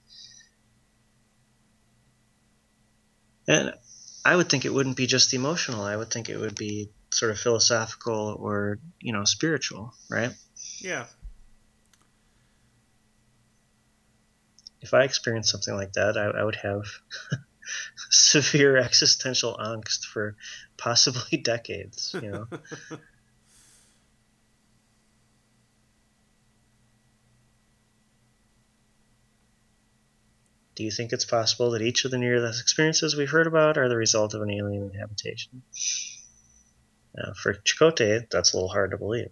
And 3.47 3.75
I 4.25 4.35
would 4.37 4.49
think 4.49 4.65
it 4.65 4.73
wouldn't 4.73 4.97
be 4.97 5.07
just 5.07 5.35
emotional. 5.35 5.83
I 5.83 5.97
would 5.97 6.11
think 6.11 6.29
it 6.29 6.39
would 6.39 6.55
be 6.55 6.91
sort 7.11 7.33
of 7.33 7.39
philosophical 7.39 8.37
or, 8.41 8.79
you 9.01 9.13
know, 9.13 9.25
spiritual, 9.25 9.95
right? 10.11 10.33
Yeah. 10.81 11.07
If 14.83 14.93
I 14.93 15.05
experienced 15.05 15.51
something 15.51 15.75
like 15.75 15.93
that, 15.93 16.17
I, 16.17 16.41
I 16.41 16.45
would 16.45 16.57
have 16.57 16.85
severe 18.11 18.77
existential 18.77 19.57
angst 19.57 20.05
for 20.05 20.37
possibly 20.77 21.39
decades, 21.43 22.15
you 22.21 22.31
know. 22.31 22.47
Do 30.75 30.85
you 30.85 30.91
think 30.91 31.13
it's 31.13 31.27
possible 31.27 31.71
that 31.73 31.83
each 31.83 32.05
of 32.05 32.11
the 32.11 32.19
near 32.19 32.41
death 32.41 32.59
experiences 32.61 33.15
we've 33.15 33.31
heard 33.31 33.47
about 33.47 33.77
are 33.77 33.89
the 33.89 33.97
result 33.97 34.35
of 34.35 34.43
an 34.43 34.51
alien 34.51 34.91
habitation? 34.99 35.63
Now, 37.15 37.31
uh, 37.31 37.35
for 37.35 37.55
Chakotay, 37.55 38.31
that's 38.31 38.53
a 38.53 38.57
little 38.57 38.71
hard 38.71 38.93
to 38.93 38.99
believe. 38.99 39.29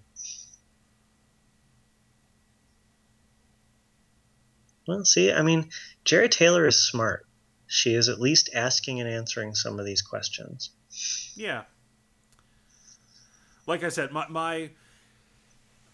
Well, 4.91 5.05
see, 5.05 5.31
I 5.31 5.43
mean, 5.43 5.71
Jeri 6.05 6.29
Taylor 6.29 6.67
is 6.67 6.77
smart. 6.77 7.25
She 7.69 7.95
is 7.95 8.09
at 8.09 8.21
least 8.21 8.51
asking 8.53 9.01
and 9.01 9.09
answering 9.09 9.55
some 9.55 9.79
of 9.79 9.87
these 9.87 10.03
questions. 10.03 10.71
Yeah. 11.37 11.63
Like 13.69 13.85
I 13.85 13.89
said, 13.89 14.11
my, 14.11 14.27
my 14.29 14.71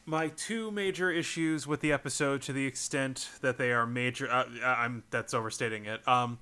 my 0.07 0.29
two 0.29 0.71
major 0.71 1.11
issues 1.11 1.67
with 1.67 1.81
the 1.81 1.93
episode, 1.93 2.41
to 2.43 2.55
the 2.55 2.65
extent 2.65 3.29
that 3.43 3.59
they 3.59 3.71
are 3.73 3.87
major, 3.87 4.31
uh, 4.31 4.47
I'm 4.65 5.05
that's 5.11 5.35
overstating 5.35 5.85
it. 5.85 6.07
Um, 6.09 6.39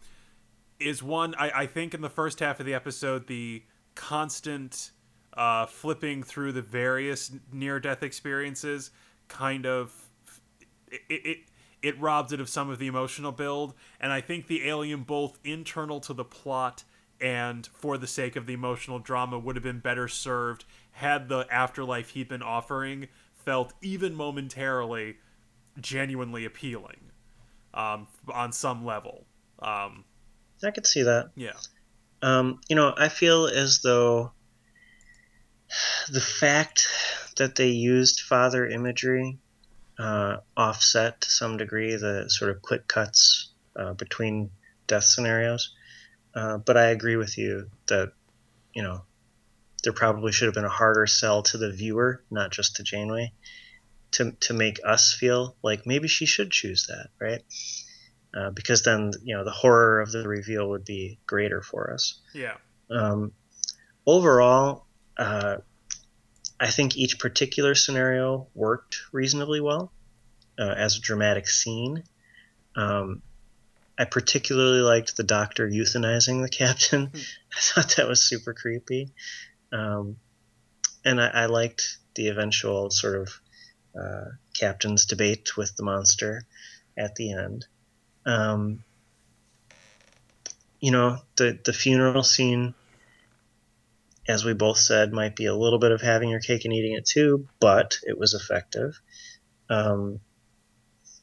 is 0.79 1.03
one 1.03 1.35
I, 1.35 1.63
I 1.63 1.67
think 1.67 1.93
in 1.93 2.03
the 2.03 2.11
first 2.11 2.39
half 2.39 2.61
of 2.61 2.67
the 2.67 2.75
episode 2.75 3.27
the 3.27 3.65
constant 3.97 4.93
uh, 5.33 5.67
flipping 5.67 6.23
through 6.23 6.53
the 6.53 6.63
various 6.63 7.33
near 7.53 7.81
death 7.81 8.05
experiences 8.05 8.93
kind 9.27 9.67
of 9.67 9.93
it 11.09 11.39
it 11.85 12.01
robs 12.01 12.33
it 12.33 12.41
of 12.41 12.49
some 12.49 12.71
of 12.71 12.79
the 12.79 12.87
emotional 12.87 13.31
build, 13.31 13.75
and 14.01 14.13
I 14.13 14.21
think 14.21 14.47
the 14.47 14.67
alien 14.67 15.03
both 15.03 15.39
internal 15.45 16.01
to 16.01 16.15
the 16.15 16.25
plot 16.25 16.85
and 17.21 17.69
for 17.75 17.99
the 17.99 18.07
sake 18.07 18.37
of 18.37 18.47
the 18.47 18.55
emotional 18.55 18.99
drama 18.99 19.39
would 19.39 19.55
have 19.55 19.63
been 19.63 19.81
better 19.81 20.09
served 20.09 20.65
had 20.93 21.29
the 21.29 21.47
afterlife 21.51 22.11
he'd 22.11 22.29
been 22.29 22.43
offering 22.43 23.09
felt 23.45 23.75
even 23.83 24.15
momentarily 24.15 25.17
genuinely 25.81 26.45
appealing 26.45 27.11
um, 27.75 28.07
on 28.33 28.53
some 28.53 28.85
level. 28.85 29.27
Um, 29.61 30.05
I 30.65 30.71
could 30.71 30.87
see 30.87 31.03
that. 31.03 31.31
Yeah. 31.37 31.53
Um, 32.23 32.61
you 32.69 32.77
know, 32.77 32.95
I 32.97 33.09
feel 33.09 33.47
as 33.47 33.81
though 33.81 34.33
the 36.11 36.21
fact 36.21 36.89
that 37.37 37.57
they 37.57 37.69
used 37.69 38.21
father 38.21 38.67
imagery 38.67 39.39
uh, 39.99 40.39
offset 40.57 41.21
to 41.21 41.31
some 41.31 41.57
degree 41.57 41.97
the 41.97 42.29
sort 42.29 42.51
of 42.51 42.63
quick 42.63 42.89
cuts 42.89 43.53
uh, 43.77 43.93
between 43.95 44.51
death 44.87 45.05
scenarios. 45.05 45.75
Uh, 46.35 46.59
but 46.59 46.77
I 46.77 46.87
agree 46.87 47.17
with 47.17 47.39
you 47.39 47.71
that, 47.89 48.13
you 48.75 48.83
know, 48.83 49.03
there 49.85 49.93
probably 49.93 50.33
should 50.33 50.47
have 50.47 50.55
been 50.55 50.65
a 50.65 50.69
harder 50.69 51.07
sell 51.07 51.43
to 51.45 51.59
the 51.59 51.71
viewer, 51.71 52.25
not 52.31 52.51
just 52.51 52.77
to 52.77 52.83
Janeway, 52.83 53.33
to 54.13 54.33
to 54.41 54.55
make 54.55 54.81
us 54.85 55.13
feel 55.13 55.57
like 55.63 55.87
maybe 55.87 56.09
she 56.09 56.27
should 56.27 56.51
choose 56.51 56.87
that, 56.87 57.11
right? 57.21 57.43
Uh, 58.35 58.51
because 58.51 58.83
then 58.83 59.13
you 59.23 59.37
know 59.37 59.45
the 59.45 59.51
horror 59.51 60.01
of 60.01 60.11
the 60.11 60.27
reveal 60.27 60.71
would 60.71 60.85
be 60.85 61.19
greater 61.27 61.61
for 61.61 61.93
us. 61.93 62.21
Yeah. 62.35 62.57
Um, 62.91 63.33
overall, 64.07 64.87
uh, 65.17 65.59
I 66.65 66.71
think 66.71 66.97
each 66.97 67.19
particular 67.19 67.75
scenario 67.75 68.47
worked 68.55 69.03
reasonably 69.13 69.61
well 69.61 69.93
uh, 70.59 70.75
as 70.75 70.97
a 70.97 71.01
dramatic 71.01 71.47
scene. 71.47 72.05
Um, 72.75 73.21
I 73.99 74.07
particularly 74.07 74.81
liked 74.81 75.15
the 75.15 75.25
doctor 75.25 75.69
euthanizing 75.69 76.41
the 76.41 76.49
captain. 76.49 77.11
I 77.57 77.61
thought 77.61 77.97
that 77.97 78.09
was 78.09 78.23
super 78.23 78.55
creepy. 78.55 79.13
Um, 79.75 80.17
and 81.05 81.21
I, 81.21 81.27
I, 81.27 81.47
liked 81.47 81.99
the 82.15 82.29
eventual 82.29 82.89
sort 82.89 83.17
of 83.17 83.41
uh, 83.95 84.31
captain's 84.59 85.05
debate 85.05 85.59
with 85.59 85.77
the 85.77 85.83
monster 85.83 86.47
at 86.97 87.15
the 87.17 87.33
end. 87.33 87.67
Um, 88.25 88.83
you 90.81 90.93
know, 90.93 91.19
the, 91.37 91.59
the 91.63 91.75
funeral 91.75 92.23
scene, 92.23 92.73
as 94.29 94.45
we 94.45 94.55
both 94.55 94.79
said, 94.79 95.13
might 95.13 95.37
be 95.37 95.47
a 95.47 95.57
little 95.57 95.79
bit 95.79 95.93
of 95.93 96.01
having 96.01 96.31
your 96.31 96.41
cake 96.41 96.65
and 96.65 96.73
eating 96.73 96.95
it 96.95 97.07
too, 97.07 97.47
but 97.61 97.97
it 98.03 98.19
was 98.19 98.35
effective. 98.35 98.99
Um, 99.69 100.21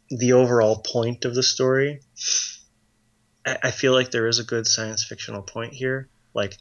the 0.10 0.34
overall 0.34 0.84
point 0.86 1.26
of 1.26 1.34
the 1.34 1.44
story, 1.44 2.02
I, 3.46 3.58
I 3.64 3.72
feel 3.72 3.94
like 3.94 4.12
there 4.12 4.28
is 4.28 4.40
a 4.40 4.44
good 4.44 4.68
science 4.68 5.04
fictional 5.04 5.42
point 5.42 5.74
here. 5.74 6.10
Like, 6.34 6.58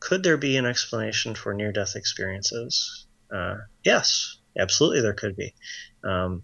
could 0.00 0.22
there 0.22 0.36
be 0.36 0.56
an 0.56 0.66
explanation 0.66 1.34
for 1.34 1.54
near 1.54 1.72
death 1.72 1.94
experiences? 1.94 3.06
Uh, 3.32 3.56
yes, 3.84 4.38
absolutely, 4.58 5.02
there 5.02 5.14
could 5.14 5.36
be. 5.36 5.54
Um, 6.02 6.42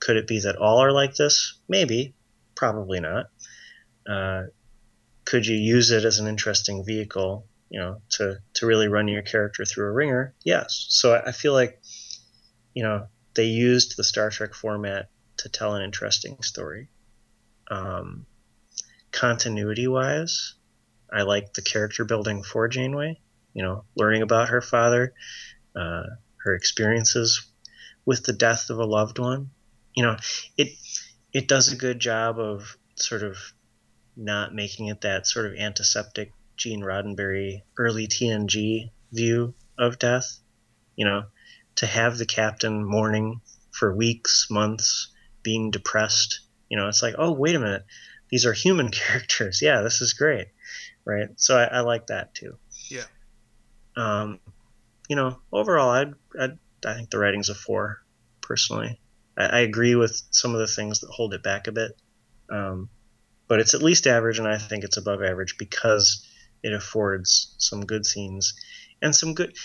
could 0.00 0.16
it 0.16 0.26
be 0.26 0.40
that 0.40 0.56
all 0.56 0.78
are 0.78 0.92
like 0.92 1.14
this? 1.14 1.58
Maybe, 1.68 2.14
probably 2.54 3.00
not. 3.00 3.26
Uh, 4.08 4.44
could 5.24 5.46
you 5.46 5.56
use 5.56 5.90
it 5.90 6.04
as 6.04 6.18
an 6.18 6.26
interesting 6.26 6.84
vehicle, 6.84 7.46
you 7.70 7.80
know, 7.80 8.00
to 8.10 8.38
to 8.54 8.66
really 8.66 8.88
run 8.88 9.08
your 9.08 9.22
character 9.22 9.64
through 9.64 9.88
a 9.88 9.92
ringer? 9.92 10.34
Yes. 10.44 10.86
So 10.88 11.14
I, 11.14 11.32
feel 11.32 11.52
like, 11.52 11.80
you 12.74 12.82
know, 12.82 13.06
they 13.34 13.44
used 13.44 13.96
the 13.96 14.04
Star 14.04 14.30
Trek 14.30 14.54
format 14.54 15.10
to 15.38 15.48
tell 15.48 15.74
an 15.74 15.82
interesting 15.82 16.42
story. 16.42 16.88
Um, 17.70 18.26
continuity 19.12 19.86
wise, 19.86 20.54
I 21.12 21.22
like 21.22 21.52
the 21.52 21.62
character 21.62 22.04
building 22.04 22.42
for 22.42 22.68
Janeway. 22.68 23.20
You 23.54 23.62
know, 23.64 23.84
learning 23.96 24.22
about 24.22 24.50
her 24.50 24.60
father, 24.60 25.14
uh, 25.74 26.04
her 26.44 26.54
experiences 26.54 27.46
with 28.04 28.24
the 28.24 28.32
death 28.32 28.70
of 28.70 28.78
a 28.78 28.84
loved 28.84 29.18
one. 29.18 29.50
You 29.94 30.04
know, 30.04 30.16
it 30.56 30.68
it 31.32 31.48
does 31.48 31.72
a 31.72 31.76
good 31.76 31.98
job 31.98 32.38
of 32.38 32.76
sort 32.96 33.22
of 33.22 33.36
not 34.16 34.54
making 34.54 34.86
it 34.86 35.02
that 35.02 35.26
sort 35.26 35.46
of 35.46 35.54
antiseptic 35.54 36.32
Gene 36.58 36.82
Roddenberry 36.82 37.62
early 37.78 38.06
TNG 38.06 38.90
view 39.12 39.54
of 39.78 39.98
death. 39.98 40.38
You 40.96 41.06
know, 41.06 41.24
to 41.76 41.86
have 41.86 42.18
the 42.18 42.26
captain 42.26 42.84
mourning 42.84 43.40
for 43.70 43.94
weeks, 43.94 44.48
months, 44.50 45.08
being 45.42 45.70
depressed. 45.70 46.40
You 46.68 46.76
know, 46.76 46.88
it's 46.88 47.02
like, 47.02 47.14
oh, 47.16 47.32
wait 47.32 47.54
a 47.54 47.60
minute, 47.60 47.86
these 48.28 48.44
are 48.44 48.52
human 48.52 48.90
characters. 48.90 49.62
Yeah, 49.62 49.80
this 49.80 50.02
is 50.02 50.12
great 50.12 50.48
right? 51.08 51.28
So 51.36 51.56
I, 51.56 51.64
I 51.64 51.80
like 51.80 52.08
that 52.08 52.34
too. 52.34 52.56
Yeah. 52.88 53.04
Um, 53.96 54.38
you 55.08 55.16
know, 55.16 55.38
overall, 55.50 55.88
I'd, 55.88 56.14
I'd 56.38 56.58
I 56.86 56.94
think 56.94 57.10
the 57.10 57.18
writing's 57.18 57.48
a 57.48 57.54
four, 57.54 57.98
personally. 58.40 59.00
I, 59.36 59.46
I, 59.46 59.58
agree 59.60 59.96
with 59.96 60.22
some 60.30 60.54
of 60.54 60.60
the 60.60 60.68
things 60.68 61.00
that 61.00 61.10
hold 61.10 61.34
it 61.34 61.42
back 61.42 61.66
a 61.66 61.72
bit, 61.72 61.92
um, 62.50 62.88
but 63.48 63.58
it's 63.58 63.74
at 63.74 63.82
least 63.82 64.06
average, 64.06 64.38
and 64.38 64.46
I 64.46 64.58
think 64.58 64.84
it's 64.84 64.98
above 64.98 65.22
average 65.22 65.56
because 65.58 66.27
it 66.62 66.72
affords 66.72 67.54
some 67.58 67.84
good 67.86 68.04
scenes 68.04 68.54
and 69.02 69.14
some 69.14 69.34
good 69.34 69.56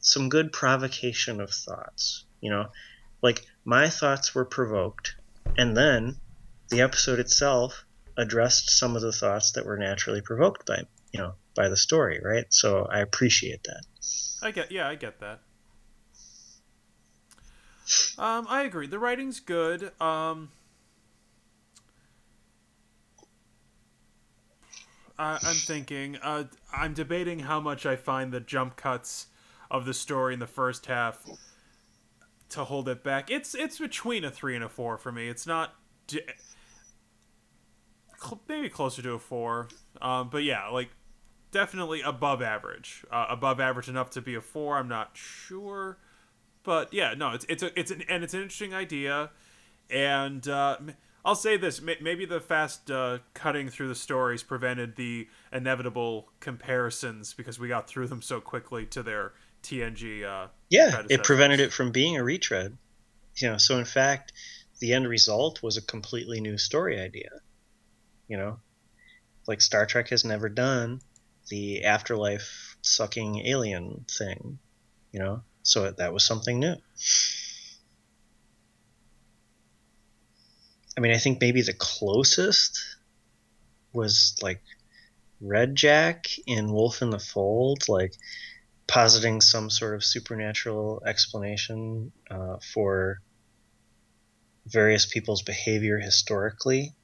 some 0.00 0.28
good 0.28 0.52
provocation 0.52 1.40
of 1.40 1.50
thoughts. 1.50 2.24
You 2.40 2.50
know, 2.50 2.66
like 3.22 3.44
my 3.64 3.88
thoughts 3.88 4.34
were 4.34 4.44
provoked, 4.44 5.14
and 5.56 5.76
then 5.76 6.16
the 6.68 6.80
episode 6.80 7.18
itself 7.18 7.84
addressed 8.16 8.70
some 8.70 8.96
of 8.96 9.02
the 9.02 9.12
thoughts 9.12 9.52
that 9.52 9.64
were 9.64 9.78
naturally 9.78 10.20
provoked 10.20 10.66
by 10.66 10.82
you 11.12 11.20
know 11.20 11.34
by 11.54 11.68
the 11.68 11.76
story 11.76 12.20
right? 12.24 12.46
So 12.50 12.86
i 12.90 13.00
appreciate 13.00 13.64
that. 13.64 13.82
I 14.42 14.50
get 14.50 14.72
yeah 14.72 14.88
i 14.88 14.94
get 14.94 15.20
that. 15.20 15.40
Um 18.18 18.46
i 18.48 18.62
agree. 18.62 18.86
The 18.86 18.98
writing's 18.98 19.40
good. 19.40 19.92
Um 20.00 20.50
I'm 25.22 25.54
thinking 25.54 26.16
uh 26.16 26.44
i'm 26.72 26.94
debating 26.94 27.40
how 27.40 27.60
much 27.60 27.86
i 27.86 27.96
find 27.96 28.32
the 28.32 28.40
jump 28.40 28.76
cuts 28.76 29.28
of 29.70 29.86
the 29.86 29.94
story 29.94 30.34
in 30.34 30.40
the 30.40 30.46
first 30.46 30.86
half 30.86 31.24
to 32.52 32.64
hold 32.64 32.88
it 32.88 33.02
back. 33.02 33.30
It's 33.30 33.54
it's 33.54 33.78
between 33.78 34.24
a 34.24 34.30
three 34.30 34.54
and 34.54 34.62
a 34.62 34.68
four 34.68 34.96
for 34.98 35.10
me. 35.10 35.28
It's 35.28 35.46
not 35.46 35.74
maybe 38.46 38.68
closer 38.68 39.02
to 39.02 39.12
a 39.12 39.18
four, 39.18 39.68
um, 40.00 40.28
but 40.30 40.44
yeah, 40.44 40.68
like 40.68 40.90
definitely 41.50 42.02
above 42.02 42.42
average. 42.42 43.04
Uh, 43.10 43.26
above 43.28 43.58
average 43.58 43.88
enough 43.88 44.10
to 44.10 44.20
be 44.20 44.34
a 44.34 44.40
four. 44.40 44.76
I'm 44.76 44.88
not 44.88 45.10
sure, 45.14 45.98
but 46.62 46.92
yeah, 46.92 47.14
no, 47.14 47.32
it's 47.32 47.46
it's 47.48 47.62
a 47.62 47.78
it's 47.78 47.90
an 47.90 48.02
and 48.08 48.22
it's 48.22 48.34
an 48.34 48.42
interesting 48.42 48.74
idea, 48.74 49.30
and 49.90 50.46
uh, 50.46 50.76
I'll 51.24 51.36
say 51.36 51.56
this: 51.56 51.80
maybe 51.80 52.24
the 52.24 52.40
fast 52.40 52.90
uh, 52.90 53.18
cutting 53.34 53.68
through 53.68 53.88
the 53.88 53.94
stories 53.94 54.42
prevented 54.42 54.96
the 54.96 55.28
inevitable 55.52 56.28
comparisons 56.40 57.32
because 57.32 57.58
we 57.58 57.68
got 57.68 57.86
through 57.86 58.08
them 58.08 58.22
so 58.22 58.40
quickly 58.40 58.86
to 58.86 59.02
their 59.02 59.32
TNG. 59.62 60.24
Uh, 60.24 60.48
yeah, 60.68 61.02
it 61.08 61.22
prevented 61.22 61.60
it 61.60 61.72
from 61.72 61.92
being 61.92 62.16
a 62.16 62.24
retread. 62.24 62.76
You 63.36 63.50
know, 63.50 63.56
so 63.56 63.78
in 63.78 63.84
fact, 63.84 64.32
the 64.80 64.92
end 64.92 65.08
result 65.08 65.62
was 65.62 65.76
a 65.76 65.82
completely 65.82 66.40
new 66.40 66.58
story 66.58 67.00
idea. 67.00 67.30
You 68.26 68.36
know, 68.36 68.58
like 69.46 69.60
Star 69.60 69.86
Trek 69.86 70.08
has 70.08 70.24
never 70.24 70.48
done 70.48 71.00
the 71.48 71.84
afterlife 71.84 72.76
sucking 72.82 73.46
alien 73.46 74.04
thing. 74.10 74.58
You 75.12 75.20
know, 75.20 75.42
so 75.62 75.92
that 75.92 76.12
was 76.12 76.24
something 76.24 76.58
new. 76.58 76.76
I 80.96 81.00
mean, 81.00 81.12
I 81.12 81.18
think 81.18 81.40
maybe 81.40 81.62
the 81.62 81.72
closest 81.72 82.80
was 83.92 84.36
like 84.42 84.62
Redjac 85.42 86.38
in 86.46 86.72
Wolf 86.72 87.02
in 87.02 87.10
the 87.10 87.18
Fold, 87.18 87.88
like 87.88 88.14
positing 88.86 89.40
some 89.40 89.70
sort 89.70 89.94
of 89.94 90.04
supernatural 90.04 91.02
explanation 91.06 92.12
uh, 92.30 92.56
for 92.72 93.20
various 94.66 95.06
people's 95.06 95.42
behavior 95.42 95.98
historically, 95.98 96.94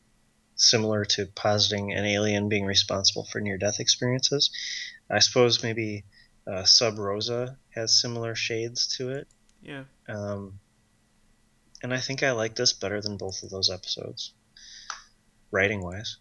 similar 0.54 1.04
to 1.04 1.26
positing 1.34 1.92
an 1.92 2.04
alien 2.04 2.48
being 2.48 2.64
responsible 2.64 3.24
for 3.24 3.40
near 3.40 3.58
death 3.58 3.80
experiences. 3.80 4.50
I 5.10 5.20
suppose 5.20 5.62
maybe 5.62 6.04
uh, 6.46 6.64
Sub 6.64 6.98
Rosa 6.98 7.56
has 7.74 8.00
similar 8.00 8.34
shades 8.34 8.96
to 8.98 9.10
it. 9.10 9.28
Yeah. 9.62 9.84
Um, 10.08 10.60
and 11.82 11.92
I 11.92 11.98
think 11.98 12.22
I 12.22 12.32
like 12.32 12.54
this 12.54 12.72
better 12.72 13.00
than 13.00 13.16
both 13.16 13.42
of 13.42 13.50
those 13.50 13.70
episodes, 13.70 14.32
writing 15.50 15.82
wise. 15.82 16.16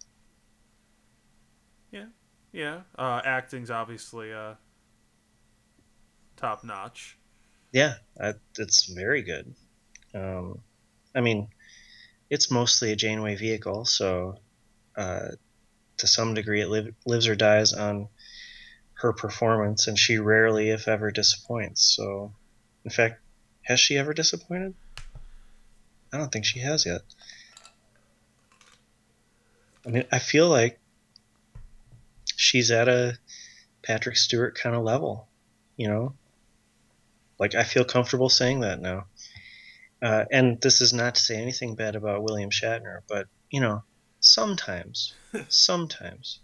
Yeah, 1.92 2.06
yeah. 2.52 2.82
Uh, 2.98 3.22
acting's 3.24 3.72
obviously 3.72 4.34
uh, 4.34 4.56
top 6.36 6.64
notch. 6.64 7.18
Yeah, 7.72 7.96
I, 8.20 8.34
it's 8.58 8.86
very 8.86 9.22
good. 9.24 9.54
Um, 10.14 10.60
I 11.16 11.22
mean, 11.22 11.50
it's 12.30 12.52
mostly 12.52 12.92
a 12.92 12.96
Janeway 12.96 13.36
vehicle, 13.36 13.86
so 13.86 14.40
uh, 14.96 15.30
to 15.98 16.08
some 16.08 16.34
degree, 16.34 16.62
it 16.62 16.70
li- 16.70 16.94
lives 17.06 17.28
or 17.28 17.36
dies 17.36 17.74
on 17.74 18.10
her 18.96 19.14
performance, 19.14 19.88
and 19.88 19.98
she 19.98 20.18
rarely, 20.18 20.70
if 20.70 20.88
ever, 20.88 21.12
disappoints. 21.12 21.96
So, 21.96 22.34
in 22.84 22.92
fact, 22.92 23.22
has 23.64 23.80
she 23.80 23.98
ever 23.98 24.14
disappointed? 24.14 24.76
I 26.18 26.20
don't 26.20 26.32
think 26.32 26.46
she 26.46 26.62
has 26.62 26.84
yet. 26.84 27.02
I 29.86 29.90
mean, 29.90 30.06
I 30.12 30.18
feel 30.18 30.50
like 30.50 30.80
she's 32.36 32.72
at 32.72 32.90
a 32.90 33.20
Patrick 33.84 34.18
Stewart 34.18 34.58
kind 34.58 34.76
of 34.76 34.82
level, 34.82 35.28
you 35.76 35.88
know? 35.88 36.16
Like, 37.38 37.54
I 37.54 37.64
feel 37.64 37.86
comfortable 37.86 38.30
saying 38.30 38.62
that 38.62 38.82
now. 38.82 39.06
Uh, 40.02 40.26
and 40.32 40.60
this 40.60 40.82
is 40.82 40.92
not 40.92 41.14
to 41.16 41.22
say 41.22 41.40
anything 41.40 41.76
bad 41.76 41.96
about 41.96 42.24
William 42.24 42.50
Shatner, 42.50 43.02
but, 43.08 43.28
you 43.52 43.62
know, 43.62 43.84
sometimes, 44.20 45.14
sometimes, 45.50 46.40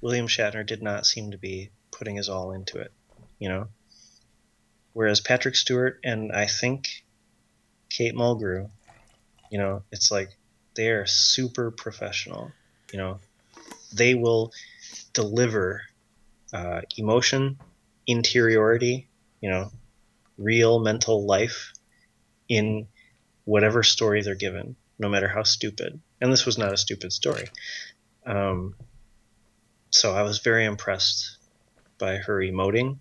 William 0.00 0.28
Shatner 0.28 0.64
did 0.64 0.82
not 0.82 1.04
seem 1.04 1.32
to 1.32 1.38
be 1.38 1.72
putting 1.90 2.16
his 2.16 2.30
all 2.30 2.52
into 2.52 2.78
it, 2.78 2.92
you 3.38 3.50
know? 3.50 3.68
Whereas 4.94 5.20
Patrick 5.20 5.56
Stewart 5.56 6.00
and 6.02 6.32
I 6.32 6.46
think 6.46 7.04
Kate 7.90 8.14
Mulgrew 8.14 8.70
you 9.50 9.58
know, 9.58 9.82
it's 9.92 10.10
like 10.10 10.30
they 10.74 10.88
are 10.88 11.06
super 11.06 11.70
professional. 11.70 12.52
You 12.92 12.98
know, 12.98 13.20
they 13.92 14.14
will 14.14 14.52
deliver 15.12 15.82
uh, 16.52 16.82
emotion, 16.96 17.58
interiority, 18.06 19.08
you 19.40 19.50
know, 19.50 19.70
real 20.38 20.80
mental 20.80 21.26
life 21.26 21.72
in 22.48 22.86
whatever 23.44 23.82
story 23.82 24.22
they're 24.22 24.34
given, 24.34 24.76
no 24.98 25.08
matter 25.08 25.28
how 25.28 25.42
stupid. 25.42 26.00
And 26.20 26.32
this 26.32 26.46
was 26.46 26.58
not 26.58 26.72
a 26.72 26.76
stupid 26.76 27.12
story. 27.12 27.48
Um, 28.26 28.74
so 29.90 30.14
I 30.14 30.22
was 30.22 30.38
very 30.38 30.64
impressed 30.64 31.38
by 31.98 32.16
her 32.16 32.38
emoting. 32.38 32.98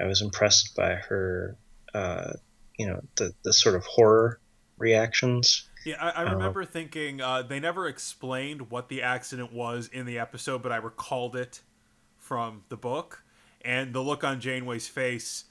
I 0.00 0.06
was 0.06 0.22
impressed 0.22 0.74
by 0.74 0.94
her, 0.94 1.56
uh, 1.94 2.32
you 2.78 2.86
know, 2.86 3.00
the, 3.16 3.34
the 3.44 3.52
sort 3.52 3.76
of 3.76 3.84
horror 3.84 4.40
reactions. 4.82 5.68
Yeah, 5.86 5.96
I, 6.00 6.10
I 6.10 6.26
uh, 6.26 6.32
remember 6.34 6.62
uh, 6.62 6.66
thinking 6.66 7.20
uh, 7.20 7.42
they 7.42 7.60
never 7.60 7.88
explained 7.88 8.70
what 8.70 8.88
the 8.88 9.00
accident 9.00 9.52
was 9.52 9.88
in 9.92 10.04
the 10.04 10.18
episode, 10.18 10.62
but 10.62 10.72
I 10.72 10.76
recalled 10.76 11.34
it 11.36 11.60
from 12.18 12.64
the 12.68 12.76
book, 12.76 13.22
and 13.64 13.94
the 13.94 14.00
look 14.00 14.24
on 14.24 14.40
Janeway's 14.40 14.88
face 14.88 15.44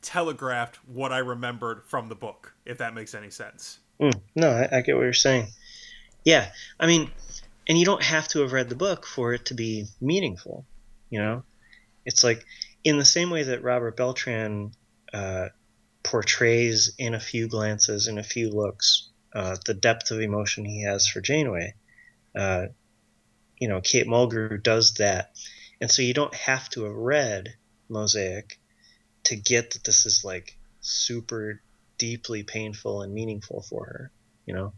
telegraphed 0.00 0.76
what 0.86 1.12
I 1.12 1.18
remembered 1.18 1.82
from 1.86 2.08
the 2.08 2.14
book. 2.14 2.54
If 2.64 2.78
that 2.78 2.94
makes 2.94 3.14
any 3.14 3.30
sense. 3.30 3.80
Mm, 4.00 4.20
no, 4.36 4.50
I, 4.50 4.78
I 4.78 4.80
get 4.82 4.94
what 4.94 5.02
you're 5.02 5.12
saying. 5.12 5.48
Yeah, 6.24 6.50
I 6.78 6.86
mean, 6.86 7.10
and 7.68 7.78
you 7.78 7.84
don't 7.84 8.02
have 8.02 8.28
to 8.28 8.40
have 8.40 8.52
read 8.52 8.68
the 8.68 8.76
book 8.76 9.06
for 9.06 9.32
it 9.32 9.46
to 9.46 9.54
be 9.54 9.86
meaningful. 10.00 10.64
You 11.10 11.20
know, 11.20 11.42
it's 12.04 12.22
like 12.22 12.44
in 12.84 12.98
the 12.98 13.04
same 13.04 13.30
way 13.30 13.42
that 13.44 13.62
Robert 13.62 13.96
Beltran 13.96 14.72
uh, 15.12 15.48
portrays 16.08 16.94
in 16.96 17.12
a 17.12 17.20
few 17.20 17.48
glances, 17.48 18.08
in 18.08 18.16
a 18.16 18.22
few 18.22 18.48
looks, 18.48 19.10
uh, 19.34 19.56
the 19.66 19.74
depth 19.74 20.10
of 20.10 20.20
emotion 20.20 20.64
he 20.64 20.82
has 20.82 21.06
for 21.06 21.20
Janeway. 21.20 21.74
Uh, 22.34 22.68
you 23.58 23.68
know, 23.68 23.82
Kate 23.82 24.06
Mulgrew 24.06 24.62
does 24.62 24.94
that, 24.94 25.32
and 25.82 25.90
so 25.90 26.00
you 26.00 26.14
don't 26.14 26.34
have 26.34 26.70
to 26.70 26.84
have 26.84 26.94
read 26.94 27.54
Mosaic 27.90 28.58
to 29.24 29.36
get 29.36 29.72
that 29.72 29.84
this 29.84 30.06
is 30.06 30.24
like 30.24 30.56
super 30.80 31.60
deeply 31.98 32.42
painful 32.42 33.02
and 33.02 33.12
meaningful 33.12 33.60
for 33.60 33.84
her. 33.84 34.12
You 34.46 34.54
know, 34.54 34.72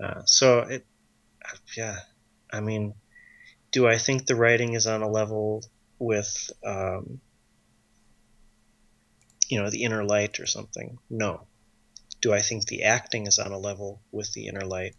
uh, 0.00 0.22
so 0.26 0.60
it, 0.60 0.86
yeah, 1.76 1.96
I 2.52 2.60
mean, 2.60 2.94
do 3.72 3.88
I 3.88 3.98
think 3.98 4.26
the 4.26 4.36
writing 4.36 4.74
is 4.74 4.86
on 4.86 5.02
a 5.02 5.10
level 5.10 5.64
with 5.98 6.52
um, 6.64 7.20
you 9.48 9.60
know, 9.60 9.70
the 9.70 9.82
inner 9.84 10.04
light 10.04 10.40
or 10.40 10.46
something. 10.46 10.98
No. 11.10 11.46
Do 12.20 12.32
I 12.32 12.40
think 12.40 12.66
the 12.66 12.84
acting 12.84 13.26
is 13.26 13.38
on 13.38 13.52
a 13.52 13.58
level 13.58 14.00
with 14.10 14.32
the 14.32 14.46
inner 14.46 14.64
light 14.64 14.96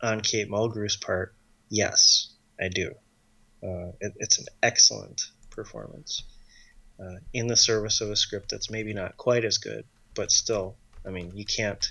on 0.00 0.20
Kate 0.20 0.48
Mulgrew's 0.48 0.96
part? 0.96 1.34
Yes, 1.68 2.32
I 2.60 2.68
do. 2.68 2.92
Uh, 3.62 3.92
it, 4.00 4.12
it's 4.16 4.38
an 4.38 4.46
excellent 4.62 5.30
performance 5.50 6.22
uh, 7.00 7.16
in 7.32 7.46
the 7.46 7.56
service 7.56 8.00
of 8.00 8.10
a 8.10 8.16
script 8.16 8.50
that's 8.50 8.70
maybe 8.70 8.92
not 8.92 9.16
quite 9.16 9.44
as 9.44 9.58
good, 9.58 9.84
but 10.14 10.30
still, 10.30 10.76
I 11.06 11.10
mean, 11.10 11.32
you 11.34 11.44
can't. 11.44 11.84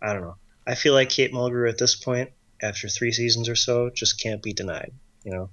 I 0.00 0.12
don't 0.12 0.22
know. 0.22 0.36
I 0.66 0.74
feel 0.74 0.94
like 0.94 1.10
Kate 1.10 1.32
Mulgrew 1.32 1.68
at 1.68 1.78
this 1.78 1.94
point, 1.94 2.30
after 2.62 2.88
three 2.88 3.12
seasons 3.12 3.48
or 3.48 3.56
so, 3.56 3.90
just 3.90 4.20
can't 4.20 4.42
be 4.42 4.52
denied. 4.52 4.92
You 5.24 5.32
know, 5.32 5.50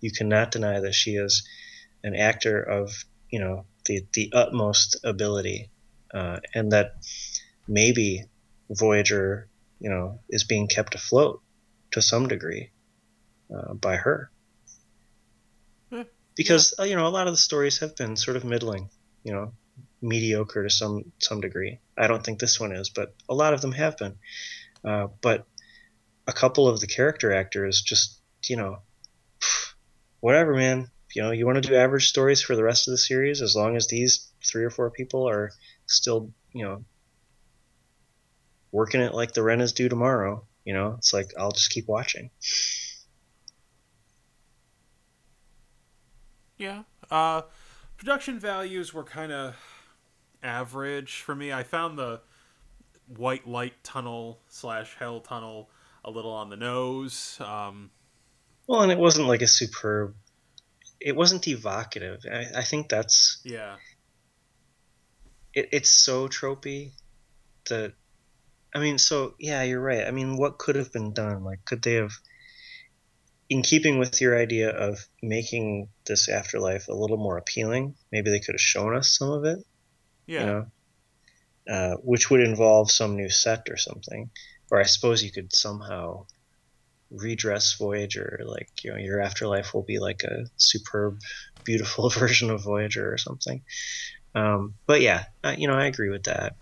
you 0.00 0.10
cannot 0.10 0.50
deny 0.50 0.80
that 0.80 0.94
she 0.94 1.12
is 1.12 1.46
an 2.02 2.16
actor 2.16 2.60
of 2.60 3.04
you 3.30 3.38
know 3.38 3.66
the 3.84 4.06
the 4.12 4.32
utmost 4.32 4.96
ability, 5.04 5.70
uh, 6.12 6.40
and 6.54 6.72
that 6.72 6.94
maybe 7.66 8.24
Voyager, 8.70 9.48
you 9.78 9.90
know, 9.90 10.20
is 10.28 10.44
being 10.44 10.68
kept 10.68 10.94
afloat 10.94 11.40
to 11.92 12.02
some 12.02 12.28
degree 12.28 12.70
uh, 13.54 13.74
by 13.74 13.96
her. 13.96 14.30
Hmm. 15.90 16.02
Because 16.36 16.74
yeah. 16.78 16.84
uh, 16.84 16.86
you 16.86 16.96
know 16.96 17.06
a 17.06 17.08
lot 17.08 17.26
of 17.26 17.32
the 17.32 17.38
stories 17.38 17.78
have 17.80 17.96
been 17.96 18.16
sort 18.16 18.36
of 18.36 18.44
middling, 18.44 18.90
you 19.24 19.32
know, 19.32 19.52
mediocre 20.00 20.62
to 20.62 20.70
some 20.70 21.12
some 21.18 21.40
degree. 21.40 21.80
I 21.96 22.06
don't 22.06 22.24
think 22.24 22.38
this 22.38 22.60
one 22.60 22.72
is, 22.72 22.90
but 22.90 23.14
a 23.28 23.34
lot 23.34 23.54
of 23.54 23.60
them 23.60 23.72
have 23.72 23.96
been. 23.96 24.16
Uh, 24.84 25.08
but 25.20 25.46
a 26.26 26.32
couple 26.32 26.68
of 26.68 26.80
the 26.80 26.86
character 26.86 27.32
actors 27.34 27.82
just, 27.82 28.18
you 28.44 28.56
know, 28.56 28.78
whatever, 30.20 30.54
man 30.54 30.90
you 31.14 31.22
know 31.22 31.30
you 31.30 31.46
want 31.46 31.62
to 31.62 31.68
do 31.68 31.74
average 31.74 32.08
stories 32.08 32.42
for 32.42 32.56
the 32.56 32.64
rest 32.64 32.88
of 32.88 32.92
the 32.92 32.98
series 32.98 33.42
as 33.42 33.56
long 33.56 33.76
as 33.76 33.88
these 33.88 34.28
three 34.44 34.64
or 34.64 34.70
four 34.70 34.90
people 34.90 35.28
are 35.28 35.50
still 35.86 36.30
you 36.52 36.64
know 36.64 36.84
working 38.72 39.00
it 39.00 39.14
like 39.14 39.32
the 39.32 39.42
rent 39.42 39.62
is 39.62 39.72
due 39.72 39.88
tomorrow 39.88 40.44
you 40.64 40.72
know 40.74 40.94
it's 40.98 41.12
like 41.12 41.32
i'll 41.38 41.52
just 41.52 41.70
keep 41.70 41.88
watching 41.88 42.30
yeah 46.58 46.82
uh 47.10 47.42
production 47.96 48.38
values 48.38 48.94
were 48.94 49.04
kind 49.04 49.32
of 49.32 49.56
average 50.42 51.20
for 51.20 51.34
me. 51.34 51.52
I 51.52 51.62
found 51.62 51.98
the 51.98 52.20
white 53.16 53.46
light 53.46 53.74
tunnel 53.82 54.40
slash 54.48 54.96
hell 54.98 55.20
tunnel 55.20 55.70
a 56.04 56.10
little 56.10 56.30
on 56.30 56.50
the 56.50 56.56
nose. 56.56 57.38
Um, 57.40 57.90
well, 58.66 58.82
and 58.82 58.92
it 58.92 58.98
wasn't 58.98 59.28
like 59.28 59.42
a 59.42 59.46
superb. 59.46 60.14
It 61.00 61.16
wasn't 61.16 61.48
evocative. 61.48 62.20
I, 62.30 62.46
I 62.56 62.62
think 62.62 62.88
that's 62.88 63.40
yeah. 63.44 63.76
It, 65.54 65.70
it's 65.72 65.90
so 65.90 66.28
tropey 66.28 66.92
that 67.68 67.94
I 68.74 68.78
mean, 68.78 68.98
so 68.98 69.34
yeah, 69.38 69.62
you're 69.62 69.80
right. 69.80 70.06
I 70.06 70.10
mean, 70.10 70.36
what 70.36 70.58
could 70.58 70.76
have 70.76 70.92
been 70.92 71.12
done? 71.12 71.42
Like, 71.44 71.64
could 71.64 71.82
they 71.82 71.94
have, 71.94 72.12
in 73.48 73.62
keeping 73.62 73.98
with 73.98 74.20
your 74.20 74.38
idea 74.38 74.70
of 74.70 74.98
making 75.22 75.88
this 76.06 76.28
afterlife 76.28 76.88
a 76.88 76.94
little 76.94 77.16
more 77.16 77.36
appealing, 77.36 77.96
maybe 78.12 78.30
they 78.30 78.38
could 78.38 78.54
have 78.54 78.60
shown 78.60 78.94
us 78.94 79.16
some 79.16 79.30
of 79.30 79.44
it. 79.44 79.58
Yeah. 80.26 80.40
You 80.40 80.46
know, 80.46 80.66
uh, 81.68 81.96
which 82.02 82.30
would 82.30 82.40
involve 82.40 82.90
some 82.90 83.16
new 83.16 83.28
set 83.28 83.68
or 83.70 83.76
something, 83.76 84.30
or 84.70 84.80
I 84.80 84.84
suppose 84.84 85.22
you 85.22 85.32
could 85.32 85.54
somehow 85.54 86.26
redress 87.10 87.76
Voyager. 87.76 88.40
Like, 88.44 88.70
you 88.82 88.92
know, 88.92 88.98
your 88.98 89.20
afterlife 89.20 89.74
will 89.74 89.82
be 89.82 89.98
like 89.98 90.22
a 90.24 90.46
superb, 90.56 91.20
beautiful 91.64 92.08
version 92.10 92.50
of 92.50 92.62
Voyager 92.62 93.12
or 93.12 93.18
something. 93.18 93.62
Um, 94.34 94.74
but 94.86 95.00
yeah, 95.00 95.24
uh, 95.42 95.54
you 95.58 95.66
know, 95.66 95.74
I 95.74 95.86
agree 95.86 96.10
with 96.10 96.24
that 96.24 96.54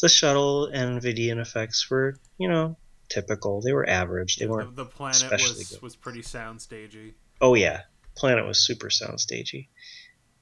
the 0.00 0.08
shuttle 0.08 0.66
and 0.66 1.00
Vidian 1.00 1.40
effects 1.40 1.88
were, 1.90 2.20
you 2.38 2.48
know, 2.48 2.76
typical. 3.08 3.60
They 3.60 3.72
were 3.72 3.88
average. 3.88 4.36
They 4.36 4.46
weren't. 4.46 4.76
The, 4.76 4.84
the 4.84 4.90
planet 4.90 5.30
was 5.30 5.70
good. 5.70 5.82
was 5.82 5.96
pretty 5.96 6.22
soundstagey. 6.22 7.14
Oh 7.40 7.54
yeah, 7.54 7.82
planet 8.16 8.46
was 8.46 8.64
super 8.64 8.88
soundstagey. 8.88 9.68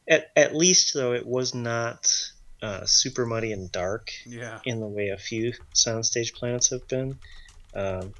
At 0.08 0.26
at 0.36 0.54
least 0.54 0.94
though, 0.94 1.12
it 1.12 1.26
was 1.26 1.54
not 1.54 2.06
uh, 2.62 2.84
super 2.84 3.26
muddy 3.26 3.52
and 3.52 3.70
dark. 3.72 4.10
Yeah. 4.26 4.60
In 4.64 4.80
the 4.80 4.88
way 4.88 5.08
a 5.08 5.18
few 5.18 5.52
soundstage 5.74 6.34
planets 6.34 6.70
have 6.70 6.86
been. 6.88 7.18
Um, 7.74 8.14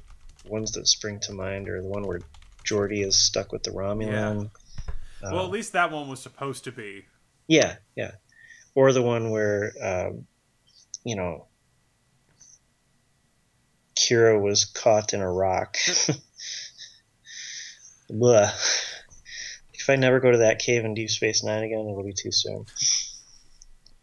ones 0.49 0.71
that 0.73 0.87
spring 0.87 1.19
to 1.21 1.33
mind 1.33 1.69
are 1.69 1.81
the 1.81 1.87
one 1.87 2.05
where 2.05 2.21
Geordi 2.63 3.05
is 3.05 3.17
stuck 3.17 3.51
with 3.51 3.63
the 3.63 3.71
Romulan. 3.71 4.49
Yeah. 5.21 5.27
Uh, 5.27 5.33
well, 5.33 5.45
at 5.45 5.51
least 5.51 5.73
that 5.73 5.91
one 5.91 6.09
was 6.09 6.19
supposed 6.19 6.63
to 6.65 6.71
be. 6.71 7.05
Yeah, 7.47 7.77
yeah. 7.95 8.11
Or 8.75 8.93
the 8.93 9.01
one 9.01 9.31
where 9.31 9.73
um, 9.81 10.27
you 11.03 11.15
know, 11.15 11.47
Kira 13.95 14.39
was 14.39 14.65
caught 14.65 15.13
in 15.13 15.21
a 15.21 15.31
rock. 15.31 15.77
Blah. 18.09 18.51
If 19.73 19.89
I 19.89 19.95
never 19.95 20.19
go 20.19 20.31
to 20.31 20.39
that 20.39 20.59
cave 20.59 20.83
in 20.83 20.93
Deep 20.93 21.09
Space 21.09 21.43
Nine 21.43 21.63
again, 21.63 21.79
it'll 21.79 22.03
be 22.03 22.13
too 22.13 22.31
soon. 22.31 22.65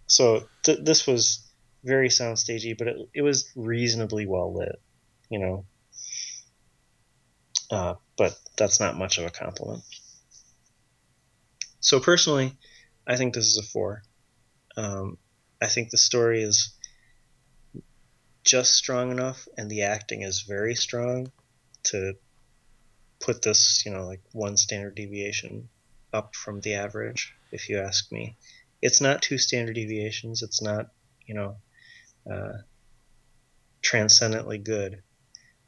So 0.07 0.45
th- 0.63 0.81
this 0.83 1.07
was 1.07 1.47
very 1.85 2.09
soundstagey, 2.09 2.77
but 2.77 2.89
it, 2.89 2.97
it 3.15 3.23
was 3.23 3.51
reasonably 3.55 4.27
well 4.27 4.55
lit, 4.55 4.81
you 5.29 5.39
know. 5.39 5.67
Uh, 7.71 7.95
but 8.17 8.39
that's 8.57 8.81
not 8.81 8.97
much 8.97 9.19
of 9.19 9.27
a 9.27 9.31
compliment. 9.31 9.83
So 11.81 12.01
personally, 12.01 12.53
I 13.07 13.17
think 13.17 13.35
this 13.35 13.47
is 13.47 13.59
a 13.59 13.63
four. 13.63 14.03
Um, 14.77 15.19
I 15.61 15.67
think 15.67 15.91
the 15.91 15.99
story 15.99 16.43
is 16.43 16.75
just 18.45 18.75
strong 18.75 19.11
enough 19.11 19.49
and 19.57 19.71
the 19.71 19.83
acting 19.83 20.23
is 20.23 20.43
very 20.43 20.75
strong 20.75 21.31
to 21.85 22.15
put 23.21 23.43
this, 23.43 23.85
you 23.87 23.93
know, 23.93 24.07
like 24.07 24.21
one 24.33 24.57
standard 24.57 24.95
deviation 24.95 25.69
up 26.13 26.35
from 26.37 26.61
the 26.61 26.75
average, 26.75 27.35
if 27.53 27.69
you 27.69 27.79
ask 27.79 28.13
me. 28.13 28.37
It's 28.83 29.01
not 29.01 29.23
two 29.23 29.39
standard 29.39 29.75
deviations. 29.75 30.43
It's 30.43 30.61
not, 30.61 30.89
you 31.27 31.35
know, 31.35 31.57
uh, 32.31 32.59
transcendently 33.83 34.59
good. 34.59 35.03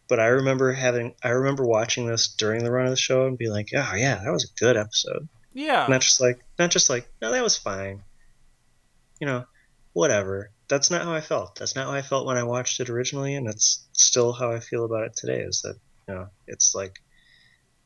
But 0.09 0.21
I 0.21 0.27
remember 0.27 0.73
having, 0.73 1.15
I 1.23 1.31
remember 1.31 1.65
watching 1.65 2.07
this 2.07 2.29
during 2.29 2.63
the 2.63 2.71
run 2.71 2.87
of 2.87 2.91
the 2.91 2.97
show 2.97 3.27
and 3.27 3.37
be 3.37 3.49
like, 3.49 3.71
oh 3.75 3.95
yeah, 3.95 4.21
that 4.23 4.31
was 4.31 4.45
a 4.45 4.61
good 4.61 4.77
episode. 4.77 5.29
Yeah. 5.53 5.87
Not 5.89 6.01
just 6.01 6.21
like, 6.21 6.41
not 6.59 6.71
just 6.71 6.89
like, 6.89 7.09
no, 7.21 7.33
that 7.33 7.43
was 7.43 7.57
fine. 7.57 8.03
You 9.21 9.27
know, 9.27 9.45
whatever 9.95 10.51
that's 10.69 10.91
not 10.91 11.03
how 11.03 11.13
I 11.13 11.21
felt. 11.21 11.57
That's 11.57 11.77
not 11.77 11.87
how 11.87 11.93
I 11.93 12.03
felt 12.03 12.27
when 12.27 12.37
I 12.37 12.43
watched 12.43 12.81
it 12.81 12.91
originally, 12.91 13.35
and 13.35 13.49
it's 13.49 13.87
still 13.93 14.33
how 14.33 14.51
I 14.51 14.61
feel 14.61 14.85
about 14.85 15.05
it 15.05 15.17
today. 15.17 15.41
Is 15.41 15.63
that 15.63 15.77
you 16.09 16.15
know 16.15 16.29
it's 16.47 16.75
like 16.75 17.01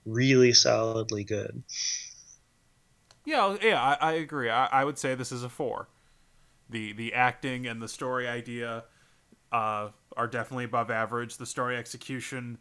really 0.05 0.53
solidly 0.53 1.25
good. 1.25 1.62
Yeah, 3.25 3.57
yeah, 3.62 3.81
I, 3.83 4.11
I 4.11 4.12
agree. 4.12 4.49
I, 4.49 4.66
I, 4.66 4.85
would 4.85 4.99
say 4.99 5.14
this 5.14 5.31
is 5.31 5.43
a 5.43 5.49
four. 5.49 5.89
The 6.71 6.93
the 6.93 7.12
acting 7.12 7.66
and 7.66 7.83
the 7.83 7.89
story 7.89 8.27
idea 8.27 8.85
uh, 9.53 9.89
are 10.17 10.27
definitely 10.27 10.65
above 10.65 10.91
average. 10.91 11.37
The 11.37 11.47
story 11.47 11.77
execution 11.77 12.59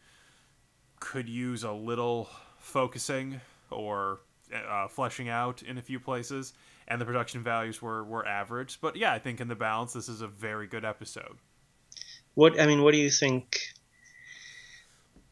could 0.99 1.29
use 1.29 1.63
a 1.63 1.71
little 1.71 2.29
focusing 2.59 3.41
or 3.71 4.19
uh, 4.53 4.87
fleshing 4.87 5.29
out 5.29 5.61
in 5.63 5.77
a 5.77 5.81
few 5.81 5.99
places 5.99 6.53
and 6.89 6.99
the 6.99 7.05
production 7.05 7.43
values 7.43 7.81
were 7.81 8.03
were 8.03 8.27
average. 8.27 8.79
But 8.81 8.95
yeah, 8.95 9.13
I 9.13 9.19
think 9.19 9.39
in 9.39 9.47
the 9.47 9.55
balance, 9.55 9.93
this 9.93 10.09
is 10.09 10.21
a 10.21 10.27
very 10.27 10.67
good 10.67 10.83
episode. 10.83 11.37
What 12.33 12.59
I 12.59 12.65
mean, 12.65 12.83
what 12.83 12.91
do 12.91 12.97
you 12.97 13.11
think? 13.11 13.59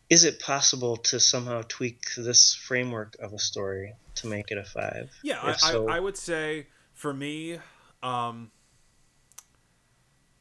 Is 0.10 0.24
it 0.24 0.39
possible 0.39 0.95
to 0.97 1.20
somehow 1.20 1.64
tweak 1.68 2.01
this 2.16 2.55
framework 2.55 3.18
of 3.20 3.34
a 3.34 3.39
story 3.39 3.93
to 4.16 4.28
make 4.28 4.51
it 4.51 4.58
a 4.58 4.64
five? 4.64 5.12
Yeah, 5.22 5.39
I, 5.43 5.51
so... 5.53 5.89
I, 5.89 5.97
I, 5.97 5.99
would 5.99 6.16
say 6.16 6.68
for 6.93 7.14
me, 7.14 7.60
um, 8.01 8.49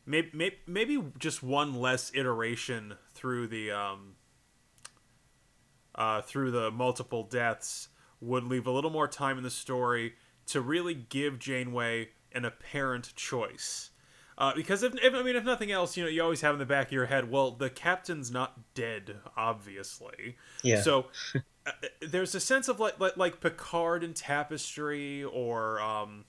maybe, 0.06 0.30
maybe 0.32 0.56
maybe 0.66 1.04
just 1.18 1.42
one 1.42 1.74
less 1.74 2.10
iteration 2.14 2.94
through 3.12 3.48
the 3.48 3.72
um, 3.72 4.14
uh, 5.94 6.22
through 6.22 6.52
the 6.52 6.70
multiple 6.70 7.24
deaths 7.24 7.88
would 8.20 8.44
leave 8.44 8.66
a 8.66 8.70
little 8.70 8.90
more 8.90 9.08
time 9.08 9.36
in 9.36 9.44
the 9.44 9.50
story 9.50 10.14
to 10.46 10.60
really 10.60 10.94
give 10.94 11.38
Janeway 11.38 12.10
an 12.32 12.44
apparent 12.44 13.14
choice. 13.16 13.90
Uh, 14.38 14.52
because 14.54 14.82
if, 14.82 14.94
if 15.02 15.14
I 15.14 15.22
mean 15.22 15.34
if 15.34 15.44
nothing 15.44 15.72
else, 15.72 15.96
you 15.96 16.04
know 16.04 16.10
you 16.10 16.22
always 16.22 16.42
have 16.42 16.54
in 16.54 16.58
the 16.58 16.66
back 16.66 16.88
of 16.88 16.92
your 16.92 17.06
head, 17.06 17.30
well, 17.30 17.50
the 17.50 17.70
captain's 17.70 18.30
not 18.30 18.74
dead, 18.74 19.16
obviously. 19.36 20.36
Yeah. 20.62 20.82
So 20.82 21.06
uh, 21.66 21.70
there's 22.00 22.34
a 22.34 22.40
sense 22.40 22.68
of 22.68 22.78
like, 22.78 23.00
like 23.00 23.16
like 23.16 23.40
Picard 23.40 24.04
and 24.04 24.14
Tapestry, 24.14 25.24
or 25.24 25.80
um, 25.80 26.26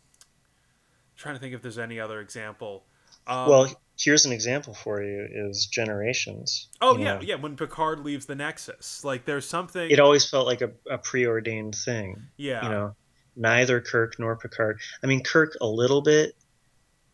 trying 1.18 1.36
to 1.36 1.42
think 1.42 1.54
if 1.54 1.62
there's 1.62 1.78
any 1.78 2.00
other 2.00 2.22
example. 2.22 2.86
Um, 3.28 3.50
well, 3.50 3.82
here's 4.00 4.26
an 4.26 4.32
example 4.32 4.74
for 4.74 5.04
you: 5.04 5.28
is 5.32 5.68
Generations. 5.68 6.70
Oh 6.82 6.98
yeah, 6.98 7.16
know? 7.16 7.22
yeah. 7.22 7.36
When 7.36 7.56
Picard 7.56 8.00
leaves 8.00 8.26
the 8.26 8.36
Nexus, 8.36 9.04
like 9.04 9.26
there's 9.26 9.48
something. 9.48 9.90
It 9.90 10.00
always 10.00 10.30
felt 10.30 10.48
like 10.48 10.62
a, 10.62 10.72
a 10.90 10.98
preordained 10.98 11.76
thing. 11.76 12.28
Yeah. 12.38 12.64
You 12.64 12.70
know 12.70 12.96
neither 13.38 13.80
Kirk 13.80 14.20
nor 14.20 14.36
Picard. 14.36 14.80
I 15.02 15.08
mean, 15.08 15.24
Kirk 15.24 15.56
a 15.62 15.68
little 15.68 16.02
bit 16.02 16.36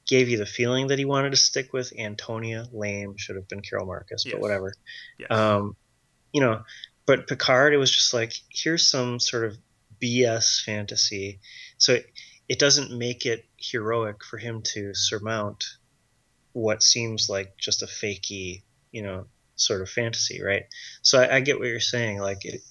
gave 0.07 0.29
you 0.29 0.37
the 0.37 0.45
feeling 0.45 0.87
that 0.87 0.97
he 0.97 1.05
wanted 1.05 1.31
to 1.31 1.37
stick 1.37 1.73
with 1.73 1.93
Antonia. 1.99 2.65
Lame 2.71 3.15
should 3.17 3.35
have 3.35 3.47
been 3.47 3.61
Carol 3.61 3.85
Marcus, 3.85 4.25
yes. 4.25 4.33
but 4.33 4.41
whatever. 4.41 4.73
Yes. 5.19 5.29
Um, 5.29 5.75
you 6.31 6.41
know, 6.41 6.63
but 7.05 7.27
Picard, 7.27 7.73
it 7.73 7.77
was 7.77 7.91
just 7.91 8.13
like 8.13 8.33
here's 8.49 8.89
some 8.89 9.19
sort 9.19 9.45
of 9.45 9.57
BS 10.01 10.63
fantasy. 10.63 11.39
So 11.77 11.95
it, 11.95 12.05
it 12.49 12.59
doesn't 12.59 12.97
make 12.97 13.25
it 13.25 13.45
heroic 13.57 14.23
for 14.23 14.37
him 14.37 14.61
to 14.73 14.93
surmount 14.93 15.63
what 16.53 16.81
seems 16.81 17.29
like 17.29 17.57
just 17.57 17.83
a 17.83 17.87
fakey, 17.87 18.63
you 18.91 19.03
know, 19.03 19.25
sort 19.55 19.81
of 19.81 19.89
fantasy, 19.89 20.41
right? 20.41 20.63
So 21.01 21.19
I, 21.21 21.37
I 21.37 21.39
get 21.41 21.59
what 21.59 21.67
you're 21.67 21.79
saying. 21.79 22.19
Like 22.19 22.45
it, 22.45 22.61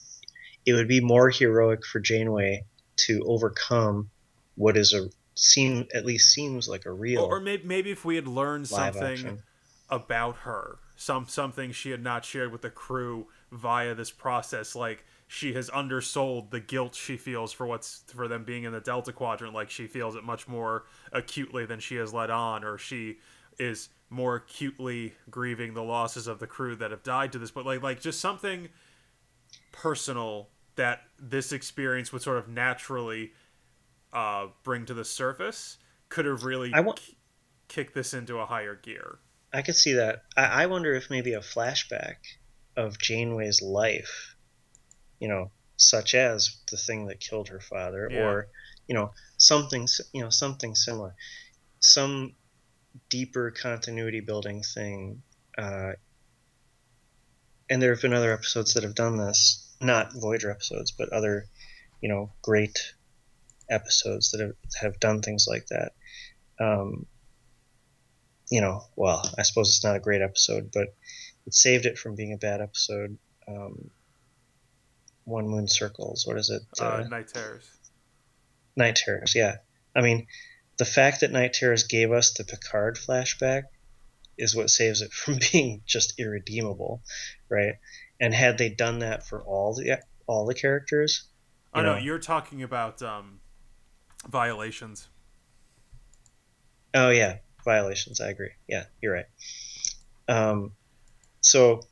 it 0.65 0.73
would 0.73 0.89
be 0.89 1.01
more 1.01 1.31
heroic 1.31 1.85
for 1.85 2.01
Janeway 2.01 2.65
to 2.97 3.23
overcome 3.27 4.11
what 4.55 4.77
is 4.77 4.93
a 4.93 5.09
seem 5.35 5.87
at 5.95 6.05
least 6.05 6.31
seems 6.31 6.69
like 6.69 6.85
a 6.85 6.93
real 6.93 7.23
or, 7.23 7.41
maybe 7.41 7.65
maybe 7.65 7.91
if 7.91 8.05
we 8.05 8.17
had 8.17 8.29
learned 8.29 8.69
something 8.69 9.03
action. 9.03 9.43
about 9.89 10.37
her 10.37 10.79
some 10.95 11.27
something 11.27 11.73
she 11.73 11.91
had 11.91 12.03
not 12.03 12.25
shared 12.25 12.53
with 12.53 12.61
the 12.61 12.71
crew 12.71 13.27
via 13.51 13.95
this 13.95 14.11
process 14.11 14.77
like 14.77 15.05
she 15.27 15.55
has 15.55 15.71
undersold 15.71 16.51
the 16.51 16.61
guilt 16.61 16.95
she 16.95 17.17
feels 17.17 17.51
for 17.51 17.67
what's 17.67 18.03
for 18.15 18.29
them 18.29 18.45
being 18.45 18.65
in 18.65 18.73
the 18.73 18.81
delta 18.81 19.11
quadrant 19.11 19.55
like 19.55 19.71
she 19.71 19.87
feels 19.87 20.15
it 20.15 20.23
much 20.23 20.47
more 20.47 20.85
acutely 21.13 21.65
than 21.65 21.81
she 21.81 21.97
has 21.97 22.13
let 22.13 22.31
on 22.31 22.63
or 22.63 22.77
she 22.77 23.17
is 23.59 23.89
more 24.11 24.37
acutely 24.37 25.15
grieving 25.31 25.75
the 25.75 25.83
losses 25.83 26.27
of 26.27 26.39
the 26.39 26.47
crew 26.47 26.77
that 26.77 26.91
have 26.91 27.03
died 27.03 27.33
to 27.33 27.39
this 27.39 27.51
but 27.51 27.65
like 27.65 27.83
like 27.83 28.01
just 28.01 28.21
something 28.21 28.69
personal 29.73 30.49
that 30.77 31.03
this 31.19 31.53
experience 31.53 32.13
would 32.13 32.23
sort 32.23 32.39
of 32.39 32.49
naturally 32.49 33.33
uh, 34.13 34.47
bring 34.63 34.87
to 34.87 34.95
the 34.95 35.05
surface 35.05 35.79
could 36.09 36.25
have 36.25 36.45
really 36.45 36.73
I 36.75 36.83
k- 36.83 37.17
kicked 37.69 37.95
this 37.95 38.15
into 38.15 38.39
a 38.39 38.47
higher 38.47 38.75
gear. 38.75 39.19
I 39.53 39.63
could 39.63 39.77
see 39.77 39.95
that. 39.95 40.23
I-, 40.37 40.63
I 40.63 40.67
wonder 40.67 40.95
if 40.95 41.11
maybe 41.11 41.33
a 41.33 41.41
flashback 41.41 42.17
of 42.77 42.99
Janeway's 42.99 43.63
life, 43.63 44.37
you 45.19 45.29
know, 45.29 45.51
such 45.77 46.15
as 46.15 46.59
the 46.71 46.77
thing 46.77 47.07
that 47.07 47.21
killed 47.21 47.49
her 47.49 47.61
father, 47.61 48.09
yeah. 48.11 48.21
or 48.21 48.49
you 48.89 48.95
know 48.95 49.11
something 49.39 49.87
you 50.13 50.23
know 50.23 50.31
something 50.31 50.75
similar 50.75 51.15
some 51.83 52.35
deeper 53.09 53.51
continuity 53.51 54.21
building 54.21 54.63
thing 54.63 55.23
uh, 55.59 55.93
and 57.71 57.81
there 57.81 57.93
have 57.93 58.03
been 58.03 58.13
other 58.13 58.33
episodes 58.33 58.75
that 58.75 58.83
have 58.83 58.95
done 58.95 59.17
this 59.17 59.75
not 59.81 60.13
voyager 60.15 60.51
episodes 60.51 60.91
but 60.91 61.09
other 61.13 61.47
you 62.01 62.09
know 62.09 62.31
great 62.43 62.93
episodes 63.71 64.31
that 64.31 64.41
have, 64.41 64.53
have 64.81 65.01
done 65.01 65.23
things 65.23 65.47
like 65.49 65.67
that. 65.69 65.93
Um, 66.61 67.07
you 68.51 68.61
know 68.61 68.83
well 68.97 69.23
i 69.39 69.43
suppose 69.43 69.69
it's 69.69 69.83
not 69.83 69.97
a 69.97 70.01
great 70.01 70.21
episode 70.21 70.71
but 70.75 70.95
it 71.47 71.55
saved 71.55 71.87
it 71.87 71.99
from 71.99 72.15
being 72.15 72.35
a 72.35 72.37
bad 72.37 72.61
episode. 72.61 73.19
Um, 73.49 73.91
one 75.25 75.49
moon 75.49 75.67
circles 75.67 76.27
what 76.27 76.37
is 76.37 76.51
it? 76.51 76.63
Uh, 76.79 77.05
night 77.09 77.29
terrors. 77.33 77.69
Night 78.77 78.97
terrors 78.97 79.35
yeah. 79.35 79.57
I 79.97 80.03
mean 80.03 80.27
the 80.83 80.91
fact 80.91 81.21
that 81.21 81.31
night 81.31 81.53
terrors 81.53 81.85
gave 81.85 82.11
us 82.11 82.33
the 82.33 82.43
picard 82.43 82.97
flashback 82.97 83.63
is 84.37 84.57
what 84.57 84.69
saves 84.69 85.01
it 85.01 85.13
from 85.13 85.39
being 85.53 85.81
just 85.87 86.19
irredeemable 86.19 87.01
right? 87.49 87.75
And 88.21 88.35
had 88.35 88.59
they 88.59 88.69
done 88.69 88.99
that 88.99 89.25
for 89.25 89.41
all 89.45 89.75
the 89.75 90.01
all 90.27 90.45
the 90.45 90.55
characters 90.55 91.29
oh 91.73 91.83
know, 91.83 91.95
no 91.95 91.99
you're 92.01 92.19
talking 92.19 92.65
about 92.65 93.01
um 93.01 93.39
violations. 94.29 95.09
Oh 96.95 97.11
yeah. 97.11 97.37
Violations. 97.65 98.21
I 98.21 98.31
agree. 98.31 98.51
Yeah 98.69 98.87
you're 99.01 99.15
right. 99.15 99.27
Um 100.29 100.73
so 101.43 101.83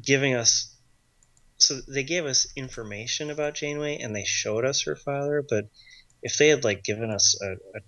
giving 0.00 0.34
us 0.34 0.74
so 1.58 1.78
they 1.86 2.04
gave 2.04 2.24
us 2.24 2.46
information 2.56 3.28
about 3.28 3.52
Janeway 3.52 3.98
and 3.98 4.16
they 4.16 4.24
showed 4.24 4.64
us 4.64 4.84
her 4.84 4.96
father, 4.96 5.44
but 5.46 5.66
if 6.22 6.38
they 6.38 6.48
had 6.48 6.64
like 6.64 6.84
given 6.84 7.10
us 7.10 7.38
a, 7.42 7.52
a 7.52 7.80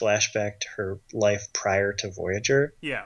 flashback 0.00 0.60
to 0.60 0.68
her 0.76 1.00
life 1.12 1.46
prior 1.52 1.92
to 1.92 2.10
Voyager, 2.10 2.74
yeah, 2.80 3.04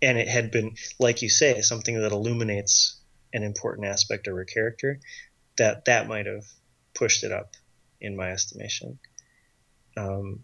and 0.00 0.18
it 0.18 0.28
had 0.28 0.50
been 0.50 0.74
like 0.98 1.22
you 1.22 1.28
say 1.28 1.60
something 1.62 2.00
that 2.00 2.12
illuminates 2.12 3.00
an 3.32 3.42
important 3.42 3.86
aspect 3.86 4.26
of 4.26 4.34
her 4.34 4.44
character, 4.44 5.00
that 5.56 5.84
that 5.86 6.08
might 6.08 6.26
have 6.26 6.44
pushed 6.94 7.24
it 7.24 7.32
up 7.32 7.54
in 8.00 8.16
my 8.16 8.30
estimation. 8.30 8.98
Um, 9.96 10.40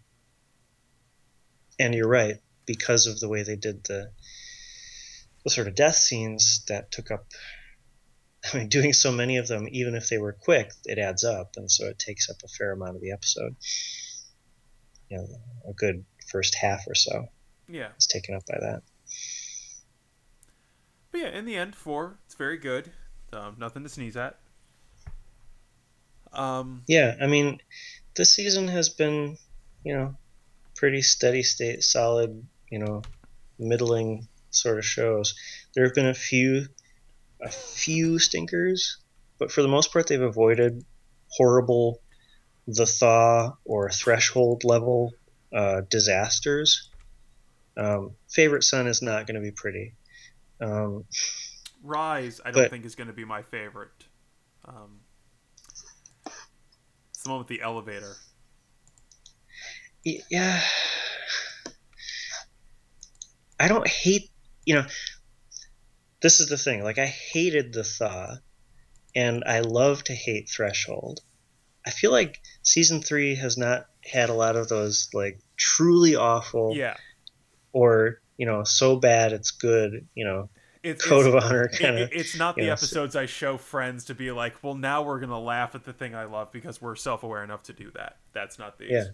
and 1.78 1.94
you're 1.94 2.08
right 2.08 2.36
because 2.66 3.06
of 3.06 3.18
the 3.18 3.28
way 3.28 3.42
they 3.42 3.56
did 3.56 3.84
the 3.84 4.10
the 5.44 5.50
sort 5.50 5.68
of 5.68 5.74
death 5.74 5.96
scenes 5.96 6.64
that 6.68 6.90
took 6.90 7.10
up 7.10 7.26
I 8.52 8.58
mean, 8.58 8.68
doing 8.68 8.92
so 8.92 9.10
many 9.12 9.36
of 9.38 9.48
them, 9.48 9.66
even 9.70 9.94
if 9.94 10.08
they 10.08 10.18
were 10.18 10.32
quick, 10.32 10.70
it 10.84 10.98
adds 10.98 11.24
up, 11.24 11.52
and 11.56 11.70
so 11.70 11.86
it 11.86 11.98
takes 11.98 12.30
up 12.30 12.36
a 12.44 12.48
fair 12.48 12.72
amount 12.72 12.96
of 12.96 13.02
the 13.02 13.12
episode. 13.12 13.56
You 15.08 15.18
know, 15.18 15.26
a 15.68 15.72
good 15.72 16.04
first 16.26 16.54
half 16.54 16.86
or 16.86 16.94
so. 16.94 17.28
Yeah, 17.68 17.88
it's 17.96 18.06
taken 18.06 18.34
up 18.34 18.46
by 18.46 18.58
that. 18.60 18.82
But 21.10 21.20
yeah, 21.20 21.38
in 21.38 21.44
the 21.44 21.56
end, 21.56 21.74
four. 21.74 22.18
It's 22.26 22.34
very 22.34 22.58
good. 22.58 22.90
Um, 23.32 23.56
nothing 23.58 23.82
to 23.82 23.88
sneeze 23.88 24.16
at. 24.16 24.38
Um, 26.32 26.82
yeah, 26.86 27.16
I 27.20 27.26
mean, 27.26 27.60
this 28.16 28.30
season 28.30 28.68
has 28.68 28.88
been, 28.90 29.38
you 29.84 29.94
know, 29.96 30.16
pretty 30.74 31.02
steady 31.02 31.42
state, 31.42 31.82
solid, 31.82 32.46
you 32.70 32.78
know, 32.78 33.02
middling 33.58 34.28
sort 34.50 34.78
of 34.78 34.84
shows. 34.84 35.34
There 35.74 35.84
have 35.84 35.94
been 35.94 36.06
a 36.06 36.14
few 36.14 36.66
a 37.40 37.48
few 37.50 38.18
stinkers, 38.18 38.98
but 39.38 39.52
for 39.52 39.62
the 39.62 39.68
most 39.68 39.92
part 39.92 40.08
they've 40.08 40.20
avoided 40.20 40.84
horrible 41.28 42.00
the 42.68 42.84
thaw 42.84 43.54
or 43.64 43.90
threshold 43.90 44.62
level 44.62 45.12
uh, 45.52 45.80
disasters. 45.88 46.90
Um, 47.76 48.12
favorite 48.28 48.62
son 48.62 48.86
is 48.86 49.00
not 49.00 49.26
going 49.26 49.36
to 49.36 49.40
be 49.40 49.50
pretty. 49.50 49.94
Um, 50.60 51.04
Rise, 51.82 52.40
I 52.44 52.50
don't 52.50 52.64
but, 52.64 52.70
think 52.70 52.84
is 52.84 52.94
going 52.94 53.06
to 53.06 53.14
be 53.14 53.24
my 53.24 53.42
favorite. 53.42 54.04
Um, 54.66 55.00
it's 57.10 57.22
the 57.22 57.30
one 57.30 57.38
with 57.38 57.48
the 57.48 57.62
elevator. 57.62 58.16
Yeah, 60.04 60.60
I 63.58 63.68
don't 63.68 63.86
hate. 63.86 64.30
You 64.64 64.76
know, 64.76 64.86
this 66.20 66.40
is 66.40 66.48
the 66.48 66.58
thing. 66.58 66.82
Like 66.82 66.98
I 66.98 67.06
hated 67.06 67.72
the 67.72 67.84
thaw, 67.84 68.36
and 69.14 69.44
I 69.46 69.60
love 69.60 70.04
to 70.04 70.14
hate 70.14 70.50
Threshold. 70.50 71.20
I 71.86 71.90
feel 71.90 72.10
like 72.10 72.40
season 72.62 73.02
three 73.02 73.34
has 73.36 73.56
not 73.56 73.86
had 74.04 74.30
a 74.30 74.34
lot 74.34 74.56
of 74.56 74.68
those 74.68 75.08
like 75.14 75.40
truly 75.56 76.16
awful, 76.16 76.74
yeah, 76.74 76.96
or 77.72 78.20
you 78.36 78.46
know, 78.46 78.64
so 78.64 78.96
bad 78.96 79.32
it's 79.32 79.50
good, 79.50 80.06
you 80.14 80.24
know, 80.24 80.48
it's, 80.82 81.04
code 81.04 81.26
it's, 81.26 81.34
of 81.34 81.44
honor 81.44 81.68
kind 81.68 81.98
of. 81.98 82.12
It, 82.12 82.20
it's 82.20 82.36
not 82.36 82.56
the 82.56 82.66
know, 82.66 82.72
episodes 82.72 83.12
so, 83.14 83.20
I 83.20 83.26
show 83.26 83.58
friends 83.58 84.04
to 84.06 84.14
be 84.14 84.30
like, 84.30 84.62
well, 84.62 84.74
now 84.74 85.02
we're 85.02 85.20
gonna 85.20 85.40
laugh 85.40 85.74
at 85.74 85.84
the 85.84 85.92
thing 85.92 86.14
I 86.14 86.24
love 86.24 86.52
because 86.52 86.80
we're 86.80 86.96
self 86.96 87.22
aware 87.22 87.42
enough 87.42 87.64
to 87.64 87.72
do 87.72 87.90
that. 87.94 88.18
That's 88.32 88.58
not 88.58 88.78
the 88.78 88.86
Yeah. 88.88 89.04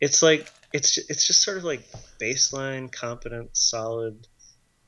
It's 0.00 0.22
like 0.22 0.50
it's 0.72 0.98
it's 0.98 1.26
just 1.26 1.42
sort 1.42 1.56
of 1.56 1.64
like 1.64 1.88
baseline, 2.20 2.92
competent, 2.92 3.56
solid, 3.56 4.26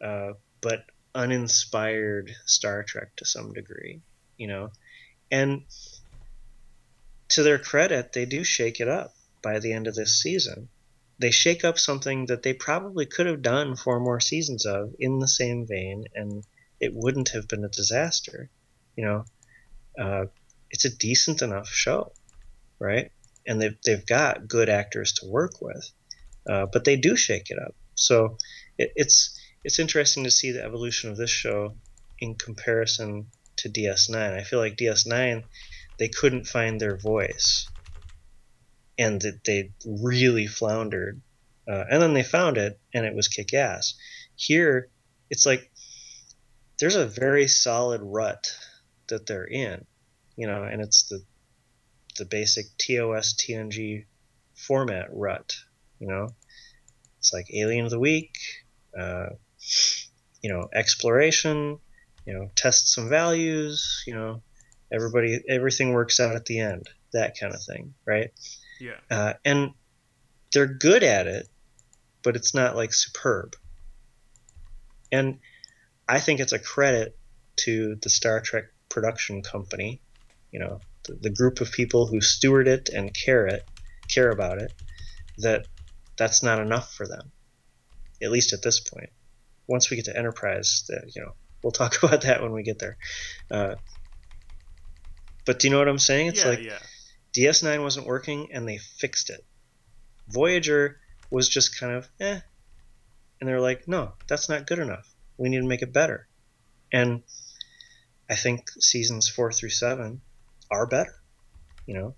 uh, 0.03 0.33
but 0.61 0.85
uninspired 1.15 2.33
Star 2.45 2.83
Trek 2.83 3.17
to 3.17 3.25
some 3.25 3.53
degree, 3.53 4.03
you 4.37 4.49
know. 4.49 4.71
And 5.31 5.63
to 7.31 7.43
their 7.43 7.59
credit, 7.59 8.13
they 8.13 8.27
do 8.27 8.45
shake 8.45 8.81
it 8.81 8.89
up 8.89 9.15
by 9.43 9.59
the 9.59 9.73
end 9.73 9.87
of 9.87 9.95
this 9.95 10.21
season. 10.21 10.69
They 11.19 11.31
shake 11.31 11.65
up 11.65 11.79
something 11.79 12.27
that 12.27 12.43
they 12.43 12.53
probably 12.53 13.07
could 13.07 13.27
have 13.27 13.43
done 13.43 13.77
four 13.77 14.01
more 14.01 14.21
seasons 14.21 14.67
of 14.67 14.95
in 14.99 15.19
the 15.19 15.29
same 15.29 15.67
vein, 15.67 16.05
and 16.15 16.45
it 16.81 16.93
wouldn't 16.95 17.31
have 17.31 17.49
been 17.49 17.65
a 17.65 17.69
disaster. 17.69 18.51
You 18.97 19.05
know, 19.05 19.25
uh, 19.99 20.27
it's 20.71 20.85
a 20.85 20.95
decent 20.95 21.43
enough 21.43 21.69
show, 21.69 22.13
right? 22.79 23.11
And 23.47 23.61
they've, 23.61 23.77
they've 23.85 24.07
got 24.07 24.49
good 24.49 24.69
actors 24.69 25.15
to 25.15 25.27
work 25.27 25.63
with, 25.63 25.91
uh, 26.49 26.67
but 26.67 26.85
they 26.85 26.97
do 26.97 27.17
shake 27.17 27.51
it 27.51 27.59
up. 27.59 27.75
So 27.95 28.37
it, 28.79 28.93
it's 28.95 29.41
it's 29.65 29.79
interesting 29.79 30.25
to 30.25 30.31
see 30.31 30.53
the 30.53 30.63
evolution 30.63 31.11
of 31.11 31.17
this 31.17 31.31
show 31.31 31.75
in 32.21 32.35
comparison 32.37 33.27
to 33.57 33.69
DS9. 33.69 34.15
I 34.15 34.43
feel 34.43 34.61
like 34.61 34.77
DS9 34.77 35.43
they 35.99 36.09
couldn't 36.09 36.47
find 36.47 36.81
their 36.81 36.97
voice, 36.97 37.71
and 38.99 39.21
that 39.23 39.45
they 39.45 39.73
really 39.85 40.47
floundered, 40.47 41.21
uh, 41.69 41.85
and 41.91 42.03
then 42.03 42.15
they 42.15 42.23
found 42.23 42.57
it, 42.57 42.79
and 42.95 43.05
it 43.07 43.15
was 43.15 43.29
kick 43.29 43.55
ass. 43.55 43.95
Here, 44.35 44.91
it's 45.31 45.47
like 45.47 45.71
there's 46.79 46.97
a 46.97 47.07
very 47.07 47.49
solid 47.49 48.01
rut 48.03 48.53
that 49.09 49.27
they're 49.27 49.47
in, 49.47 49.85
you 50.37 50.47
know, 50.47 50.65
and 50.65 50.83
it's 50.83 51.05
the 51.05 51.25
the 52.19 52.25
basic 52.25 52.67
TOS 52.79 53.35
TNG 53.35 54.07
format 54.55 55.09
rut, 55.13 55.57
you 55.99 56.09
know. 56.09 56.29
It's 57.19 57.33
like 57.33 57.53
Alien 57.53 57.85
of 57.85 57.91
the 57.91 57.99
Week, 57.99 58.39
uh, 58.99 59.31
you 60.43 60.53
know, 60.53 60.69
exploration, 60.73 61.79
you 62.25 62.35
know, 62.35 62.51
test 62.55 62.89
some 62.89 63.09
values, 63.09 64.03
you 64.07 64.15
know, 64.15 64.43
everybody, 64.93 65.43
everything 65.49 65.93
works 65.93 66.21
out 66.21 66.37
at 66.37 66.47
the 66.47 66.61
end, 66.61 66.89
that 67.13 67.37
kind 67.39 67.55
of 67.55 67.63
thing, 67.63 67.95
right? 68.07 68.31
Yeah. 68.81 68.99
Uh, 69.11 69.35
and 69.45 69.73
they're 70.53 70.67
good 70.67 71.03
at 71.03 71.27
it, 71.27 71.49
but 72.23 72.37
it's 72.37 72.55
not 72.55 72.77
like 72.77 72.93
superb. 72.93 73.57
And 75.13 75.39
I 76.09 76.21
think 76.21 76.41
it's 76.41 76.53
a 76.53 76.59
credit 76.59 77.17
to 77.61 77.97
the 77.97 78.11
Star 78.11 78.41
Trek 78.41 78.65
production 78.89 79.43
company, 79.43 80.01
you 80.53 80.61
know, 80.61 80.81
the, 81.05 81.15
the 81.15 81.31
group 81.31 81.61
of 81.61 81.73
people 81.73 82.07
who 82.07 82.21
steward 82.21 82.69
it 82.69 82.89
and 82.89 83.15
care 83.15 83.47
it, 83.47 83.63
care 84.09 84.31
about 84.31 84.59
it, 84.59 84.73
that 85.39 85.67
that's 86.17 86.43
not 86.43 86.61
enough 86.61 86.93
for 86.93 87.07
them, 87.07 87.31
at 88.23 88.31
least 88.31 88.53
at 88.53 88.63
this 88.63 88.81
point 88.81 89.11
once 89.67 89.91
we 89.91 89.97
get 89.97 90.07
to 90.07 90.17
enterprise, 90.17 90.85
that 90.89 91.15
you 91.15 91.23
know, 91.23 91.33
we'll 91.63 91.73
talk 91.73 91.97
about 92.03 92.23
that 92.23 92.43
when 92.43 92.53
we 92.53 92.63
get 92.63 92.79
there. 92.79 92.97
Uh, 93.51 93.75
but 95.47 95.59
do 95.59 95.69
you 95.69 95.73
know 95.73 95.79
what 95.79 95.89
I'm 95.89 95.99
saying? 95.99 96.29
It's 96.29 96.45
yeah, 96.45 96.51
like 96.51 96.63
yeah. 96.63 96.79
DS9 97.35 97.83
wasn't 97.83 98.07
working 98.07 98.53
and 98.53 98.69
they 98.69 98.79
fixed 98.79 99.31
it. 99.31 99.45
Voyager 100.29 100.99
was 101.31 101.49
just 101.49 101.79
kind 101.79 101.95
of 101.95 102.09
eh, 102.21 102.41
and 103.41 103.49
they're 103.49 103.61
like, 103.61 103.87
no, 103.87 104.13
that's 104.29 104.49
not 104.49 104.67
good 104.67 104.79
enough. 104.79 105.09
We 105.39 105.49
need 105.49 105.61
to 105.61 105.67
make 105.67 105.83
it 105.83 105.93
better. 105.93 106.29
And 106.93 107.23
I 108.29 108.35
think 108.35 108.71
seasons 108.81 109.29
four 109.29 109.53
through 109.53 109.71
seven 109.71 110.21
are 110.71 110.87
better. 110.87 111.15
You 111.87 111.95
know, 111.95 112.15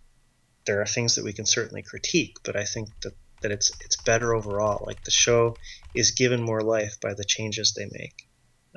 there 0.67 0.81
are 0.81 0.87
things 0.87 1.17
that 1.17 1.25
we 1.25 1.33
can 1.33 1.47
certainly 1.47 1.83
critique, 1.83 2.39
but 2.45 2.57
I 2.57 2.65
think 2.65 2.89
that 3.03 3.13
that 3.41 3.53
it's 3.53 3.77
it's 3.81 4.03
better 4.03 4.35
overall. 4.35 4.85
Like 4.87 5.03
the 5.05 5.11
show 5.11 5.59
is 5.95 6.13
given 6.13 6.43
more 6.43 6.63
life 6.63 6.99
by 7.01 7.15
the 7.15 7.25
changes 7.25 7.73
they 7.73 7.89
make 7.91 8.27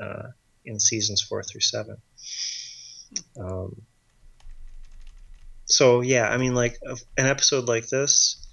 uh, 0.01 0.29
in 0.65 0.79
seasons 0.79 1.21
four 1.21 1.43
through 1.43 1.61
seven. 1.61 1.97
Um, 3.39 3.81
so 5.71 6.01
yeah, 6.01 6.27
I 6.27 6.37
mean, 6.37 6.53
like 6.53 6.77
an 7.17 7.25
episode 7.25 7.67
like 7.67 7.87
this, 7.87 8.45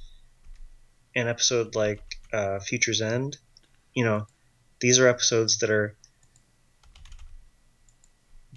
an 1.16 1.28
episode 1.28 1.74
like 1.74 2.02
uh, 2.32 2.60
Future's 2.60 3.00
End, 3.02 3.36
you 3.94 4.04
know, 4.04 4.26
these 4.80 4.98
are 4.98 5.08
episodes 5.08 5.58
that 5.58 5.70
are 5.70 5.96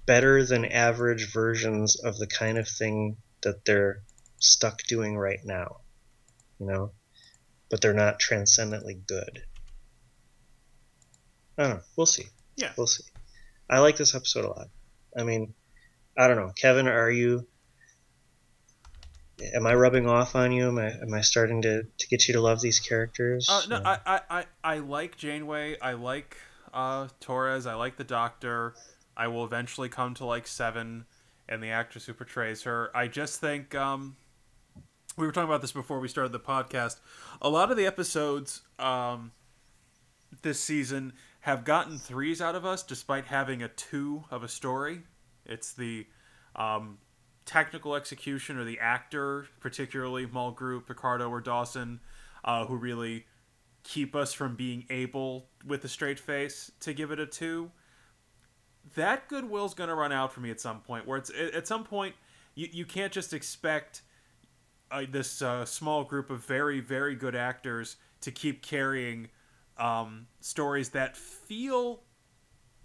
better 0.05 0.43
than 0.43 0.66
average 0.66 1.32
versions 1.32 1.95
of 1.99 2.18
the 2.18 2.28
kind 2.28 2.57
of 2.57 2.68
thing 2.68 3.18
that 3.41 3.66
they're 3.66 4.03
stuck 4.39 4.84
doing 4.84 5.18
right 5.18 5.39
now, 5.43 5.78
you 6.59 6.68
know, 6.68 6.91
but 7.70 7.82
they're 7.82 7.93
not 7.93 8.20
transcendently 8.20 8.99
good. 9.07 9.43
I 11.57 11.64
don't 11.64 11.72
know. 11.78 11.82
We'll 11.95 12.05
see. 12.05 12.26
Yeah, 12.55 12.72
we'll 12.78 12.88
see. 12.88 13.05
I 13.70 13.80
like 13.80 13.95
this 13.95 14.14
episode 14.14 14.45
a 14.45 14.49
lot. 14.49 14.68
I 15.18 15.24
mean, 15.24 15.53
I 16.18 16.28
don't 16.28 16.38
know, 16.38 16.51
Kevin. 16.55 16.88
Are 16.88 17.09
you? 17.09 17.47
Am 19.54 19.66
I 19.66 19.74
rubbing 19.74 20.08
off 20.08 20.36
on 20.36 20.52
you? 20.52 20.68
Am 20.68 20.78
I 20.78 20.92
am 20.92 21.14
I 21.14 21.22
starting 21.22 21.62
to, 21.64 21.84
to 21.84 22.08
get 22.08 22.28
you 22.28 22.34
to 22.36 22.42
love 22.42 22.62
these 22.62 22.80
characters? 22.80 23.48
Uh, 23.50 23.62
no, 23.70 23.82
I, 23.84 24.00
I, 24.06 24.22
I, 24.30 24.46
I 24.64 24.78
like 24.80 25.18
Janeway. 25.18 25.78
I 25.80 25.94
like 25.94 26.38
uh, 26.74 27.08
Torres. 27.20 27.66
I 27.66 27.74
like 27.74 27.98
the 27.98 28.04
Doctor. 28.04 28.76
I 29.16 29.28
will 29.28 29.44
eventually 29.44 29.89
come 29.89 30.14
to 30.16 30.26
like 30.26 30.48
Seven 30.48 31.06
and 31.50 31.62
the 31.62 31.70
actress 31.70 32.06
who 32.06 32.14
portrays 32.14 32.64
her. 32.64 32.96
I 32.96 33.08
just 33.08 33.42
think 33.42 33.76
um, 33.76 34.16
we 35.18 35.26
were 35.26 35.32
talking 35.32 35.50
about 35.50 35.62
this 35.62 35.72
before 35.72 36.00
we 36.00 36.08
started 36.08 36.32
the 36.32 36.39
podcast. 36.39 37.00
A 37.42 37.50
lot 37.50 37.72
of 37.72 37.78
the 37.78 37.86
episodes 37.86 38.62
um, 38.80 39.32
this 40.42 40.60
season 40.60 41.14
have 41.42 41.66
gotten 41.66 41.98
threes 41.98 42.42
out 42.42 42.56
of 42.56 42.66
us 42.66 42.84
despite 42.84 43.26
having 43.26 43.62
a 43.62 43.68
two 43.68 44.24
of 44.32 44.44
a 44.44 44.48
story. 44.48 45.02
It's 45.46 45.74
the 45.74 46.06
um, 46.56 47.00
technical 47.46 47.96
execution 47.96 48.58
or 48.58 48.64
the 48.64 48.80
actor, 48.80 49.48
particularly 49.60 50.26
Mulgrew, 50.26 50.86
Picardo, 50.86 51.30
or 51.30 51.42
Dawson, 51.42 52.00
uh, 52.44 52.66
who 52.66 52.76
really 52.76 53.26
keep 53.84 54.16
us 54.16 54.34
from 54.34 54.56
being 54.56 54.86
able, 54.89 55.48
with 55.66 55.84
a 55.84 55.88
straight 55.88 56.20
face, 56.20 56.72
to 56.82 56.94
give 56.94 57.12
it 57.12 57.20
a 57.20 57.26
two. 57.26 57.72
That 58.96 59.28
goodwill's 59.28 59.74
going 59.74 59.89
to 59.89 59.96
run 59.96 60.12
out 60.12 60.34
for 60.34 60.39
me 60.39 60.52
at 60.52 60.60
some 60.60 60.82
point. 60.82 61.08
Where 61.08 61.18
it's 61.18 61.32
at 61.54 61.68
some 61.68 61.84
point, 61.84 62.16
you, 62.56 62.68
you 62.72 62.86
can't 62.86 63.12
just 63.12 63.34
expect 63.34 64.02
uh, 64.92 65.04
this 65.10 65.42
uh, 65.42 65.66
small 65.66 66.04
group 66.04 66.30
of 66.30 66.46
very 66.46 66.80
very 66.80 67.16
good 67.16 67.36
actors 67.36 67.98
to 68.22 68.32
keep 68.32 68.62
carrying 68.62 69.30
um, 69.78 70.28
stories 70.42 70.89
that 70.89 71.16
feel 71.18 72.02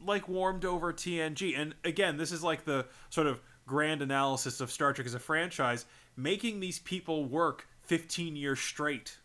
like 0.05 0.29
warmed 0.29 0.65
over 0.65 0.93
TNG. 0.93 1.59
And 1.59 1.75
again, 1.85 2.17
this 2.17 2.33
is 2.33 2.43
like 2.43 2.65
the 2.65 2.87
sort 3.11 3.27
of 3.27 3.41
grand 3.67 4.03
analysis 4.03 4.61
of 4.61 4.71
Star 4.71 4.93
Trek 4.93 5.07
as 5.07 5.15
a 5.15 5.19
franchise, 5.19 5.87
making 6.17 6.61
these 6.61 6.79
people 6.79 7.25
work 7.25 7.69
15 7.83 8.37
years 8.37 8.61
straight 8.61 9.19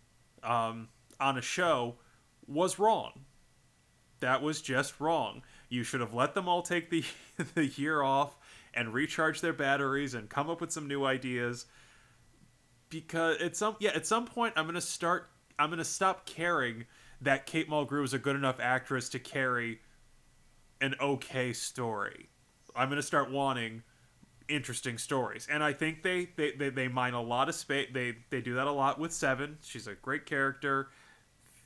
um, 0.43 0.89
on 1.19 1.37
a 1.37 1.41
show 1.41 1.95
was 2.47 2.79
wrong. 2.79 3.25
That 4.19 4.41
was 4.41 4.61
just 4.61 4.99
wrong. 4.99 5.41
You 5.69 5.83
should 5.83 6.01
have 6.01 6.13
let 6.13 6.33
them 6.33 6.47
all 6.47 6.61
take 6.61 6.89
the 6.89 7.03
the 7.55 7.65
year 7.65 8.01
off 8.01 8.37
and 8.73 8.93
recharge 8.93 9.41
their 9.41 9.53
batteries 9.53 10.13
and 10.13 10.29
come 10.29 10.49
up 10.49 10.61
with 10.61 10.71
some 10.71 10.87
new 10.87 11.05
ideas. 11.05 11.65
Because 12.89 13.37
at 13.41 13.55
some 13.55 13.77
yeah, 13.79 13.91
at 13.91 14.05
some 14.05 14.25
point 14.25 14.53
I'm 14.57 14.65
gonna 14.65 14.81
start 14.81 15.29
I'm 15.57 15.69
gonna 15.69 15.83
stop 15.83 16.25
caring 16.25 16.85
that 17.21 17.45
Kate 17.45 17.69
Mulgrew 17.69 18.03
is 18.03 18.13
a 18.13 18.19
good 18.19 18.35
enough 18.35 18.59
actress 18.59 19.09
to 19.09 19.19
carry 19.19 19.79
an 20.81 20.95
okay 20.99 21.53
story. 21.53 22.29
I'm 22.75 22.89
to 22.89 23.03
start 23.03 23.31
wanting 23.31 23.83
interesting 24.47 24.97
stories. 24.97 25.47
And 25.49 25.63
I 25.63 25.73
think 25.73 26.03
they, 26.03 26.29
they, 26.35 26.51
they, 26.51 26.69
they 26.69 26.87
mine 26.87 27.13
a 27.13 27.21
lot 27.21 27.49
of 27.49 27.55
space. 27.55 27.89
They, 27.93 28.15
they 28.29 28.41
do 28.41 28.55
that 28.55 28.67
a 28.67 28.71
lot 28.71 28.99
with 28.99 29.13
Seven. 29.13 29.57
She's 29.61 29.87
a 29.87 29.95
great 29.95 30.25
character, 30.25 30.89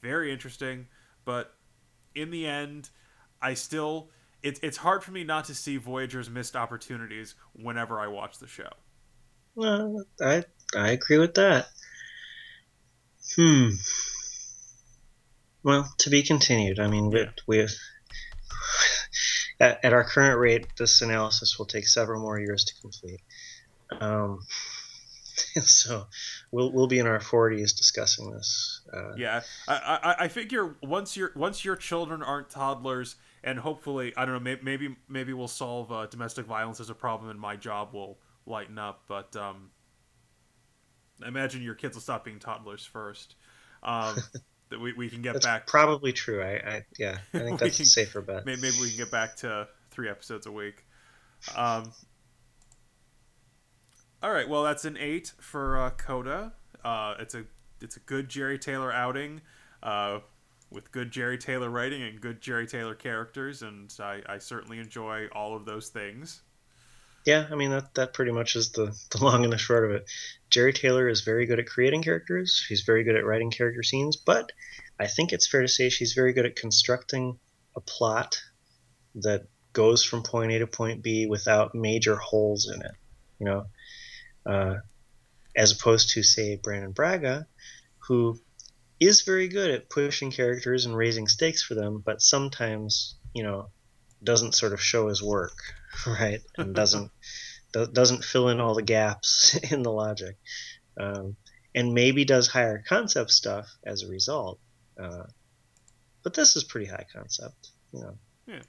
very 0.01 0.32
interesting. 0.32 0.88
But 1.23 1.53
in 2.13 2.32
the 2.32 2.45
end, 2.45 2.89
I 3.41 3.53
still. 3.53 4.09
It's, 4.43 4.59
it's 4.61 4.78
hard 4.78 5.03
for 5.03 5.09
me 5.09 5.23
not 5.23 5.45
to 5.45 5.55
see 5.55 5.78
Voyager's 5.78 6.30
missed 6.30 6.55
opportunities 6.55 7.34
whenever 7.53 7.99
I 7.99 8.05
watch 8.05 8.38
the 8.38 8.45
show. 8.45 8.69
Well, 9.55 10.05
I, 10.21 10.43
I 10.78 10.89
agree 10.91 11.17
with 11.17 11.34
that. 11.34 11.67
Hmm. 13.36 13.69
Well, 15.63 15.91
to 15.97 16.09
be 16.11 16.21
continued. 16.21 16.80
I 16.80 16.86
mean, 16.86 17.09
yeah. 17.09 17.30
we, 17.47 17.57
we 17.61 17.67
at, 19.59 19.83
at, 19.83 19.93
our 19.93 20.03
current 20.03 20.39
rate, 20.39 20.67
this 20.77 21.01
analysis 21.01 21.57
will 21.57 21.65
take 21.65 21.87
several 21.87 22.21
more 22.21 22.39
years 22.39 22.65
to 22.65 22.81
complete. 22.81 23.21
Um, 23.99 24.41
so 25.63 26.07
we'll 26.51 26.71
we'll 26.71 26.87
be 26.87 26.99
in 26.99 27.07
our 27.07 27.19
40s 27.19 27.75
discussing 27.75 28.31
this. 28.31 28.81
Uh, 28.91 29.15
yeah, 29.15 29.41
I, 29.67 29.99
I 30.03 30.23
I 30.25 30.27
figure 30.27 30.75
once 30.81 31.17
your 31.17 31.31
once 31.35 31.65
your 31.65 31.75
children 31.75 32.21
aren't 32.23 32.49
toddlers, 32.49 33.15
and 33.43 33.59
hopefully 33.59 34.13
I 34.15 34.25
don't 34.25 34.43
know 34.43 34.57
maybe 34.61 34.95
maybe 35.07 35.33
we'll 35.33 35.47
solve 35.47 35.91
uh, 35.91 36.07
domestic 36.07 36.45
violence 36.45 36.79
as 36.79 36.89
a 36.89 36.95
problem, 36.95 37.29
and 37.29 37.39
my 37.39 37.55
job 37.55 37.93
will 37.93 38.17
lighten 38.45 38.77
up. 38.77 39.03
But 39.07 39.35
um, 39.35 39.71
I 41.23 41.27
imagine 41.27 41.61
your 41.61 41.75
kids 41.75 41.95
will 41.95 42.01
stop 42.01 42.25
being 42.25 42.39
toddlers 42.39 42.85
first. 42.85 43.35
Um, 43.83 44.15
that 44.76 44.82
we, 44.82 44.91
we 44.91 45.09
can 45.09 45.21
get 45.21 45.34
That's 45.34 45.45
back. 45.45 45.67
Probably 45.67 46.11
true. 46.11 46.43
I, 46.43 46.55
I 46.55 46.86
yeah, 46.99 47.17
I 47.34 47.39
think 47.39 47.59
that's 47.61 47.78
can, 47.78 47.84
a 47.84 47.88
safer 47.88 48.21
bet. 48.21 48.45
Maybe, 48.45 48.61
maybe 48.61 48.76
we 48.82 48.89
can 48.89 48.97
get 48.97 49.09
back 49.09 49.38
to 49.38 49.69
three 49.89 50.09
episodes 50.09 50.47
a 50.47 50.51
week. 50.51 50.84
Um, 51.55 51.93
all 54.21 54.32
right, 54.32 54.49
well 54.49 54.63
that's 54.63 54.84
an 54.84 54.97
eight 54.99 55.32
for 55.39 55.78
uh, 55.78 55.91
Coda. 55.91 56.53
Uh, 56.84 57.15
it's 57.19 57.36
a 57.36 57.45
it's 57.82 57.95
a 57.95 58.01
good 58.01 58.28
Jeri 58.28 58.59
Taylor 58.59 58.91
outing, 58.91 59.39
uh, 59.82 60.19
with 60.71 60.91
good 60.91 61.09
Jeri 61.09 61.39
Taylor 61.39 61.69
writing 61.69 62.03
and 62.03 62.19
good 62.19 62.41
Jeri 62.41 62.69
Taylor 62.69 62.95
characters, 62.95 63.61
and 63.61 63.93
I, 63.99 64.21
I 64.28 64.39
certainly 64.39 64.79
enjoy 64.79 65.28
all 65.32 65.55
of 65.55 65.63
those 65.63 65.87
things. 65.87 66.41
Yeah, 67.25 67.47
I 67.51 67.55
mean 67.55 67.71
that 67.71 67.95
that 67.95 68.13
pretty 68.13 68.31
much 68.31 68.55
is 68.55 68.71
the, 68.71 68.95
the 69.09 69.23
long 69.23 69.43
and 69.43 69.51
the 69.51 69.57
short 69.57 69.83
of 69.85 69.91
it. 69.91 70.05
Jeri 70.51 70.73
Taylor 70.73 71.09
is 71.09 71.21
very 71.21 71.47
good 71.47 71.59
at 71.59 71.65
creating 71.65 72.03
characters. 72.03 72.63
She's 72.65 72.81
very 72.81 73.03
good 73.03 73.15
at 73.15 73.25
writing 73.25 73.49
character 73.49 73.81
scenes, 73.81 74.15
but 74.15 74.51
I 74.99 75.07
think 75.07 75.33
it's 75.33 75.47
fair 75.47 75.61
to 75.61 75.67
say 75.67 75.89
she's 75.89 76.13
very 76.13 76.33
good 76.33 76.45
at 76.45 76.55
constructing 76.55 77.39
a 77.75 77.81
plot 77.81 78.39
that 79.15 79.47
goes 79.73 80.03
from 80.03 80.23
point 80.23 80.51
A 80.51 80.59
to 80.59 80.67
point 80.67 81.01
B 81.01 81.25
without 81.25 81.73
major 81.73 82.15
holes 82.15 82.71
in 82.73 82.81
it. 82.81 82.91
You 83.39 83.45
know, 83.47 83.65
uh, 84.45 84.75
as 85.55 85.71
opposed 85.71 86.11
to 86.11 86.23
say 86.23 86.57
Brannon 86.57 86.91
Braga, 86.91 87.47
who 88.07 88.39
is 88.99 89.23
very 89.23 89.47
good 89.47 89.71
at 89.71 89.89
pushing 89.89 90.31
characters 90.31 90.85
and 90.85 90.95
raising 90.95 91.27
stakes 91.27 91.63
for 91.63 91.73
them, 91.73 92.03
but 92.05 92.21
sometimes 92.21 93.15
you 93.33 93.43
know 93.43 93.69
doesn't 94.25 94.55
sort 94.55 94.73
of 94.73 94.81
show 94.81 95.07
his 95.07 95.21
work 95.23 95.57
right, 96.07 96.41
and 96.57 96.75
doesn't 96.75 97.11
doesn't 97.93 98.23
fill 98.23 98.49
in 98.49 98.59
all 98.59 98.75
the 98.75 98.81
gaps 98.81 99.55
in 99.71 99.83
the 99.83 99.91
logic, 99.91 100.37
um, 100.99 101.35
and 101.73 101.93
maybe 101.93 102.25
does 102.25 102.47
higher 102.47 102.83
concept 102.87 103.31
stuff 103.31 103.69
as 103.85 104.03
a 104.03 104.07
result. 104.07 104.59
Uh, 105.01 105.23
but 106.23 106.33
this 106.33 106.55
is 106.55 106.63
pretty 106.63 106.87
high 106.87 107.05
concept, 107.13 107.69
you 107.91 108.01
know. 108.01 108.17
Yeah. 108.47 108.61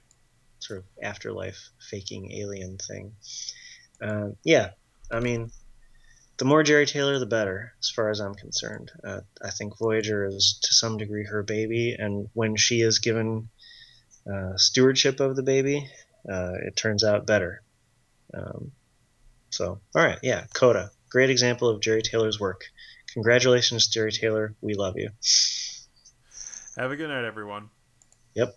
Sort 0.59 0.79
of 0.79 0.85
afterlife 1.01 1.69
faking 1.89 2.31
alien 2.33 2.77
thing. 2.77 3.13
Uh, 4.01 4.29
yeah, 4.43 4.71
I 5.11 5.19
mean, 5.19 5.51
the 6.37 6.45
more 6.45 6.63
Jeri 6.63 6.87
Taylor, 6.87 7.17
the 7.17 7.25
better, 7.25 7.73
as 7.79 7.89
far 7.89 8.09
as 8.09 8.19
I'm 8.19 8.35
concerned. 8.35 8.91
Uh, 9.03 9.21
I 9.43 9.49
think 9.49 9.77
Voyager 9.79 10.25
is 10.25 10.59
to 10.63 10.73
some 10.73 10.97
degree 10.97 11.25
her 11.25 11.43
baby, 11.43 11.95
and 11.97 12.29
when 12.33 12.55
she 12.55 12.81
is 12.81 12.99
given 12.99 13.49
uh, 14.31 14.57
stewardship 14.57 15.19
of 15.19 15.35
the 15.35 15.43
baby, 15.43 15.89
uh, 16.29 16.53
it 16.65 16.75
turns 16.75 17.03
out 17.03 17.25
better. 17.25 17.61
Um, 18.33 18.71
so, 19.49 19.79
all 19.95 20.03
right, 20.03 20.19
yeah, 20.21 20.45
Coda, 20.53 20.91
great 21.09 21.29
example 21.29 21.69
of 21.69 21.81
Jeri 21.81 22.03
Taylor's 22.03 22.39
work. 22.39 22.65
Congratulations, 23.13 23.87
Jeri 23.87 24.17
Taylor. 24.17 24.55
We 24.61 24.73
love 24.75 24.97
you. 24.97 25.09
Have 26.77 26.91
a 26.91 26.95
good 26.95 27.09
night, 27.09 27.25
everyone. 27.25 27.69
Yep. 28.35 28.55